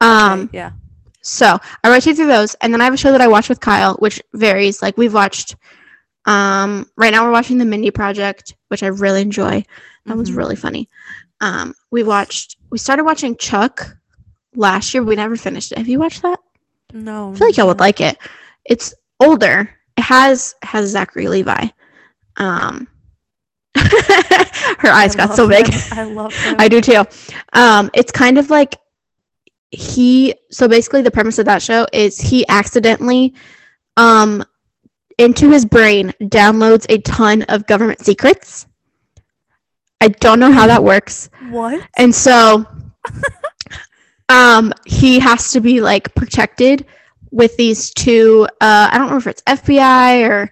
Um, 0.00 0.42
Okay, 0.42 0.58
yeah. 0.58 0.70
So 1.22 1.58
I 1.84 1.90
rotate 1.90 2.16
through 2.16 2.26
those, 2.28 2.54
and 2.56 2.72
then 2.72 2.80
I 2.80 2.84
have 2.84 2.94
a 2.94 2.98
show 2.98 3.12
that 3.12 3.20
I 3.20 3.28
watch 3.28 3.48
with 3.48 3.60
Kyle, 3.60 3.94
which 3.96 4.22
varies. 4.34 4.82
Like 4.82 4.96
we've 4.98 5.14
watched. 5.14 5.56
Um, 6.26 6.86
right 6.96 7.10
now 7.12 7.24
we're 7.24 7.32
watching 7.32 7.58
the 7.58 7.64
Mindy 7.64 7.90
Project, 7.90 8.54
which 8.68 8.82
I 8.82 8.88
really 8.88 9.22
enjoy. 9.22 9.64
That 10.06 10.16
was 10.16 10.30
Mhm. 10.30 10.36
really 10.36 10.56
funny. 10.56 10.88
Um, 11.40 11.74
we 11.90 12.02
watched. 12.02 12.56
We 12.70 12.78
started 12.78 13.04
watching 13.04 13.36
Chuck 13.36 13.96
last 14.54 14.92
year. 14.94 15.02
But 15.02 15.08
we 15.08 15.16
never 15.16 15.36
finished 15.36 15.72
it. 15.72 15.78
Have 15.78 15.88
you 15.88 15.98
watched 15.98 16.22
that? 16.22 16.38
No. 16.92 17.32
I 17.32 17.36
feel 17.36 17.46
like 17.48 17.56
y'all 17.56 17.66
would 17.68 17.80
like 17.80 18.00
it. 18.00 18.18
It's 18.64 18.94
older. 19.20 19.70
It 19.96 20.02
has 20.02 20.54
has 20.62 20.90
Zachary 20.90 21.28
Levi. 21.28 21.68
Um, 22.36 22.86
her 23.76 24.90
eyes 24.90 25.14
I 25.14 25.26
got 25.26 25.36
so 25.36 25.48
big. 25.48 25.66
him. 25.68 25.98
I 25.98 26.02
love 26.04 26.34
him. 26.44 26.56
I 26.58 26.68
do 26.68 26.80
too. 26.80 27.04
Um, 27.52 27.90
it's 27.94 28.12
kind 28.12 28.38
of 28.38 28.50
like 28.50 28.76
he. 29.70 30.34
So 30.50 30.68
basically, 30.68 31.02
the 31.02 31.10
premise 31.10 31.38
of 31.38 31.46
that 31.46 31.62
show 31.62 31.86
is 31.92 32.20
he 32.20 32.46
accidentally, 32.48 33.34
um, 33.96 34.44
into 35.18 35.50
his 35.50 35.66
brain 35.66 36.12
downloads 36.22 36.86
a 36.88 36.98
ton 36.98 37.42
of 37.42 37.66
government 37.66 38.00
secrets. 38.00 38.66
I 40.00 40.08
don't 40.08 40.40
know 40.40 40.50
how 40.50 40.66
that 40.66 40.82
works. 40.82 41.28
What? 41.50 41.86
And 41.98 42.14
so 42.14 42.64
um 44.30 44.72
he 44.86 45.18
has 45.18 45.52
to 45.52 45.60
be 45.60 45.80
like 45.80 46.14
protected 46.14 46.86
with 47.30 47.54
these 47.58 47.90
two 47.92 48.48
uh 48.62 48.88
I 48.90 48.96
don't 48.96 49.10
know 49.10 49.18
if 49.18 49.26
it's 49.26 49.42
FBI 49.42 50.26
or 50.28 50.50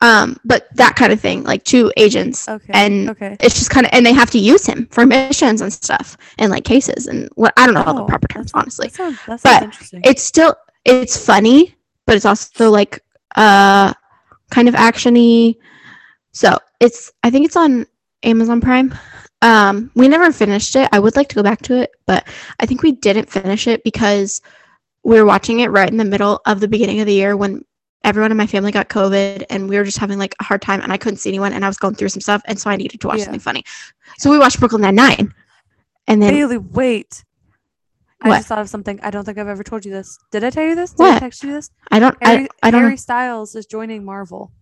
um 0.00 0.38
but 0.44 0.68
that 0.76 0.96
kind 0.96 1.12
of 1.12 1.20
thing, 1.20 1.44
like 1.44 1.64
two 1.64 1.92
agents. 1.96 2.48
Okay. 2.48 2.70
And 2.72 3.10
okay. 3.10 3.36
it's 3.40 3.54
just 3.56 3.70
kind 3.70 3.86
of 3.86 3.92
and 3.92 4.04
they 4.04 4.12
have 4.12 4.30
to 4.30 4.38
use 4.38 4.66
him 4.66 4.86
for 4.90 5.04
missions 5.14 5.60
and 5.60 5.72
stuff 5.72 6.16
and 6.38 6.50
like 6.50 6.64
cases 6.64 7.06
and 7.06 7.28
what 7.34 7.52
I 7.56 7.66
don't 7.66 7.74
know 7.74 7.82
all 7.82 7.94
the 7.94 8.02
Oh, 8.02 8.06
proper 8.06 8.28
terms 8.28 8.50
honestly. 8.54 8.88
That 8.88 8.94
sounds, 8.96 9.18
that 9.26 9.40
sounds 9.40 9.42
But 9.42 9.62
interesting. 9.62 10.00
It's 10.04 10.22
still 10.22 10.54
it's 10.84 11.24
funny, 11.24 11.76
but 12.06 12.16
it's 12.16 12.24
also 12.24 12.70
like 12.70 13.00
uh 13.36 13.92
kind 14.50 14.68
of 14.68 14.74
actiony. 14.74 15.56
So 16.32 16.58
it's 16.80 17.12
I 17.22 17.30
think 17.30 17.46
it's 17.46 17.56
on 17.56 17.86
Amazon 18.22 18.60
Prime. 18.60 18.94
Um, 19.42 19.90
we 19.94 20.08
never 20.08 20.32
finished 20.32 20.76
it. 20.76 20.88
I 20.92 20.98
would 20.98 21.16
like 21.16 21.28
to 21.30 21.34
go 21.34 21.42
back 21.42 21.62
to 21.62 21.80
it, 21.80 21.90
but 22.06 22.26
I 22.58 22.66
think 22.66 22.82
we 22.82 22.92
didn't 22.92 23.30
finish 23.30 23.66
it 23.66 23.82
because 23.84 24.42
we 25.02 25.18
were 25.18 25.24
watching 25.24 25.60
it 25.60 25.70
right 25.70 25.88
in 25.88 25.96
the 25.96 26.04
middle 26.04 26.42
of 26.44 26.60
the 26.60 26.68
beginning 26.68 27.00
of 27.00 27.06
the 27.06 27.14
year 27.14 27.36
when 27.36 27.64
everyone 28.04 28.30
in 28.30 28.36
my 28.36 28.46
family 28.46 28.72
got 28.72 28.88
COVID 28.88 29.44
and 29.50 29.68
we 29.68 29.76
were 29.76 29.84
just 29.84 29.98
having 29.98 30.18
like 30.18 30.34
a 30.40 30.44
hard 30.44 30.62
time 30.62 30.80
and 30.80 30.92
I 30.92 30.96
couldn't 30.96 31.18
see 31.18 31.30
anyone 31.30 31.52
and 31.52 31.64
I 31.64 31.68
was 31.68 31.76
going 31.76 31.94
through 31.94 32.08
some 32.08 32.20
stuff 32.22 32.40
and 32.46 32.58
so 32.58 32.70
I 32.70 32.76
needed 32.76 33.00
to 33.00 33.06
watch 33.08 33.18
Yeah. 33.18 33.24
something 33.24 33.40
funny. 33.40 33.64
So 34.18 34.30
we 34.30 34.38
watched 34.38 34.58
Brooklyn 34.58 34.82
Nine 34.82 34.94
Nine, 34.94 35.34
and 36.06 36.22
then 36.22 36.32
Bailey, 36.32 36.58
wait. 36.58 37.24
I 38.22 38.30
just 38.36 38.48
thought 38.48 38.58
of 38.58 38.68
something. 38.68 39.00
I 39.02 39.10
don't 39.10 39.24
think 39.24 39.38
I've 39.38 39.48
ever 39.48 39.62
told 39.64 39.84
you 39.86 39.90
this. 39.92 40.18
Did 40.30 40.44
I 40.44 40.50
tell 40.50 40.64
you 40.64 40.74
this? 40.74 40.92
Did 40.92 41.06
I 41.06 41.10
What? 41.14 41.20
text 41.20 41.42
you 41.42 41.52
this? 41.52 41.70
I 41.90 41.98
don't 41.98 42.16
Harry, 42.22 42.48
I, 42.62 42.68
I 42.68 42.70
don't 42.70 42.80
Harry 42.82 42.92
know. 42.92 42.96
Styles 42.96 43.54
is 43.54 43.64
joining 43.66 44.04
Marvel. 44.04 44.52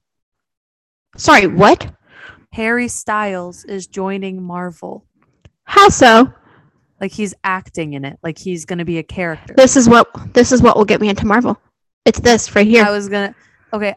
Sorry, 1.17 1.47
what? 1.49 1.93
Harry 2.53 2.89
Styles 2.89 3.65
is 3.65 3.87
joining 3.87 4.43
Marvel. 4.43 5.07
How 5.65 5.89
so? 5.89 6.33
Like 7.01 7.13
he's 7.13 7.35
acting 7.45 7.93
in 7.95 8.05
it. 8.05 8.19
Like 8.23 8.39
he's 8.39 8.65
gonna 8.65 8.85
be 8.85 8.99
a 8.99 9.03
character. 9.03 9.55
This 9.57 9.77
is 9.77 9.89
what 9.89 10.09
this 10.35 10.53
is 10.53 10.63
what 10.63 10.77
will 10.77 10.85
get 10.85 11.01
me 11.01 11.09
into 11.09 11.27
Marvel. 11.27 11.61
It's 12.09 12.21
this 12.21 12.55
right 12.57 12.67
here. 12.67 12.85
I 12.85 12.91
was 12.91 13.09
gonna. 13.11 13.35
Okay, 13.71 13.95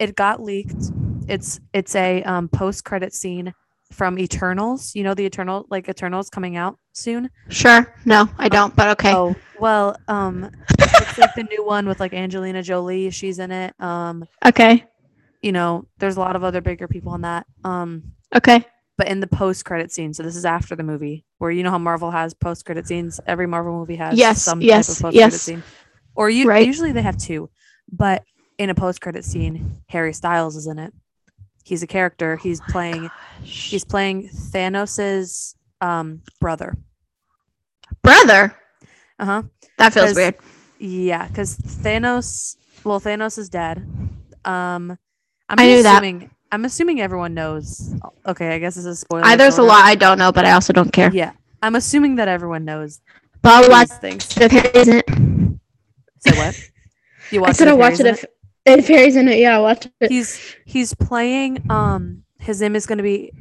it 0.00 0.16
got 0.16 0.42
leaked. 0.42 0.90
It's 1.28 1.60
it's 1.72 1.94
a 1.94 2.24
um, 2.24 2.48
post 2.48 2.84
credit 2.84 3.14
scene 3.14 3.54
from 3.92 4.18
Eternals. 4.18 4.96
You 4.96 5.04
know 5.04 5.14
the 5.14 5.24
Eternal 5.24 5.64
like 5.70 5.88
Eternals 5.88 6.28
coming 6.28 6.56
out 6.56 6.76
soon. 6.92 7.30
Sure. 7.50 7.94
No, 8.04 8.28
I 8.36 8.48
don't, 8.48 8.74
but 8.74 8.88
okay. 8.98 9.14
Oh 9.14 9.36
well, 9.60 9.96
um, 10.08 10.50
it's 10.76 11.16
like 11.18 11.34
the 11.36 11.44
new 11.44 11.64
one 11.64 11.86
with 11.86 12.00
like 12.00 12.12
Angelina 12.12 12.64
Jolie. 12.64 13.10
She's 13.10 13.38
in 13.38 13.52
it. 13.52 13.80
Um, 13.80 14.24
Okay. 14.44 14.84
you 15.40 15.52
know, 15.52 15.86
there's 15.98 16.16
a 16.16 16.20
lot 16.20 16.34
of 16.34 16.42
other 16.42 16.60
bigger 16.60 16.88
people 16.88 17.14
in 17.14 17.20
that. 17.20 17.46
Um, 17.62 18.02
Okay. 18.34 18.64
but 18.98 19.06
in 19.06 19.20
the 19.20 19.28
post 19.28 19.64
credit 19.64 19.92
scene, 19.92 20.12
so 20.12 20.24
this 20.24 20.34
is 20.34 20.44
after 20.44 20.74
the 20.74 20.82
movie, 20.82 21.24
where 21.38 21.52
you 21.52 21.62
know 21.62 21.70
how 21.70 21.78
Marvel 21.78 22.10
has 22.10 22.34
post 22.34 22.64
credit 22.64 22.88
scenes. 22.88 23.20
Every 23.28 23.46
Marvel 23.46 23.78
movie 23.78 23.94
has 23.96 24.18
Yes, 24.18 24.42
some 24.42 24.60
yes, 24.60 24.88
type 24.88 24.96
of 24.96 25.02
post 25.02 25.14
credit 25.14 25.32
yes. 25.32 25.42
scene, 25.42 25.62
or 26.14 26.30
you 26.30 26.46
Right. 26.48 26.66
usually 26.66 26.92
they 26.92 27.02
have 27.02 27.16
two, 27.16 27.50
but 27.90 28.24
in 28.58 28.70
a 28.70 28.74
post 28.74 29.00
credit 29.00 29.24
scene, 29.24 29.76
Harry 29.88 30.12
Styles 30.12 30.56
is 30.56 30.66
in 30.66 30.78
it. 30.78 30.92
He's 31.64 31.82
a 31.82 31.86
character. 31.86 32.36
He's 32.36 32.60
playing. 32.60 33.10
He's 33.42 33.84
playing 33.84 34.28
Thanos's 34.28 35.56
um 35.80 36.20
brother. 36.40 36.76
Brother. 38.02 38.54
Uh 39.18 39.24
huh. 39.24 39.42
That 39.78 39.92
feels 39.92 40.14
weird. 40.14 40.36
Yeah, 40.78 41.26
because 41.26 41.56
Thanos. 41.56 42.56
Well, 42.84 43.00
Thanos 43.00 43.38
is 43.38 43.48
dead. 43.48 43.78
Um, 44.44 44.98
I'm 45.48 45.58
I 45.58 45.66
knew 45.66 45.82
that. 45.82 46.02
assuming. 46.02 46.30
I'm 46.52 46.64
assuming 46.64 47.00
everyone 47.00 47.34
knows. 47.34 47.94
Okay, 48.26 48.54
I 48.54 48.58
guess 48.58 48.74
this 48.76 48.84
is 48.84 48.92
a 48.92 48.96
spoiler. 48.96 49.24
I, 49.24 49.34
there's 49.36 49.58
a 49.58 49.62
lot 49.62 49.84
I 49.84 49.94
don't 49.94 50.18
know, 50.18 50.30
but 50.30 50.44
I 50.44 50.52
also 50.52 50.72
don't 50.72 50.92
care. 50.92 51.10
Yeah, 51.12 51.32
I'm 51.62 51.74
assuming 51.74 52.16
that 52.16 52.28
everyone 52.28 52.64
knows 52.64 53.00
But 53.42 53.68
these 53.68 53.96
things. 53.98 54.36
if 54.36 54.52
Harry's 54.52 54.88
in 54.88 54.96
it. 54.98 55.04
Say 56.26 56.36
what? 56.36 56.70
You 57.30 57.40
watch 57.40 57.50
I 57.50 57.52
said 57.52 57.68
it 57.68 57.70
I'll 57.72 57.78
watch 57.78 58.00
it 58.00 58.06
if 58.06 58.24
if 58.66 58.88
Harry's 58.88 59.16
in 59.16 59.28
it. 59.28 59.38
Yeah, 59.38 59.54
I'll 59.56 59.62
watch 59.62 59.86
it. 60.00 60.10
he's 60.10 60.56
he's 60.64 60.94
playing. 60.94 61.70
Um, 61.70 62.24
his 62.38 62.60
name 62.60 62.76
is 62.76 62.86
going 62.86 62.98
to 62.98 63.04
be 63.04 63.32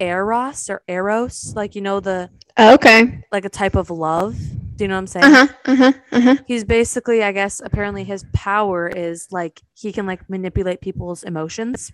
Eros 0.00 0.70
or 0.70 0.82
Eros, 0.88 1.54
like 1.56 1.74
you 1.74 1.80
know 1.80 2.00
the 2.00 2.30
Oh, 2.56 2.74
okay. 2.74 3.22
like 3.30 3.44
a 3.44 3.48
type 3.48 3.76
of 3.76 3.90
love. 3.90 4.36
Do 4.76 4.84
you 4.84 4.88
know 4.88 4.94
what 4.94 4.98
I'm 4.98 5.06
saying? 5.08 5.24
Uh 5.24 5.30
huh. 5.46 5.46
Uh 5.64 5.74
huh. 5.74 5.92
Uh 6.12 6.20
huh. 6.20 6.36
He's 6.46 6.64
basically, 6.64 7.22
I 7.22 7.32
guess, 7.32 7.60
apparently 7.64 8.04
his 8.04 8.24
power 8.32 8.88
is 8.88 9.28
like 9.32 9.60
he 9.74 9.92
can 9.92 10.06
like 10.06 10.28
manipulate 10.30 10.80
people's 10.80 11.24
emotions. 11.24 11.92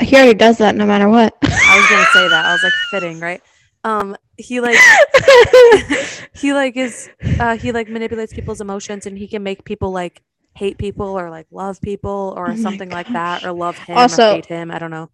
He 0.00 0.14
already 0.16 0.34
does 0.34 0.58
that 0.58 0.74
no 0.74 0.86
matter 0.86 1.08
what. 1.08 1.34
I 1.42 1.76
was 1.78 1.86
gonna 1.90 2.06
say 2.12 2.28
that. 2.28 2.44
I 2.46 2.52
was 2.52 2.62
like 2.62 2.72
fitting, 2.90 3.20
right? 3.20 3.42
Um, 3.86 4.16
he 4.36 4.60
like 4.60 4.76
he 6.34 6.52
like 6.52 6.76
is 6.76 7.08
uh 7.40 7.56
he 7.56 7.72
like 7.72 7.88
manipulates 7.88 8.32
people's 8.32 8.60
emotions 8.60 9.06
and 9.06 9.16
he 9.16 9.26
can 9.28 9.42
make 9.42 9.64
people 9.64 9.90
like 9.92 10.22
hate 10.54 10.76
people 10.78 11.06
or 11.06 11.30
like 11.30 11.46
love 11.50 11.80
people 11.80 12.34
or 12.36 12.50
Oh 12.50 12.56
something 12.56 12.90
like 12.90 13.08
that 13.08 13.44
or 13.44 13.52
love 13.52 13.78
him 13.78 13.96
Also- 13.96 14.30
or 14.30 14.34
hate 14.34 14.46
him. 14.46 14.70
I 14.70 14.78
don't 14.78 14.90
know. 14.90 15.08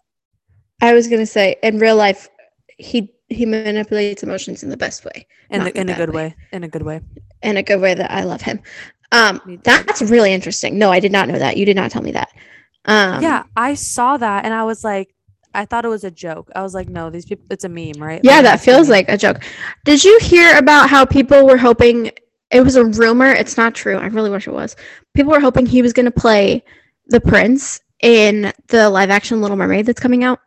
I 0.81 0.95
was 0.95 1.07
gonna 1.09 1.27
say 1.27 1.57
in 1.63 1.79
real 1.79 1.97
life, 1.97 2.29
he 2.79 3.13
he 3.29 3.47
manipulates 3.47 4.23
emotions 4.23 4.63
in 4.63 4.71
the 4.71 4.77
best 4.77 5.05
way, 5.05 5.27
In 5.51 5.65
the, 5.65 5.79
in 5.79 5.89
a 5.89 5.95
good 5.95 6.11
way. 6.15 6.35
In 6.53 6.65
a 6.65 6.69
good 6.69 6.83
way. 6.83 7.01
in 7.43 7.57
a 7.57 7.63
good 7.63 7.81
way 7.81 7.95
that 7.95 8.11
I 8.11 8.25
love 8.25 8.43
him. 8.43 8.61
Um, 9.13 9.61
that's 9.65 10.01
really 10.03 10.33
interesting. 10.33 10.79
No, 10.79 10.91
I 10.91 10.99
did 11.01 11.13
not 11.13 11.29
know 11.29 11.39
that. 11.39 11.57
You 11.59 11.67
did 11.67 11.77
not 11.77 11.91
tell 11.91 12.03
me 12.03 12.13
that. 12.13 12.31
Um, 12.87 13.23
yeah, 13.23 13.45
I 13.57 13.75
saw 13.75 14.17
that 14.17 14.45
and 14.45 14.53
I 14.55 14.65
was 14.65 14.83
like, 14.83 15.15
I 15.55 15.65
thought 15.65 15.85
it 15.85 15.89
was 15.89 16.05
a 16.05 16.11
joke. 16.11 16.51
I 16.55 16.63
was 16.63 16.75
like, 16.75 16.89
no, 16.89 17.11
these 17.11 17.25
people, 17.25 17.45
it's 17.51 17.65
a 17.65 17.69
meme, 17.69 17.95
right? 17.99 18.21
Yeah, 18.23 18.37
Like, 18.37 18.45
that 18.45 18.61
feels 18.61 18.89
like 18.89 19.09
a 19.09 19.17
joke. 19.17 19.43
Did 19.85 20.03
you 20.03 20.19
hear 20.23 20.57
about 20.57 20.89
how 20.89 21.05
people 21.05 21.47
were 21.47 21.57
hoping 21.57 22.11
it 22.51 22.61
was 22.63 22.77
a 22.77 22.85
rumor? 22.85 23.33
It's 23.33 23.57
not 23.57 23.75
true. 23.75 23.97
I 23.97 24.07
really 24.07 24.31
wish 24.31 24.47
it 24.47 24.53
was. 24.53 24.77
People 25.15 25.33
were 25.33 25.41
hoping 25.41 25.67
he 25.67 25.83
was 25.83 25.93
going 25.93 26.07
to 26.07 26.13
play 26.13 26.65
the 27.07 27.21
prince 27.21 27.81
in 28.01 28.53
the 28.69 28.89
live 28.91 29.11
action 29.11 29.41
Little 29.41 29.57
Mermaid 29.57 29.87
that's 29.87 30.01
coming 30.01 30.25
out. 30.25 30.41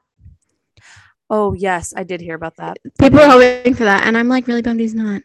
Oh 1.29 1.53
yes, 1.53 1.93
I 1.95 2.03
did 2.03 2.21
hear 2.21 2.35
about 2.35 2.57
that. 2.57 2.77
People 2.99 3.19
are 3.19 3.29
hoping 3.29 3.73
for 3.73 3.85
that, 3.85 4.05
and 4.05 4.15
I'm 4.15 4.27
like 4.27 4.47
really 4.47 4.61
bummed 4.61 4.79
he's 4.79 4.93
not. 4.93 5.23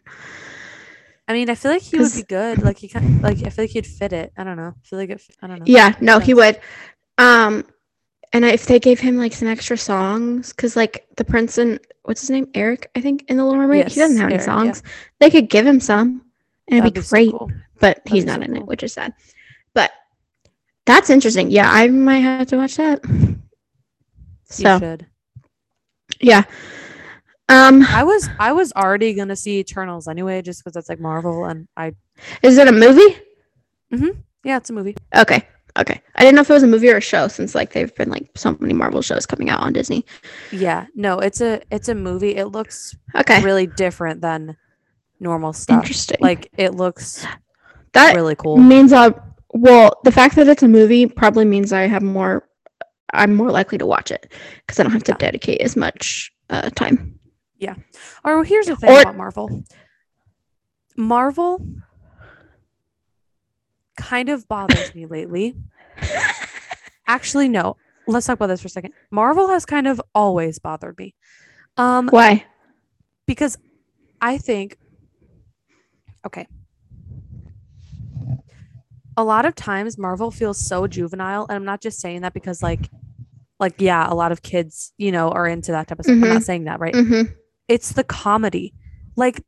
I 1.27 1.33
mean, 1.33 1.49
I 1.49 1.55
feel 1.55 1.71
like 1.71 1.83
he 1.83 1.97
would 1.97 2.11
be 2.13 2.23
good. 2.23 2.63
Like 2.63 2.79
he 2.79 2.87
kind 2.87 3.05
of, 3.05 3.21
like 3.21 3.37
I 3.45 3.49
feel 3.49 3.63
like 3.63 3.71
he'd 3.71 3.85
fit 3.85 4.11
it. 4.11 4.33
I 4.35 4.43
don't 4.43 4.57
know. 4.57 4.73
I 4.75 4.87
feel 4.87 4.97
like 4.97 5.11
it. 5.11 5.21
I 5.41 5.47
don't 5.47 5.59
know. 5.59 5.65
Yeah, 5.67 5.95
no, 6.01 6.17
he 6.19 6.33
would. 6.33 6.59
Um, 7.17 7.65
and 8.33 8.45
if 8.45 8.65
they 8.65 8.79
gave 8.79 8.99
him 8.99 9.17
like 9.17 9.33
some 9.33 9.47
extra 9.47 9.77
songs, 9.77 10.51
because 10.53 10.75
like 10.75 11.05
the 11.17 11.23
prince 11.25 11.57
and 11.57 11.79
what's 12.03 12.21
his 12.21 12.29
name, 12.29 12.47
Eric, 12.53 12.89
I 12.95 13.01
think 13.01 13.25
in 13.27 13.37
the 13.37 13.43
Little 13.43 13.59
Mermaid, 13.59 13.89
he 13.89 13.99
doesn't 13.99 14.17
Yes, 14.17 14.21
have 14.21 14.29
any 14.31 14.35
Eric, 14.35 14.47
yeah. 14.47 14.53
songs. 14.73 14.83
They 15.19 15.29
could 15.29 15.49
give 15.49 15.65
him 15.65 15.79
some, 15.79 16.21
and 16.67 16.79
it'd 16.79 16.83
That'd 16.83 16.93
be 16.93 17.01
so 17.01 17.09
great. 17.15 17.31
cool. 17.31 17.51
But 17.79 18.01
he's 18.07 18.25
not 18.25 18.39
so 18.39 18.45
in 18.45 18.57
it, 18.57 18.65
which 18.65 18.83
is 18.83 18.93
sad. 18.93 19.13
But 19.73 19.91
that's 20.85 21.09
interesting. 21.09 21.49
Yeah, 21.51 21.69
I 21.71 21.87
might 21.87 22.19
have 22.19 22.47
to 22.47 22.57
watch 22.57 22.75
that. 22.77 22.99
You 23.05 23.37
So 24.49 24.79
should. 24.79 25.07
yeah. 26.19 26.43
Um, 27.49 27.83
I 27.89 28.03
was 28.03 28.29
I 28.39 28.53
was 28.53 28.71
already 28.73 29.13
gonna 29.13 29.35
see 29.35 29.59
Eternals 29.59 30.07
anyway, 30.07 30.41
just 30.41 30.63
because 30.63 30.75
it's 30.77 30.87
like 30.89 30.99
Marvel, 30.99 31.45
and 31.45 31.67
I 31.75 31.93
is 32.43 32.57
it 32.57 32.67
a 32.67 32.71
movie? 32.71 33.17
Mm-hmm. 33.93 34.19
Yeah, 34.43 34.57
it's 34.57 34.69
a 34.69 34.73
movie. 34.73 34.95
Okay. 35.15 35.45
Okay. 35.79 36.01
I 36.15 36.21
didn't 36.21 36.35
know 36.35 36.41
if 36.41 36.49
it 36.49 36.53
was 36.53 36.63
a 36.63 36.67
movie 36.67 36.89
or 36.89 36.97
a 36.97 37.01
show 37.01 37.27
since 37.27 37.55
like 37.55 37.71
they've 37.73 37.93
been 37.95 38.09
like 38.09 38.29
so 38.35 38.57
many 38.59 38.73
Marvel 38.73 39.01
shows 39.01 39.25
coming 39.25 39.49
out 39.49 39.61
on 39.61 39.71
Disney. 39.73 40.05
Yeah, 40.51 40.87
no, 40.95 41.19
it's 41.19 41.39
a 41.41 41.61
it's 41.71 41.87
a 41.89 41.95
movie. 41.95 42.35
It 42.35 42.47
looks 42.47 42.95
Okay. 43.15 43.41
really 43.43 43.67
different 43.67 44.21
than 44.21 44.57
normal 45.19 45.53
stuff. 45.53 45.83
Interesting. 45.83 46.17
Like 46.19 46.49
it 46.57 46.75
looks 46.75 47.25
that 47.93 48.15
really 48.15 48.35
cool. 48.35 48.57
means 48.57 48.91
uh 48.91 49.11
well, 49.53 49.99
the 50.03 50.11
fact 50.11 50.35
that 50.37 50.47
it's 50.47 50.63
a 50.63 50.67
movie 50.67 51.05
probably 51.07 51.45
means 51.45 51.71
I 51.73 51.83
have 51.87 52.01
more 52.03 52.47
I'm 53.13 53.33
more 53.35 53.51
likely 53.51 53.77
to 53.77 53.85
watch 53.85 54.11
it 54.11 54.31
because 54.65 54.79
I 54.79 54.83
don't 54.83 54.91
have 54.93 55.03
to 55.03 55.11
Yeah. 55.13 55.17
dedicate 55.17 55.61
as 55.61 55.75
much 55.75 56.31
uh, 56.49 56.69
time. 56.71 57.19
Yeah. 57.57 57.75
Or 58.23 58.43
here's 58.43 58.67
the 58.67 58.75
thing 58.75 58.89
Or- 58.89 59.01
about 59.01 59.15
Marvel. 59.17 59.63
Marvel 60.97 61.65
kind 64.11 64.27
of 64.27 64.45
bothers 64.49 64.93
me 64.93 65.05
lately. 65.05 65.55
Actually, 67.07 67.47
no. 67.47 67.77
Let's 68.07 68.25
talk 68.27 68.33
about 68.35 68.47
this 68.47 68.59
for 68.61 68.67
a 68.67 68.69
second. 68.69 68.93
Marvel 69.09 69.47
has 69.49 69.65
kind 69.65 69.87
of 69.87 70.01
always 70.13 70.59
bothered 70.59 70.97
me. 70.97 71.15
Um, 71.77 72.09
Why? 72.09 72.45
because 73.25 73.57
I 74.19 74.37
think 74.37 74.77
okay. 76.25 76.45
A 79.15 79.23
lot 79.23 79.45
of 79.45 79.55
times 79.55 79.97
Marvel 79.97 80.29
feels 80.31 80.59
so 80.59 80.87
juvenile, 80.87 81.45
and 81.47 81.55
I'm 81.55 81.63
not 81.65 81.79
just 81.81 82.01
saying 82.01 82.21
that 82.21 82.33
because 82.33 82.61
like 82.61 82.89
like 83.61 83.75
yeah, 83.79 84.11
a 84.11 84.15
lot 84.15 84.31
of 84.33 84.41
kids, 84.41 84.91
you 84.97 85.11
know, 85.13 85.29
are 85.29 85.47
into 85.47 85.71
that 85.71 85.87
type 85.87 85.99
of 85.99 86.05
stuff. 86.05 86.15
I'm 86.15 86.21
Mhm. 86.23 86.33
not 86.33 86.43
saying 86.43 86.65
that, 86.65 86.79
right? 86.81 86.93
Mm-hmm. 86.93 87.31
It's 87.69 87.93
the 87.93 88.03
comedy. 88.03 88.73
Like 89.15 89.41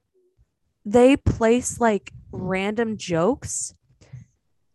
they 0.86 1.18
place 1.18 1.80
like 1.82 2.12
random 2.32 2.96
jokes 2.98 3.74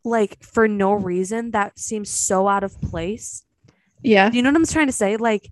like 0.08 0.42
for 0.42 0.66
no 0.68 0.92
reason 0.94 1.50
that 1.52 1.78
seems 1.78 2.10
so 2.10 2.48
out 2.48 2.64
of 2.64 2.80
place. 2.80 3.44
Yeah. 4.02 4.30
Do 4.30 4.36
you 4.36 4.42
know 4.42 4.50
what 4.50 4.56
I'm 4.56 4.66
trying 4.66 4.86
to 4.86 4.92
say? 4.92 5.16
Like 5.16 5.50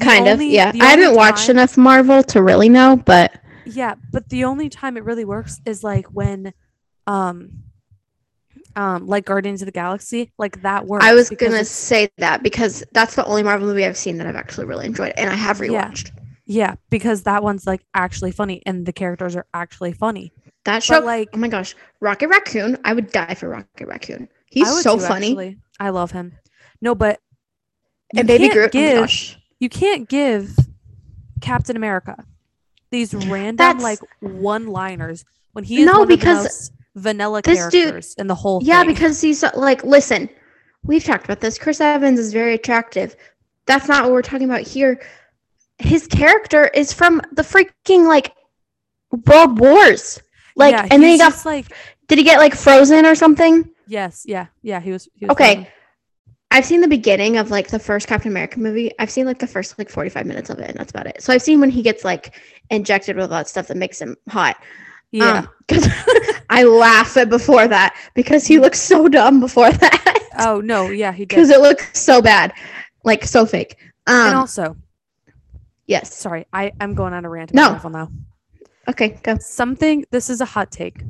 Kind 0.00 0.28
only- 0.28 0.46
of. 0.58 0.74
Yeah. 0.74 0.84
I 0.84 0.90
haven't 0.90 1.04
only 1.06 1.16
watched 1.16 1.48
enough 1.48 1.76
Marvel 1.76 2.22
to 2.24 2.42
really 2.42 2.68
know, 2.68 2.96
but 2.96 3.40
Yeah, 3.64 3.94
but 4.10 4.28
the 4.28 4.44
only 4.44 4.68
time 4.68 4.96
it 4.96 5.04
really 5.04 5.24
works 5.24 5.60
is 5.66 5.82
like 5.84 6.06
when 6.06 6.52
um 7.06 7.50
um 8.76 9.06
like 9.06 9.24
Guardians 9.24 9.60
of 9.62 9.66
the 9.66 9.72
Galaxy, 9.72 10.32
like 10.38 10.62
that 10.62 10.86
works. 10.86 11.04
I 11.04 11.14
was 11.14 11.28
gonna 11.30 11.64
say 11.64 12.08
that 12.18 12.42
because 12.42 12.82
that's 12.92 13.14
the 13.16 13.24
only 13.26 13.42
Marvel 13.42 13.66
movie 13.68 13.84
I've 13.84 13.96
seen 13.96 14.16
that 14.18 14.26
I've 14.26 14.36
actually 14.36 14.66
really 14.66 14.86
enjoyed, 14.86 15.12
and 15.16 15.28
I 15.30 15.34
have 15.34 15.58
Yeah. 15.60 15.88
rewatched. 15.90 16.10
yeah, 16.46 16.74
because 16.90 17.22
that 17.24 17.42
one's 17.42 17.66
like 17.66 17.82
actually 17.94 18.32
funny 18.32 18.62
and 18.66 18.86
the 18.86 18.92
characters 18.92 19.36
are 19.36 19.46
actually 19.52 19.92
funny. 19.92 20.32
That 20.64 20.82
show, 20.82 20.94
But 20.94 21.04
like 21.04 21.28
oh 21.34 21.38
my 21.38 21.48
gosh, 21.48 21.74
Rocket 22.00 22.28
Raccoon! 22.28 22.78
I 22.84 22.92
would 22.94 23.10
die 23.10 23.34
for 23.34 23.48
Rocket 23.48 23.86
Raccoon. 23.86 24.28
He's 24.46 24.82
so 24.82 24.96
too, 24.98 25.04
funny, 25.04 25.30
actually. 25.30 25.58
I 25.80 25.90
love 25.90 26.10
him. 26.12 26.32
No, 26.80 26.94
but 26.94 27.18
you 28.12 28.20
and 28.20 28.28
Baby 28.28 28.48
Groot. 28.48 28.70
give 28.72 28.92
oh 28.92 28.94
my 28.96 29.00
gosh, 29.02 29.38
you 29.58 29.68
can't 29.68 30.08
give 30.08 30.54
Captain 31.40 31.74
America 31.76 32.24
these 32.90 33.12
random 33.26 33.56
That's- 33.56 33.82
like 33.82 33.98
one-liners 34.20 35.24
when 35.52 35.64
he 35.64 35.80
is 35.80 35.86
No, 35.86 36.00
one 36.00 36.08
because 36.08 36.38
of 36.38 36.42
the 36.42 36.48
most 36.48 36.72
vanilla 36.96 37.42
this 37.42 37.58
dude- 37.68 37.72
characters 37.84 38.14
in 38.18 38.26
the 38.26 38.34
whole 38.34 38.60
yeah, 38.62 38.80
thing. 38.82 38.90
because 38.94 39.20
he's 39.20 39.42
like, 39.54 39.82
listen, 39.84 40.28
we've 40.84 41.02
talked 41.04 41.24
about 41.24 41.40
this. 41.40 41.58
Chris 41.58 41.80
Evans 41.80 42.18
is 42.20 42.32
very 42.32 42.54
attractive. 42.54 43.16
That's 43.66 43.88
not 43.88 44.04
what 44.04 44.12
we're 44.12 44.22
talking 44.22 44.48
about 44.48 44.60
here. 44.62 45.00
His 45.78 46.06
character 46.06 46.66
is 46.68 46.92
from 46.92 47.20
the 47.32 47.42
freaking 47.42 48.06
like 48.06 48.32
World 49.26 49.58
Wars. 49.58 50.20
Like, 50.56 50.72
yeah, 50.72 50.86
and 50.90 51.02
then 51.02 51.10
he 51.10 51.18
got. 51.18 51.32
just 51.32 51.46
like 51.46 51.66
Did 52.08 52.18
he 52.18 52.24
get 52.24 52.38
like 52.38 52.54
frozen 52.54 53.06
or 53.06 53.14
something? 53.14 53.70
yes, 53.86 54.24
yeah, 54.26 54.46
yeah. 54.62 54.80
He 54.80 54.90
was. 54.92 55.08
He 55.14 55.26
was 55.26 55.32
Okay. 55.32 55.54
frozen. 55.54 55.72
I've 56.50 56.66
seen 56.66 56.82
the 56.82 56.88
beginning 56.88 57.38
of 57.38 57.50
like 57.50 57.68
the 57.68 57.78
first 57.78 58.06
Captain 58.06 58.30
America 58.30 58.60
movie. 58.60 58.90
I've 58.98 59.10
seen 59.10 59.24
like 59.24 59.38
the 59.38 59.46
first 59.46 59.78
like 59.78 59.88
45 59.88 60.26
minutes 60.26 60.50
of 60.50 60.58
it, 60.58 60.68
and 60.68 60.78
that's 60.78 60.90
about 60.90 61.06
it. 61.06 61.22
So 61.22 61.32
I've 61.32 61.40
seen 61.40 61.60
when 61.60 61.70
he 61.70 61.80
gets 61.80 62.04
like 62.04 62.38
injected 62.70 63.16
with 63.16 63.24
all 63.24 63.38
that 63.38 63.48
stuff 63.48 63.68
that 63.68 63.76
makes 63.78 63.98
him 64.00 64.16
hot. 64.28 64.56
Yeah. 65.12 65.38
Um, 65.38 65.48
'cause 65.68 65.88
I 66.50 66.64
laugh 66.64 67.16
at 67.16 67.30
before 67.30 67.66
that 67.68 67.96
because 68.14 68.46
he 68.46 68.58
looks 68.58 68.78
so 68.80 69.08
dumb 69.08 69.40
before 69.40 69.70
that. 69.72 70.28
oh 70.40 70.60
no, 70.60 70.90
yeah, 70.90 71.12
he 71.12 71.24
did. 71.24 71.28
Because 71.36 71.48
it 71.50 71.60
looks 71.60 71.98
so 71.98 72.20
bad. 72.20 72.52
Like 73.02 73.24
so 73.24 73.46
fake. 73.46 73.76
and 74.06 74.34
Um 74.34 74.40
also, 74.40 74.76
yes. 75.86 76.14
sorry, 76.14 76.46
I 76.52 76.72
I'm 76.80 76.94
going 76.94 77.14
on 77.14 77.24
a 77.24 77.30
rant 77.30 77.54
No. 77.54 77.80
now. 77.88 78.10
Okay, 78.88 79.18
go. 79.22 79.36
Something. 79.38 80.04
This 80.10 80.28
is 80.28 80.40
a 80.40 80.44
hot 80.44 80.70
take. 80.70 81.02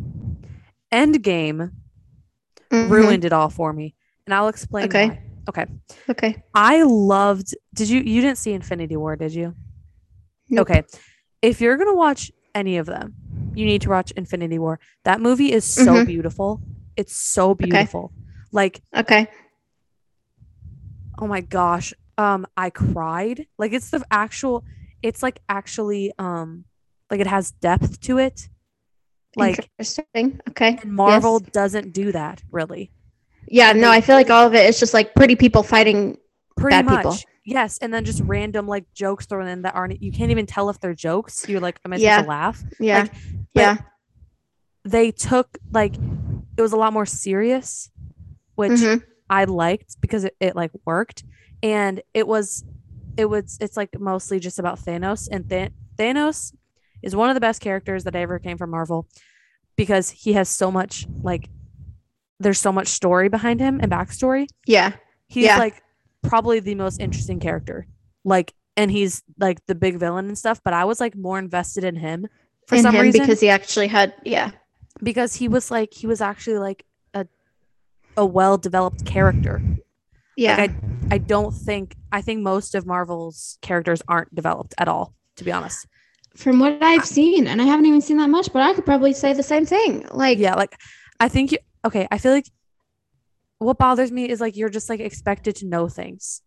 Endgame 0.92 1.72
Mhm. 2.70 2.90
ruined 2.90 3.24
it 3.24 3.32
all 3.32 3.48
for 3.48 3.72
me, 3.72 3.94
and 4.26 4.34
I'll 4.34 4.48
explain 4.48 4.86
Okay. 4.86 5.08
why. 5.08 5.22
Okay. 5.48 5.66
Okay. 6.10 6.42
I 6.54 6.82
loved. 6.82 7.54
Did 7.74 7.88
you? 7.88 8.00
You 8.00 8.20
didn't 8.20 8.38
see 8.38 8.52
Infinity 8.52 8.96
War, 8.96 9.16
did 9.16 9.32
you? 9.34 9.54
Nope. 10.50 10.70
Okay. 10.70 10.82
If 11.40 11.60
you're 11.60 11.76
gonna 11.78 11.94
watch 11.94 12.30
any 12.54 12.76
of 12.76 12.86
them, 12.86 13.14
you 13.54 13.64
need 13.64 13.80
to 13.82 13.88
watch 13.90 14.10
Infinity 14.12 14.58
War. 14.58 14.78
That 15.04 15.20
movie 15.20 15.50
is 15.52 15.64
so 15.64 15.94
Mhm. 15.94 16.06
beautiful. 16.06 16.60
It's 16.96 17.16
so 17.16 17.54
beautiful. 17.54 18.12
Like, 18.52 18.82
Okay. 18.94 19.28
oh 21.18 21.26
my 21.26 21.40
gosh. 21.40 21.94
Um, 22.18 22.46
I 22.56 22.68
cried. 22.68 23.46
Like 23.58 23.72
it's 23.72 23.88
the 23.90 24.04
actual. 24.10 24.64
It's 25.02 25.22
like 25.22 25.40
actually. 25.48 26.12
Um, 26.18 26.64
like 27.12 27.20
it 27.20 27.26
has 27.28 27.52
depth 27.52 28.00
to 28.00 28.18
it. 28.18 28.48
Like 29.36 29.68
Interesting. 29.78 30.40
Okay. 30.50 30.78
and 30.82 30.92
Marvel 30.92 31.40
Yes. 31.40 31.50
doesn't 31.52 31.92
do 31.92 32.10
that 32.12 32.42
really. 32.50 32.90
Yeah, 33.48 33.72
no, 33.72 33.90
I 33.90 34.00
feel 34.00 34.16
like 34.16 34.30
all 34.30 34.46
of 34.46 34.54
it 34.54 34.68
is 34.68 34.80
just 34.80 34.92
like 34.94 35.14
pretty 35.14 35.36
people 35.36 35.62
fighting. 35.62 36.18
Pretty 36.56 36.74
Bad 36.76 36.84
much. 36.86 36.96
people. 37.04 37.18
Yes, 37.44 37.78
and 37.78 37.92
then 37.94 38.04
just 38.04 38.22
random 38.24 38.66
like 38.66 38.84
jokes 38.94 39.26
thrown 39.26 39.46
in 39.46 39.62
that 39.62 39.74
aren't. 39.74 40.02
You 40.02 40.10
can't 40.12 40.30
even 40.30 40.46
tell 40.46 40.68
if 40.70 40.80
they're 40.80 40.94
jokes. 40.94 41.48
You're 41.48 41.60
like, 41.60 41.78
am 41.84 41.92
I 41.92 41.96
Yeah. 41.96 42.16
supposed 42.16 42.24
to 42.24 42.28
laugh? 42.30 42.62
Yeah. 42.80 43.00
Like, 43.02 43.12
yeah. 43.54 43.76
they 44.84 45.10
took 45.12 45.58
like 45.70 45.94
it 46.56 46.62
was 46.62 46.72
a 46.72 46.76
lot 46.76 46.92
more 46.92 47.06
serious 47.06 47.90
which 48.56 48.72
Mhm. 48.72 49.02
i 49.30 49.44
liked 49.44 49.96
because 50.00 50.24
it, 50.24 50.36
it 50.40 50.56
like 50.56 50.70
worked 50.84 51.24
and 51.62 52.02
it 52.14 52.26
was 52.26 52.64
it 53.16 53.26
was 53.26 53.58
it's 53.60 53.76
like 53.76 53.90
mostly 54.00 54.40
just 54.40 54.58
about 54.58 54.78
thanos 54.80 55.28
and 55.30 55.48
Th- 55.48 55.70
thanos 55.96 56.52
is 57.02 57.14
one 57.16 57.30
of 57.30 57.34
the 57.34 57.40
best 57.40 57.60
characters 57.60 58.04
that 58.04 58.14
ever 58.14 58.38
came 58.38 58.56
from 58.58 58.70
marvel 58.70 59.06
because 59.76 60.10
he 60.10 60.32
has 60.34 60.48
so 60.48 60.70
much 60.70 61.06
like 61.22 61.48
there's 62.40 62.60
so 62.60 62.72
much 62.72 62.88
story 62.88 63.28
behind 63.28 63.60
him 63.60 63.78
and 63.80 63.90
backstory 63.90 64.46
Yeah. 64.66 64.92
he's 65.28 65.46
Yeah. 65.46 65.58
like 65.58 65.82
probably 66.22 66.60
the 66.60 66.74
most 66.74 67.00
interesting 67.00 67.40
character 67.40 67.86
like 68.24 68.52
and 68.76 68.90
he's 68.90 69.22
like 69.38 69.64
the 69.66 69.74
big 69.74 69.98
villain 69.98 70.26
and 70.28 70.38
stuff 70.38 70.60
but 70.64 70.72
i 70.72 70.84
was 70.84 71.00
like 71.00 71.16
more 71.16 71.38
invested 71.38 71.84
in 71.84 71.96
him 71.96 72.26
for 72.68 72.76
In 72.76 72.82
some 72.82 72.94
him 72.94 73.02
reason 73.02 73.20
because 73.22 73.40
he 73.40 73.48
actually 73.48 73.88
had 73.88 74.14
yeah. 74.24 74.52
because 75.02 75.34
he 75.34 75.48
was 75.48 75.70
like 75.70 75.92
he 75.92 76.06
was 76.06 76.20
actually 76.20 76.58
like 76.58 76.84
a 77.12 77.26
a 78.16 78.24
well 78.24 78.56
developed 78.56 79.04
character. 79.04 79.60
Yeah. 80.36 80.56
Like 80.56 80.70
I 80.70 81.16
I 81.16 81.18
don't 81.18 81.52
think 81.52 81.96
I 82.12 82.22
think 82.22 82.42
most 82.42 82.74
of 82.76 82.86
Marvel's 82.86 83.58
characters 83.62 84.00
aren't 84.06 84.32
developed 84.34 84.74
at 84.78 84.86
all, 84.88 85.12
to 85.36 85.44
be 85.44 85.50
honest. 85.50 85.86
From 86.36 86.58
what 86.60 86.82
I've 86.82 87.04
seen, 87.04 87.46
and 87.46 87.60
I 87.60 87.64
haven't 87.64 87.86
even 87.86 88.00
seen 88.00 88.16
that 88.16 88.30
much, 88.30 88.52
but 88.52 88.62
I 88.62 88.72
could 88.74 88.86
probably 88.86 89.12
say 89.12 89.32
the 89.32 89.42
same 89.42 89.66
thing. 89.66 90.06
Like 90.10 90.38
Yeah, 90.38 90.54
like 90.54 90.74
I 91.20 91.28
think 91.28 91.52
you 91.52 91.58
okay, 91.84 92.08
I 92.10 92.18
feel 92.18 92.32
like 92.32 92.46
what 93.58 93.78
bothers 93.78 94.10
me 94.10 94.28
is 94.28 94.40
like 94.40 94.56
you're 94.56 94.68
just 94.70 94.88
like 94.88 95.00
expected 95.00 95.56
to 95.56 95.66
know 95.66 95.88
things. 95.88 96.42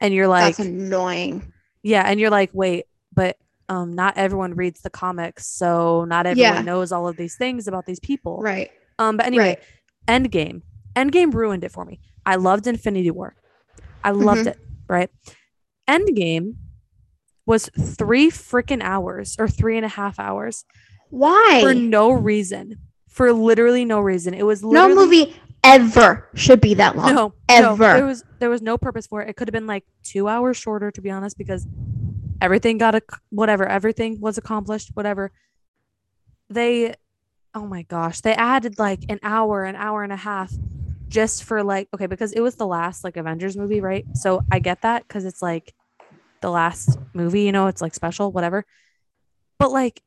And 0.00 0.12
you're 0.12 0.28
like 0.28 0.56
that's 0.56 0.66
annoying. 0.66 1.52
yeah, 1.82 2.02
and 2.06 2.18
you're 2.18 2.30
like, 2.30 2.50
wait, 2.52 2.84
but 3.14 3.36
um 3.68 3.92
not 3.94 4.16
everyone 4.16 4.54
reads 4.54 4.82
the 4.82 4.90
comics, 4.90 5.46
so 5.46 6.04
not 6.04 6.26
everyone 6.26 6.56
Yeah. 6.56 6.62
knows 6.62 6.92
all 6.92 7.08
of 7.08 7.16
these 7.16 7.36
things 7.36 7.68
about 7.68 7.86
these 7.86 8.00
people. 8.00 8.40
Right. 8.42 8.70
Um 8.98 9.16
but 9.16 9.26
anyway, 9.26 9.56
Right. 9.56 9.62
Endgame. 10.08 10.62
Endgame 10.96 11.32
ruined 11.32 11.64
it 11.64 11.72
for 11.72 11.84
me. 11.84 12.00
I 12.26 12.36
loved 12.36 12.66
Infinity 12.66 13.10
War. 13.10 13.34
I 14.04 14.10
loved 14.10 14.42
Mhm. 14.42 14.48
it, 14.48 14.58
right? 14.88 15.10
Endgame 15.88 16.54
was 17.46 17.68
three 17.68 18.30
freaking 18.30 18.82
hours 18.82 19.36
or 19.38 19.48
three 19.48 19.76
and 19.76 19.84
a 19.84 19.88
half 19.88 20.18
hours 20.18 20.64
Why? 21.10 21.60
for 21.62 21.74
no 21.74 22.10
reason. 22.10 22.78
For 23.08 23.32
literally 23.32 23.84
no 23.84 24.00
reason. 24.00 24.32
It 24.32 24.46
was 24.46 24.62
no 24.62 24.88
movie 24.94 25.36
ever 25.64 26.28
should 26.34 26.60
be 26.60 26.74
that 26.74 26.96
long. 26.96 27.14
no, 27.14 27.14
no, 27.14 27.34
ever. 27.48 27.76
there 27.76 28.06
was 28.06 28.24
there 28.38 28.50
was 28.50 28.62
no 28.62 28.78
purpose 28.78 29.06
for 29.06 29.22
it. 29.22 29.28
It 29.28 29.36
could 29.36 29.48
have 29.48 29.52
been 29.52 29.66
like 29.66 29.84
two 30.02 30.28
hours 30.28 30.56
shorter, 30.56 30.90
to 30.90 31.00
be 31.00 31.10
honest, 31.10 31.36
because 31.38 31.66
everything 32.40 32.78
got 32.78 32.94
a 32.94 33.02
whatever, 33.30 33.66
everything 33.66 34.20
was 34.20 34.38
accomplished, 34.38 34.90
whatever. 34.94 35.30
They, 36.48 36.94
oh 37.54 37.66
my 37.66 37.82
gosh, 37.82 38.20
they 38.20 38.34
added 38.34 38.78
like 38.78 39.04
an 39.08 39.20
hour, 39.22 39.64
an 39.64 39.76
hour 39.76 40.02
and 40.02 40.12
a 40.12 40.16
half, 40.16 40.52
just 41.08 41.44
for 41.44 41.62
like 41.62 41.88
okay, 41.94 42.06
because 42.06 42.32
it 42.32 42.40
was 42.40 42.56
the 42.56 42.66
last 42.66 43.04
like 43.04 43.16
Avengers 43.16 43.56
movie, 43.56 43.80
right? 43.80 44.04
So 44.14 44.42
I 44.50 44.58
get 44.58 44.82
that 44.82 45.06
because 45.06 45.24
it's 45.24 45.42
like 45.42 45.74
the 46.42 46.50
last 46.50 46.98
movie, 47.14 47.42
you 47.42 47.52
know, 47.52 47.66
it's 47.68 47.80
like 47.80 47.94
special, 47.94 48.30
whatever. 48.32 48.64
But 49.58 49.70
like 49.70 50.02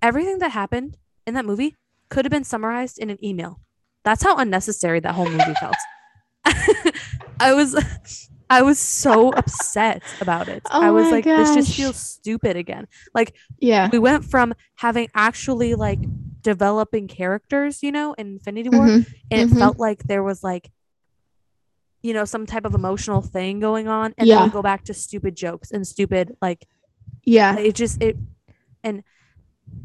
everything 0.00 0.38
that 0.38 0.50
happened 0.50 0.96
in 1.26 1.34
that 1.34 1.44
movie 1.44 1.76
could 2.08 2.24
have 2.24 2.30
been 2.32 2.44
summarized 2.44 2.98
in 2.98 3.10
an 3.10 3.22
email. 3.24 3.60
That's 4.04 4.22
how 4.22 4.36
unnecessary 4.36 5.00
that 5.00 5.14
whole 5.14 5.28
movie 5.28 5.54
felt. 5.60 5.76
I 7.40 7.54
was 7.54 8.28
I 8.50 8.62
was 8.62 8.78
so 8.78 9.30
upset 9.32 10.02
about 10.20 10.48
it. 10.48 10.62
Oh 10.70 10.82
I 10.82 10.90
was 10.90 11.10
like 11.10 11.24
this 11.24 11.54
just 11.54 11.74
feels 11.74 11.96
stupid 11.96 12.56
again. 12.56 12.86
Like 13.14 13.34
yeah. 13.58 13.88
we 13.92 13.98
went 13.98 14.24
from 14.24 14.54
having 14.76 15.08
actually 15.14 15.74
like 15.74 16.00
developing 16.42 17.06
characters, 17.08 17.82
you 17.82 17.92
know, 17.92 18.14
in 18.14 18.26
Infinity 18.34 18.68
War 18.70 18.86
Mhm. 18.86 19.06
and 19.30 19.50
Mhm. 19.50 19.56
it 19.56 19.58
felt 19.58 19.78
like 19.78 20.02
there 20.04 20.22
was 20.22 20.42
like 20.42 20.70
you 22.02 22.12
know 22.12 22.24
some 22.24 22.46
type 22.46 22.64
of 22.64 22.74
emotional 22.74 23.22
thing 23.22 23.60
going 23.60 23.88
on 23.88 24.06
and 24.18 24.28
then 24.28 24.38
Yeah. 24.38 24.44
we 24.44 24.50
go 24.50 24.62
back 24.62 24.84
to 24.84 24.94
stupid 24.94 25.36
jokes 25.36 25.70
and 25.70 25.86
stupid 25.86 26.36
like 26.42 26.66
Yeah. 27.24 27.56
it 27.58 27.74
just 27.74 28.02
it 28.02 28.16
and 28.82 29.02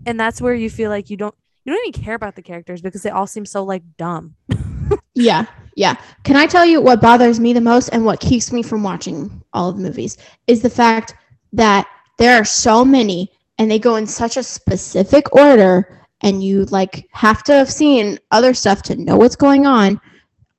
and 0.06 0.20
that's 0.20 0.42
where 0.42 0.54
you 0.54 0.70
feel 0.70 0.90
like 0.90 1.10
you 1.10 1.18
don't 1.18 1.36
you 1.64 1.74
don't 1.74 1.88
even 1.88 2.02
care 2.04 2.16
about 2.16 2.36
the 2.36 2.42
characters 2.42 2.82
because 2.82 3.04
they 3.04 3.10
all 3.10 3.28
seem 3.28 3.46
so 3.46 3.64
like 3.64 3.84
dumb 3.98 4.36
Yeah. 5.14 5.46
Yeah. 5.76 5.96
Can 6.24 6.36
I 6.36 6.46
tell 6.46 6.66
you 6.66 6.80
what 6.80 7.02
bothers 7.02 7.40
me 7.40 7.52
the 7.54 7.62
most 7.62 7.90
and 7.90 8.06
what 8.06 8.20
keeps 8.20 8.52
me 8.52 8.62
from 8.62 8.84
watching 8.84 9.44
all 9.52 9.70
of 9.70 9.78
the 9.78 9.82
movies 9.84 10.18
is 10.46 10.62
the 10.62 10.70
fact 10.70 11.16
that 11.54 11.88
there 12.20 12.36
are 12.40 12.46
so 12.46 12.86
many 12.86 13.32
and 13.58 13.70
they 13.70 13.80
go 13.80 13.96
in 13.96 14.06
such 14.08 14.38
a 14.38 14.44
specific 14.44 15.34
order 15.36 16.06
and 16.22 16.44
you 16.44 16.66
like 16.66 17.08
have 17.12 17.44
to 17.44 17.54
have 17.54 17.72
seen 17.72 18.20
other 18.32 18.54
stuff 18.54 18.82
to 18.84 18.96
know 18.96 19.18
what's 19.18 19.36
going 19.36 19.66
on. 19.66 20.00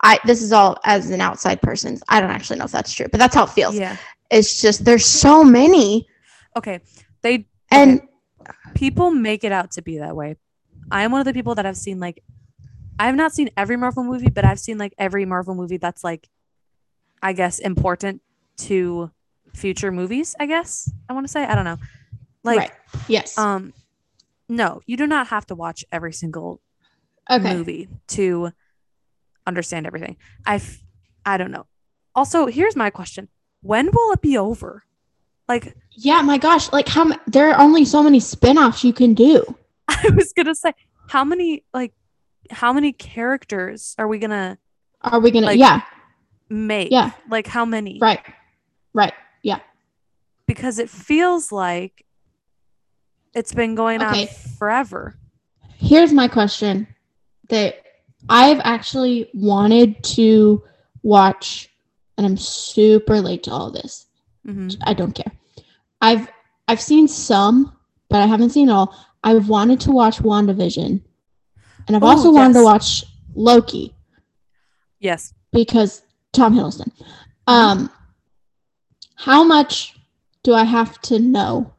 I 0.03 0.19
this 0.25 0.43
is 0.43 0.53
all 0.53 0.79
as 0.85 1.11
an 1.11 1.21
outside 1.21 1.61
person. 1.61 1.99
I 2.09 2.21
don't 2.21 2.31
actually 2.31 2.59
know 2.59 2.67
if 2.67 2.73
that's 2.73 2.93
true, 2.93 3.07
but 3.11 3.19
that's 3.19 3.35
how 3.35 3.45
it 3.45 3.51
feels. 3.51 3.75
yeah 3.75 3.97
It's 4.31 4.61
just 4.61 4.85
there's 4.85 5.07
so 5.07 5.43
many 5.45 6.07
okay 6.57 6.81
they 7.23 7.47
and 7.71 8.03
people 8.75 9.11
make 9.11 9.45
it 9.45 9.53
out 9.53 9.71
to 9.73 9.83
be 9.83 9.99
that 9.99 10.15
way 10.17 10.37
i 10.91 11.03
am 11.03 11.13
one 11.13 11.21
of 11.21 11.25
the 11.25 11.33
people 11.33 11.55
that 11.55 11.67
I've 11.67 11.77
seen 11.77 12.01
like 12.01 12.23
i 12.99 13.07
have 13.07 13.15
not 13.15 13.33
seen 13.33 13.51
every 13.57 13.77
marvel 13.77 14.05
movie 14.05 14.31
but 14.31 14.45
i've 14.45 14.61
seen 14.61 14.79
like 14.79 14.95
every 14.99 15.25
marvel 15.25 15.55
movie 15.55 15.77
that's 15.77 16.03
like 16.03 16.29
i 17.23 17.33
guess 17.33 17.59
important 17.59 18.23
to 18.59 19.11
future 19.55 19.93
movies 19.93 20.35
i 20.41 20.47
guess 20.47 20.91
i 21.09 21.13
want 21.13 21.27
to 21.27 21.31
say 21.31 21.45
i 21.45 21.55
don't 21.55 21.65
know 21.65 21.79
like 22.45 22.59
right. 22.59 22.73
Yes. 23.09 23.37
um 23.39 23.73
no 24.49 24.81
you 24.87 24.97
do 24.97 25.07
not 25.07 25.29
have 25.29 25.47
to 25.47 25.55
watch 25.55 25.85
every 25.93 26.13
single 26.13 26.61
okay. 27.31 27.55
movie 27.55 27.89
to 28.09 28.51
understand 29.49 29.87
everything. 29.87 30.17
I 30.47 30.61
I 31.27 31.37
don't 31.39 31.51
know. 31.51 31.67
Also, 32.15 32.47
here's 32.47 32.77
my 32.77 32.91
question: 32.91 33.29
When 33.63 33.87
will 33.93 34.13
it 34.13 34.21
be 34.23 34.39
over? 34.39 34.85
Like 35.49 35.75
Yeah, 35.93 36.21
my 36.23 36.39
gosh, 36.39 36.71
like 36.73 36.89
how 36.89 37.11
m- 37.11 37.21
there 37.27 37.51
are 37.51 37.59
only 37.61 37.85
so 37.85 38.03
many 38.03 38.21
spin-offs 38.21 38.85
you 38.85 38.93
can 38.93 39.15
do. 39.15 39.43
I 39.89 40.11
was 40.15 40.33
gonna 40.35 40.55
say, 40.55 40.75
how 41.09 41.25
many 41.25 41.65
like 41.73 41.93
how 42.51 42.73
many 42.73 42.93
characters 42.93 43.95
are 43.99 44.07
we 44.07 44.19
gonna 44.19 44.59
Are 45.03 45.21
we 45.21 45.31
going 45.31 45.43
to 45.43 45.49
Like- 45.49 45.59
Yeah, 45.59 45.83
make? 46.51 46.91
Yeah. 46.91 47.13
Like 47.31 47.47
how 47.47 47.65
many? 47.65 47.99
right. 48.01 48.21
Right. 48.95 49.13
Yeah. 49.43 49.61
Because 50.47 50.79
it 50.79 50.91
feels 50.91 51.53
like 51.53 52.05
it's 53.35 53.53
been 53.55 53.75
going 53.75 54.03
Okay. 54.03 54.23
on 54.23 54.27
forever. 54.59 55.19
Here's 55.77 56.13
my 56.13 56.27
question 56.29 56.87
that 57.49 57.77
I've 58.29 58.61
actually 58.65 59.31
wanted 59.35 60.03
to 60.17 60.63
watch 61.03 61.69
and 62.17 62.27
I'm 62.27 62.37
super 62.37 63.21
late 63.21 63.43
to 63.45 63.51
all 63.53 63.71
this. 63.71 64.07
hmm 64.45 64.69
I 64.85 64.95
don't 64.95 65.13
care. 65.15 65.33
I've 66.01 66.29
I've 66.67 66.81
seen 66.81 67.09
some, 67.09 67.77
but 68.11 68.21
I 68.21 68.27
haven't 68.27 68.51
seen 68.51 68.69
all. 68.69 68.95
I've 69.25 69.49
wanted 69.49 69.81
to 69.81 69.93
watch 69.93 70.19
WandaVision. 70.19 71.01
And 71.87 71.97
I've 71.97 72.03
Oh, 72.03 72.09
also 72.09 72.31
wanted 72.33 72.55
to 72.55 72.65
watch 72.65 73.05
Loki 73.35 73.95
Yes. 75.01 75.33
because 75.53 76.03
Tom 76.33 76.55
Hiddleston. 76.55 76.91
Um 77.47 77.91
how 79.15 79.43
much 79.45 79.97
do 80.43 80.55
I 80.55 80.65
have 80.65 81.01
to 81.03 81.19
know 81.19 81.73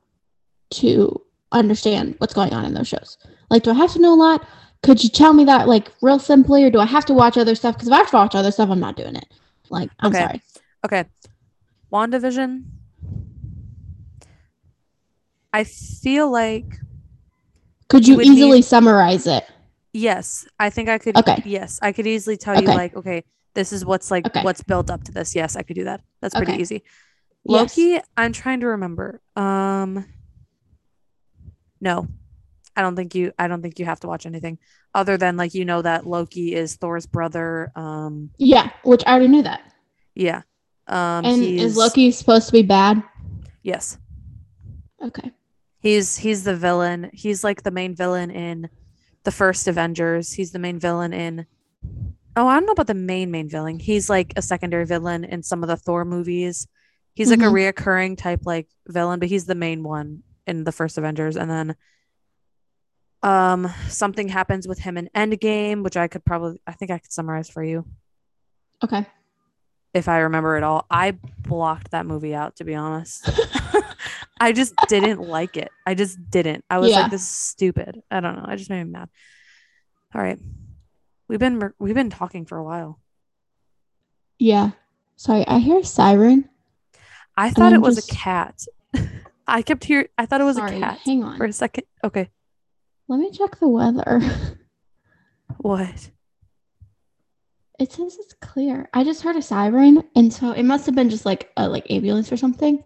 to 0.72 1.22
understand 1.52 2.16
what's 2.20 2.34
going 2.34 2.54
on 2.54 2.66
in 2.66 2.74
those 2.74 2.88
shows? 2.88 3.18
Like 3.50 3.64
do 3.64 3.72
I 3.72 3.76
have 3.76 3.94
to 3.94 4.00
know 4.00 4.14
a 4.14 4.16
lot? 4.16 4.48
Could 4.82 5.04
you 5.04 5.10
tell 5.10 5.34
me 5.34 5.44
that 5.46 5.68
like 5.68 5.92
real 6.02 6.20
simply 6.20 6.64
or 6.64 6.70
do 6.70 6.80
I 6.80 6.86
have 6.86 7.06
to 7.06 7.14
watch 7.14 7.38
other 7.38 7.56
stuff? 7.56 7.76
Because 7.76 7.90
if 7.90 7.94
I 7.94 7.98
have 7.98 8.12
to 8.12 8.16
watch 8.18 8.36
other 8.36 8.52
stuff, 8.52 8.70
I'm 8.70 8.80
not 8.80 8.96
doing 8.96 9.16
it. 9.16 9.26
Like, 9.70 9.90
I'm 10.00 10.10
Okay. 10.12 10.20
sorry. 10.20 10.42
Okay. 10.86 11.06
WandaVision. 11.92 12.64
I 15.52 15.64
feel 15.64 16.32
like 16.32 16.80
Could 17.90 18.08
you 18.08 18.22
easily 18.22 18.58
need- 18.58 18.66
summarize 18.66 19.28
it? 19.28 19.46
Yes, 19.92 20.48
I 20.60 20.70
think 20.70 20.88
I 20.88 21.00
could. 21.00 21.18
Okay. 21.18 21.42
Yes, 21.46 21.80
I 21.82 21.92
could 21.92 22.06
easily 22.06 22.38
tell 22.38 22.62
you 22.62 22.68
like, 22.68 22.96
okay, 22.96 23.24
this 23.56 23.74
is 23.74 23.84
what's 23.84 24.12
like 24.12 24.28
Okay. 24.28 24.44
what's 24.44 24.62
built 24.62 24.92
up 24.92 25.04
to 25.06 25.12
this. 25.12 25.36
Yes, 25.36 25.56
I 25.56 25.64
could 25.64 25.76
do 25.76 25.86
that. 25.86 26.02
That's 26.22 26.36
pretty 26.36 26.54
Okay. 26.54 26.62
easy. 26.62 26.84
Yes. 27.44 27.76
Loki, 27.78 28.00
I'm 28.16 28.32
trying 28.32 28.60
to 28.60 28.68
remember. 28.68 29.20
Um, 29.36 30.06
no, 31.82 32.08
I 32.80 32.82
don't 32.82 32.96
think 32.96 33.14
you. 33.14 33.34
I 33.38 33.50
don't 33.50 33.62
think 33.62 33.78
you 33.78 33.84
have 33.86 34.00
to 34.00 34.08
watch 34.08 34.26
anything 34.26 34.58
other 34.96 35.18
than 35.18 35.36
like 35.36 35.54
you 35.54 35.66
know 35.66 35.82
that 35.82 36.08
Loki 36.08 36.56
is 36.56 36.78
Thor's 36.78 37.06
brother. 37.06 37.72
Um, 37.76 38.30
Yeah, 38.38 38.70
which 38.84 39.04
I 39.06 39.12
already 39.12 39.28
knew 39.28 39.44
that. 39.44 39.62
yeah. 40.16 40.44
Um, 40.88 41.26
and 41.26 41.44
is 41.44 41.76
Loki 41.76 42.10
supposed 42.12 42.48
to 42.48 42.54
be 42.54 42.64
bad? 42.64 43.04
Yes, 43.64 43.98
Okay. 45.04 45.32
he's 45.80 46.18
he's 46.18 46.44
the 46.46 46.56
villain. 46.56 47.10
He's 47.14 47.44
like 47.44 47.64
the 47.64 47.72
main 47.72 47.96
villain 47.96 48.32
in 48.32 48.70
the 49.26 49.32
first 49.32 49.68
Avengers. 49.68 50.32
He's 50.32 50.52
the 50.52 50.60
main 50.60 50.80
villain 50.80 51.12
in. 51.14 51.46
Oh, 52.38 52.48
I 52.48 52.56
don't 52.56 52.66
know 52.66 52.72
about 52.72 52.88
the 52.88 52.94
main 52.94 53.30
main 53.32 53.50
villain. 53.50 53.78
He's 53.80 54.10
like 54.10 54.32
a 54.38 54.42
secondary 54.42 54.86
villain 54.86 55.26
in 55.26 55.44
some 55.44 55.64
of 55.64 55.68
the 55.68 55.76
Thor 55.78 56.06
movies. 56.06 56.66
He's 57.14 57.30
like 57.30 57.40
Mhm. 57.40 57.50
a 57.50 57.74
reoccurring 57.74 58.18
type 58.18 58.42
like 58.46 58.68
villain, 58.88 59.20
but 59.20 59.28
he's 59.30 59.46
the 59.46 59.56
main 59.56 59.84
one 59.84 60.24
in 60.48 60.64
the 60.64 60.72
first 60.72 60.98
Avengers. 60.98 61.36
And 61.36 61.50
then 61.52 61.76
um 63.22 63.68
something 63.90 64.28
happens 64.30 64.68
with 64.68 64.80
him 64.80 64.98
in 64.98 65.10
Endgame, 65.16 65.84
which 65.84 65.98
I 65.98 66.08
could 66.08 66.24
probably 66.26 66.60
I 66.66 66.72
think 66.74 66.92
I 66.92 67.00
could 67.00 67.12
summarize 67.12 67.50
for 67.50 67.64
you 67.64 67.86
Okay. 68.84 69.06
if 69.94 70.08
I 70.08 70.20
remember 70.20 70.56
it 70.58 70.64
all. 70.64 70.86
I 70.90 71.12
blocked 71.40 71.92
that 71.92 72.06
movie 72.06 72.34
out 72.36 72.56
to 72.58 72.64
be 72.64 72.76
honest. 72.76 73.30
I 74.42 74.54
just 74.54 74.74
didn't 74.88 75.20
like 75.20 75.58
it. 75.58 75.70
I 75.86 75.96
just 75.96 76.18
didn't. 76.30 76.64
I 76.70 76.78
was 76.78 76.92
Yeah. 76.92 77.02
like, 77.02 77.12
this 77.12 77.22
is 77.24 77.28
stupid. 77.28 78.02
I 78.10 78.22
don't 78.22 78.38
know. 78.38 78.46
I 78.48 78.56
just 78.56 78.70
made 78.70 78.84
me 78.86 78.90
mad. 78.92 79.10
All 80.16 80.22
right. 80.22 80.40
We've 81.28 81.40
been 81.40 81.74
we've 81.78 81.94
been 81.96 82.10
talking 82.10 82.46
for 82.46 82.58
a 82.58 82.64
while. 82.64 83.00
Yeah. 84.40 84.72
Sorry, 85.18 85.46
I 85.46 85.60
hear 85.60 85.80
a 85.80 85.84
siren. 85.84 86.48
I 87.36 87.50
thought 87.52 87.74
it 87.74 87.82
was 87.82 87.98
just- 87.98 88.12
a 88.12 88.16
cat. 88.16 88.66
I 89.48 89.62
kept 89.62 89.84
hearing 89.84 90.08
I 90.18 90.26
thought 90.26 90.40
it 90.42 90.46
was 90.46 90.56
Sorry, 90.58 90.78
a 90.78 90.80
cat 90.80 91.00
hang 91.04 91.24
on. 91.24 91.38
for 91.38 91.46
a 91.46 91.52
second. 91.54 91.84
Okay. 92.04 92.30
Let 93.10 93.20
me 93.20 93.32
check 93.32 93.60
the 93.60 93.68
weather. 93.68 94.22
What? 95.58 96.12
It 97.80 97.92
says 97.92 98.18
it's 98.20 98.36
clear. 98.36 98.88
I 98.94 99.04
just 99.04 99.24
heard 99.24 99.36
a 99.36 99.42
siren, 99.42 100.04
and 100.16 100.32
so 100.32 100.52
it 100.52 100.64
must 100.64 100.86
have 100.86 100.94
been 100.94 101.10
just 101.10 101.26
like 101.26 101.52
a 101.58 101.68
like 101.68 101.90
ambulance 101.90 102.32
or 102.32 102.38
something. 102.38 102.84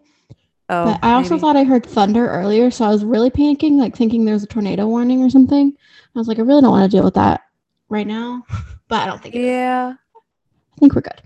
Oh, 0.69 0.85
but 0.85 0.99
I 1.03 1.11
also 1.11 1.31
maybe. 1.31 1.41
thought 1.41 1.57
I 1.57 1.65
heard 1.65 1.85
thunder 1.85 2.27
earlier, 2.27 2.71
so 2.71 2.85
I 2.85 2.89
was 2.89 3.03
really 3.03 3.29
panicking, 3.29 3.73
like 3.73 3.97
thinking 3.97 4.23
there 4.23 4.33
was 4.33 4.43
a 4.43 4.47
tornado 4.47 4.87
warning 4.87 5.21
or 5.21 5.29
something. 5.29 5.73
I 6.15 6.19
was 6.19 6.29
like, 6.29 6.39
I 6.39 6.43
really 6.43 6.61
don't 6.61 6.71
want 6.71 6.89
to 6.89 6.97
deal 6.97 7.03
with 7.03 7.15
that 7.15 7.41
right 7.89 8.07
now, 8.07 8.43
but 8.87 9.01
I 9.01 9.05
don't 9.07 9.21
think. 9.21 9.35
It 9.35 9.41
is. 9.41 9.45
Yeah. 9.47 9.93
I 10.15 10.79
think 10.79 10.95
we're 10.95 11.01
good. 11.01 11.21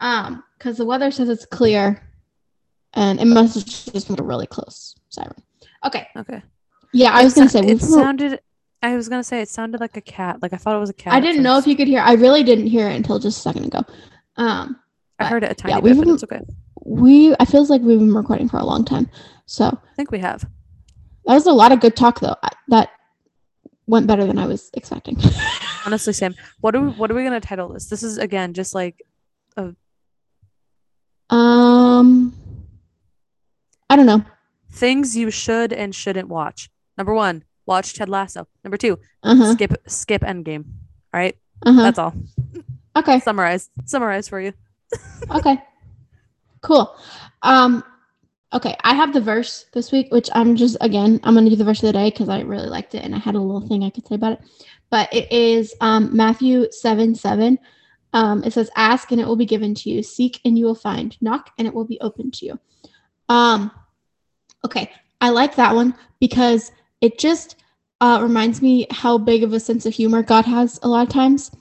Um, 0.00 0.42
because 0.58 0.78
the 0.78 0.84
weather 0.84 1.12
says 1.12 1.28
it's 1.28 1.46
clear, 1.46 2.02
and 2.94 3.20
it 3.20 3.26
must 3.26 3.54
have 3.54 3.64
just 3.94 4.08
been 4.08 4.18
a 4.18 4.24
really 4.24 4.48
close 4.48 4.96
siren. 5.10 5.42
Okay. 5.84 6.08
Okay. 6.16 6.42
Yeah, 6.92 7.10
I 7.12 7.24
was 7.24 7.34
gonna 7.34 7.48
say 7.48 7.60
it 7.60 7.80
sounded 7.80 8.40
I 8.82 8.96
was 8.96 9.08
gonna 9.08 9.24
say 9.24 9.40
it 9.40 9.48
sounded 9.48 9.80
like 9.80 9.96
a 9.96 10.00
cat. 10.00 10.42
Like 10.42 10.52
I 10.52 10.56
thought 10.56 10.74
it 10.74 10.80
was 10.80 10.90
a 10.90 10.94
cat. 10.94 11.14
I 11.14 11.20
didn't 11.20 11.42
know 11.42 11.56
if 11.56 11.66
you 11.66 11.76
could 11.76 11.86
hear. 11.86 12.00
I 12.00 12.14
really 12.14 12.42
didn't 12.42 12.66
hear 12.66 12.88
it 12.88 12.96
until 12.96 13.18
just 13.18 13.38
a 13.38 13.40
second 13.42 13.66
ago. 13.66 13.84
Um, 14.36 14.80
I 15.20 15.26
heard 15.26 15.44
it 15.44 15.52
a 15.52 15.54
tiny 15.54 15.74
yeah, 15.74 15.80
bit, 15.80 15.96
but 15.96 16.08
it's 16.08 16.24
okay. 16.24 16.40
We 16.84 17.34
I 17.38 17.44
feels 17.44 17.70
like 17.70 17.80
we've 17.80 17.98
been 17.98 18.12
recording 18.12 18.48
for 18.48 18.58
a 18.58 18.64
long 18.64 18.84
time. 18.84 19.08
So 19.46 19.66
I 19.66 19.94
think 19.94 20.10
we 20.10 20.18
have. 20.18 20.42
that 21.26 21.34
was 21.34 21.46
a 21.46 21.52
lot 21.52 21.70
of 21.70 21.78
good 21.78 21.94
talk 21.94 22.18
though. 22.18 22.36
I, 22.42 22.48
that 22.68 22.90
went 23.86 24.08
better 24.08 24.26
than 24.26 24.38
I 24.38 24.46
was 24.46 24.70
expecting. 24.74 25.16
Honestly, 25.86 26.12
Sam, 26.12 26.34
what 26.60 26.74
are 26.74 26.80
we, 26.80 26.88
what 26.88 27.10
are 27.10 27.14
we 27.14 27.22
gonna 27.22 27.40
title 27.40 27.68
this? 27.68 27.88
This 27.88 28.02
is 28.02 28.18
again 28.18 28.52
just 28.52 28.74
like 28.74 29.00
a 29.56 29.74
um 31.32 32.34
I 33.88 33.94
don't 33.94 34.06
know. 34.06 34.24
things 34.72 35.16
you 35.16 35.30
should 35.30 35.72
and 35.72 35.94
shouldn't 35.94 36.28
watch. 36.28 36.68
Number 36.98 37.14
one, 37.14 37.44
watch 37.66 37.94
Ted 37.94 38.08
Lasso. 38.08 38.46
Number 38.64 38.76
two, 38.76 38.98
Uh-huh. 39.22 39.52
skip 39.54 39.72
skip 39.86 40.22
Endgame. 40.22 40.64
All 41.14 41.20
right, 41.20 41.36
Uh-huh. 41.66 41.82
that's 41.82 41.98
all. 41.98 42.14
Okay. 42.96 43.20
Summarize 43.20 43.70
summarize 43.84 44.28
for 44.28 44.40
you. 44.40 44.52
Okay. 45.30 45.56
Cool. 46.60 46.94
Um 47.42 47.82
okay, 48.52 48.76
I 48.84 48.94
have 48.94 49.14
the 49.14 49.20
verse 49.20 49.64
this 49.72 49.90
week, 49.92 50.12
which 50.12 50.28
I'm 50.34 50.54
just 50.56 50.76
again, 50.82 51.18
I'm 51.24 51.34
gonna 51.34 51.48
do 51.50 51.56
the 51.56 51.64
verse 51.64 51.82
of 51.82 51.86
the 51.86 51.92
day 51.94 52.10
because 52.10 52.28
I 52.28 52.40
really 52.42 52.68
liked 52.68 52.94
it 52.94 53.02
and 53.04 53.14
I 53.14 53.18
had 53.18 53.34
a 53.34 53.40
little 53.40 53.66
thing 53.66 53.82
I 53.82 53.90
could 53.90 54.06
say 54.06 54.14
about 54.16 54.32
it. 54.34 54.40
But 54.90 55.12
it 55.14 55.32
is 55.32 55.74
um 55.80 56.14
Matthew 56.14 56.70
7 56.70 57.14
7. 57.14 57.58
Um, 58.14 58.44
it 58.44 58.52
says, 58.52 58.68
Ask 58.76 59.10
and 59.10 59.18
it 59.22 59.26
will 59.26 59.36
be 59.36 59.46
given 59.46 59.74
to 59.76 59.88
you, 59.88 60.02
seek 60.02 60.38
and 60.44 60.58
you 60.58 60.66
will 60.66 60.74
find, 60.74 61.16
knock 61.22 61.48
and 61.56 61.66
it 61.66 61.72
will 61.72 61.86
be 61.86 61.98
open 62.02 62.30
to 62.32 62.44
you. 62.46 62.60
Um 63.30 63.70
okay, 64.66 64.90
I 65.22 65.30
like 65.30 65.56
that 65.56 65.74
one 65.74 65.94
because 66.20 66.70
it 67.02 67.18
just 67.18 67.56
uh 68.00 68.20
reminds 68.22 68.62
me 68.62 68.86
how 68.90 69.18
big 69.18 69.42
of 69.42 69.52
a 69.52 69.60
sense 69.60 69.84
of 69.84 69.92
humor 69.92 70.22
God 70.22 70.46
has 70.46 70.78
a 70.82 70.88
lot 70.88 71.06
of 71.06 71.12
times. 71.12 71.50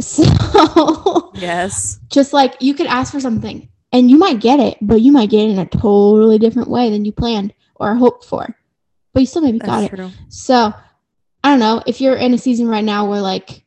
So 0.00 1.30
Yes. 1.36 2.00
just 2.08 2.32
like 2.32 2.56
you 2.60 2.74
could 2.74 2.88
ask 2.88 3.12
for 3.12 3.20
something 3.20 3.68
and 3.92 4.10
you 4.10 4.16
might 4.18 4.40
get 4.40 4.58
it, 4.58 4.76
but 4.80 5.00
you 5.00 5.12
might 5.12 5.30
get 5.30 5.46
it 5.48 5.50
in 5.50 5.58
a 5.60 5.66
totally 5.66 6.38
different 6.38 6.68
way 6.68 6.90
than 6.90 7.04
you 7.04 7.12
planned 7.12 7.54
or 7.76 7.94
hoped 7.94 8.24
for. 8.24 8.56
But 9.12 9.20
you 9.20 9.26
still 9.26 9.42
maybe 9.42 9.60
got 9.60 9.82
That's 9.82 9.92
it. 9.92 10.00
So 10.30 10.74
I 11.44 11.50
don't 11.50 11.60
know 11.60 11.80
if 11.86 12.00
you're 12.00 12.16
in 12.16 12.34
a 12.34 12.38
season 12.38 12.66
right 12.66 12.84
now 12.84 13.08
where 13.08 13.20
like 13.20 13.64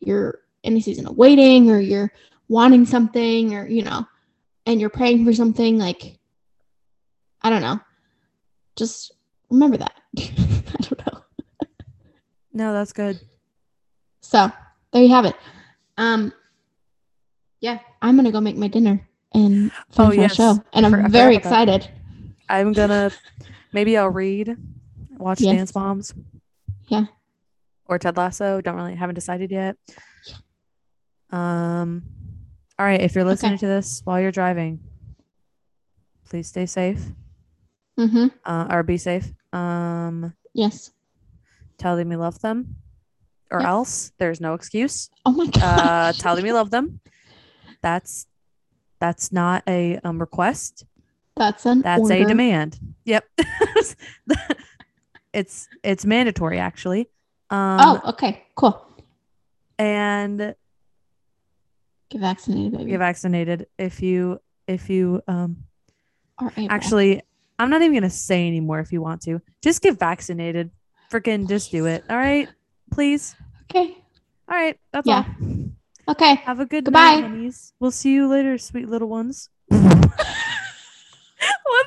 you're 0.00 0.40
in 0.64 0.76
a 0.76 0.80
season 0.80 1.06
of 1.06 1.16
waiting 1.16 1.70
or 1.70 1.78
you're 1.78 2.10
wanting 2.48 2.84
something 2.84 3.54
or 3.54 3.68
you 3.68 3.82
know, 3.82 4.04
and 4.66 4.80
you're 4.80 4.90
praying 4.90 5.24
for 5.24 5.32
something, 5.32 5.78
like 5.78 6.18
I 7.42 7.50
don't 7.50 7.62
know. 7.62 7.78
Just 8.74 9.12
remember 9.50 9.76
that. 9.78 9.92
I 10.18 10.82
don't 10.82 11.06
know. 11.06 11.20
No, 12.52 12.72
that's 12.72 12.92
good. 12.92 13.20
So 14.20 14.50
there 14.92 15.02
you 15.02 15.08
have 15.10 15.24
it. 15.24 15.34
Um 15.96 16.32
yeah, 17.60 17.78
I'm 18.02 18.16
gonna 18.16 18.32
go 18.32 18.40
make 18.40 18.56
my 18.56 18.68
dinner 18.68 19.06
and 19.34 19.70
Oh, 19.98 20.10
finish 20.10 20.16
my 20.18 20.26
show. 20.28 20.64
And 20.72 20.86
I'm 20.86 21.10
very 21.10 21.36
excited. 21.36 21.88
I'm 22.48 22.72
gonna 22.72 23.10
maybe 23.72 23.96
I'll 23.96 24.08
read, 24.08 24.56
watch 25.18 25.40
Yes. 25.40 25.56
Dance 25.56 25.74
Moms. 25.74 26.14
Yeah. 26.88 27.06
Or 27.86 27.98
Ted 27.98 28.16
Lasso. 28.16 28.60
Don't 28.60 28.76
really 28.76 28.94
haven't 28.94 29.14
decided 29.14 29.50
yet. 29.50 29.76
Um 31.30 32.02
all 32.78 32.86
right, 32.86 33.00
if 33.00 33.14
you're 33.14 33.24
listening 33.24 33.58
to 33.58 33.66
this 33.66 34.00
while 34.04 34.18
you're 34.20 34.32
driving, 34.32 34.80
please 36.28 36.48
stay 36.48 36.64
safe. 36.64 37.04
Mm-hmm. 37.98 38.28
Uh, 38.42 38.66
or 38.70 38.82
be 38.82 38.96
safe. 38.96 39.30
Um 39.52 40.34
Yes. 40.54 40.90
tell 41.78 41.96
them 41.96 42.10
you 42.12 42.18
love 42.18 42.40
them. 42.40 42.76
Or 43.50 43.60
Yes. 43.60 43.68
else 43.68 44.12
there's 44.18 44.40
no 44.40 44.54
excuse. 44.54 45.10
Oh 45.26 45.32
my 45.32 45.46
god. 45.46 45.62
Uh 45.62 46.12
tell 46.18 46.36
them 46.36 46.46
you 46.46 46.54
love 46.54 46.70
them. 46.70 47.00
That's 47.82 48.26
that's 49.00 49.32
not 49.32 49.62
a 49.66 49.98
um, 50.04 50.18
request. 50.18 50.84
That's 51.36 51.64
an 51.64 51.80
That's 51.82 52.02
order. 52.02 52.14
a 52.14 52.24
demand. 52.26 52.78
Yep. 53.06 53.24
it's 55.32 55.68
it's 55.82 56.04
mandatory 56.04 56.58
actually. 56.58 57.08
Um 57.50 57.80
Oh, 57.80 58.00
okay. 58.10 58.44
Cool. 58.56 58.86
and 59.78 60.54
Get 62.10 62.20
vaccinated, 62.20 62.72
baby. 62.76 62.90
get 62.90 62.98
vaccinated 62.98 63.66
if 63.78 64.02
you 64.02 64.40
if 64.66 64.90
you 64.90 65.22
um 65.28 65.64
Or 66.40 66.48
April. 66.48 66.66
actually 66.68 67.22
I'm 67.60 67.68
not 67.70 67.82
even 67.82 67.92
gonna 67.94 68.08
say 68.10 68.46
anymore 68.46 68.80
if 68.80 68.90
you 68.90 69.02
want 69.02 69.20
to. 69.22 69.40
Just 69.62 69.82
get 69.82 69.98
vaccinated. 69.98 70.70
Freaking 71.12 71.46
just 71.48 71.70
do 71.70 71.84
it. 71.86 72.04
All 72.08 72.16
right. 72.16 72.48
Please. 72.90 73.36
Okay. 73.70 73.96
All 74.48 74.56
right. 74.56 74.78
That's 74.92 75.06
Yeah. 75.06 75.24
all. 75.42 76.14
Okay. 76.14 76.36
Have 76.36 76.58
a 76.60 76.66
good 76.66 76.84
Goodbye. 76.86 77.16
night, 77.20 77.24
honeys. 77.24 77.72
We'll 77.78 77.90
see 77.90 78.12
you 78.12 78.26
later, 78.28 78.56
sweet 78.58 78.88
little 78.88 79.08
ones. 79.08 79.50
what 79.68 79.80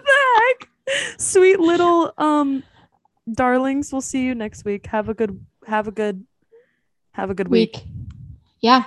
the 0.06 0.18
heck? 0.38 0.70
Sweet 1.20 1.60
little 1.60 2.14
um 2.18 2.64
darlings. 3.32 3.92
We'll 3.92 4.02
see 4.02 4.24
you 4.24 4.36
next 4.36 4.66
week. 4.66 4.86
Have 4.88 5.10
a 5.10 5.14
good 5.14 5.44
have 5.66 5.88
a 5.88 5.92
good 5.92 6.24
have 7.14 7.30
a 7.32 7.34
good 7.34 7.48
week. 7.48 7.74
Week. 7.78 7.84
Yeah. 8.62 8.84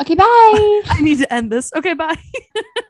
Okay, 0.00 0.14
bye. 0.14 0.24
I 0.90 0.98
need 1.00 1.18
to 1.18 1.32
end 1.32 1.50
this. 1.50 1.72
Okay, 1.74 1.94
bye. 1.94 2.16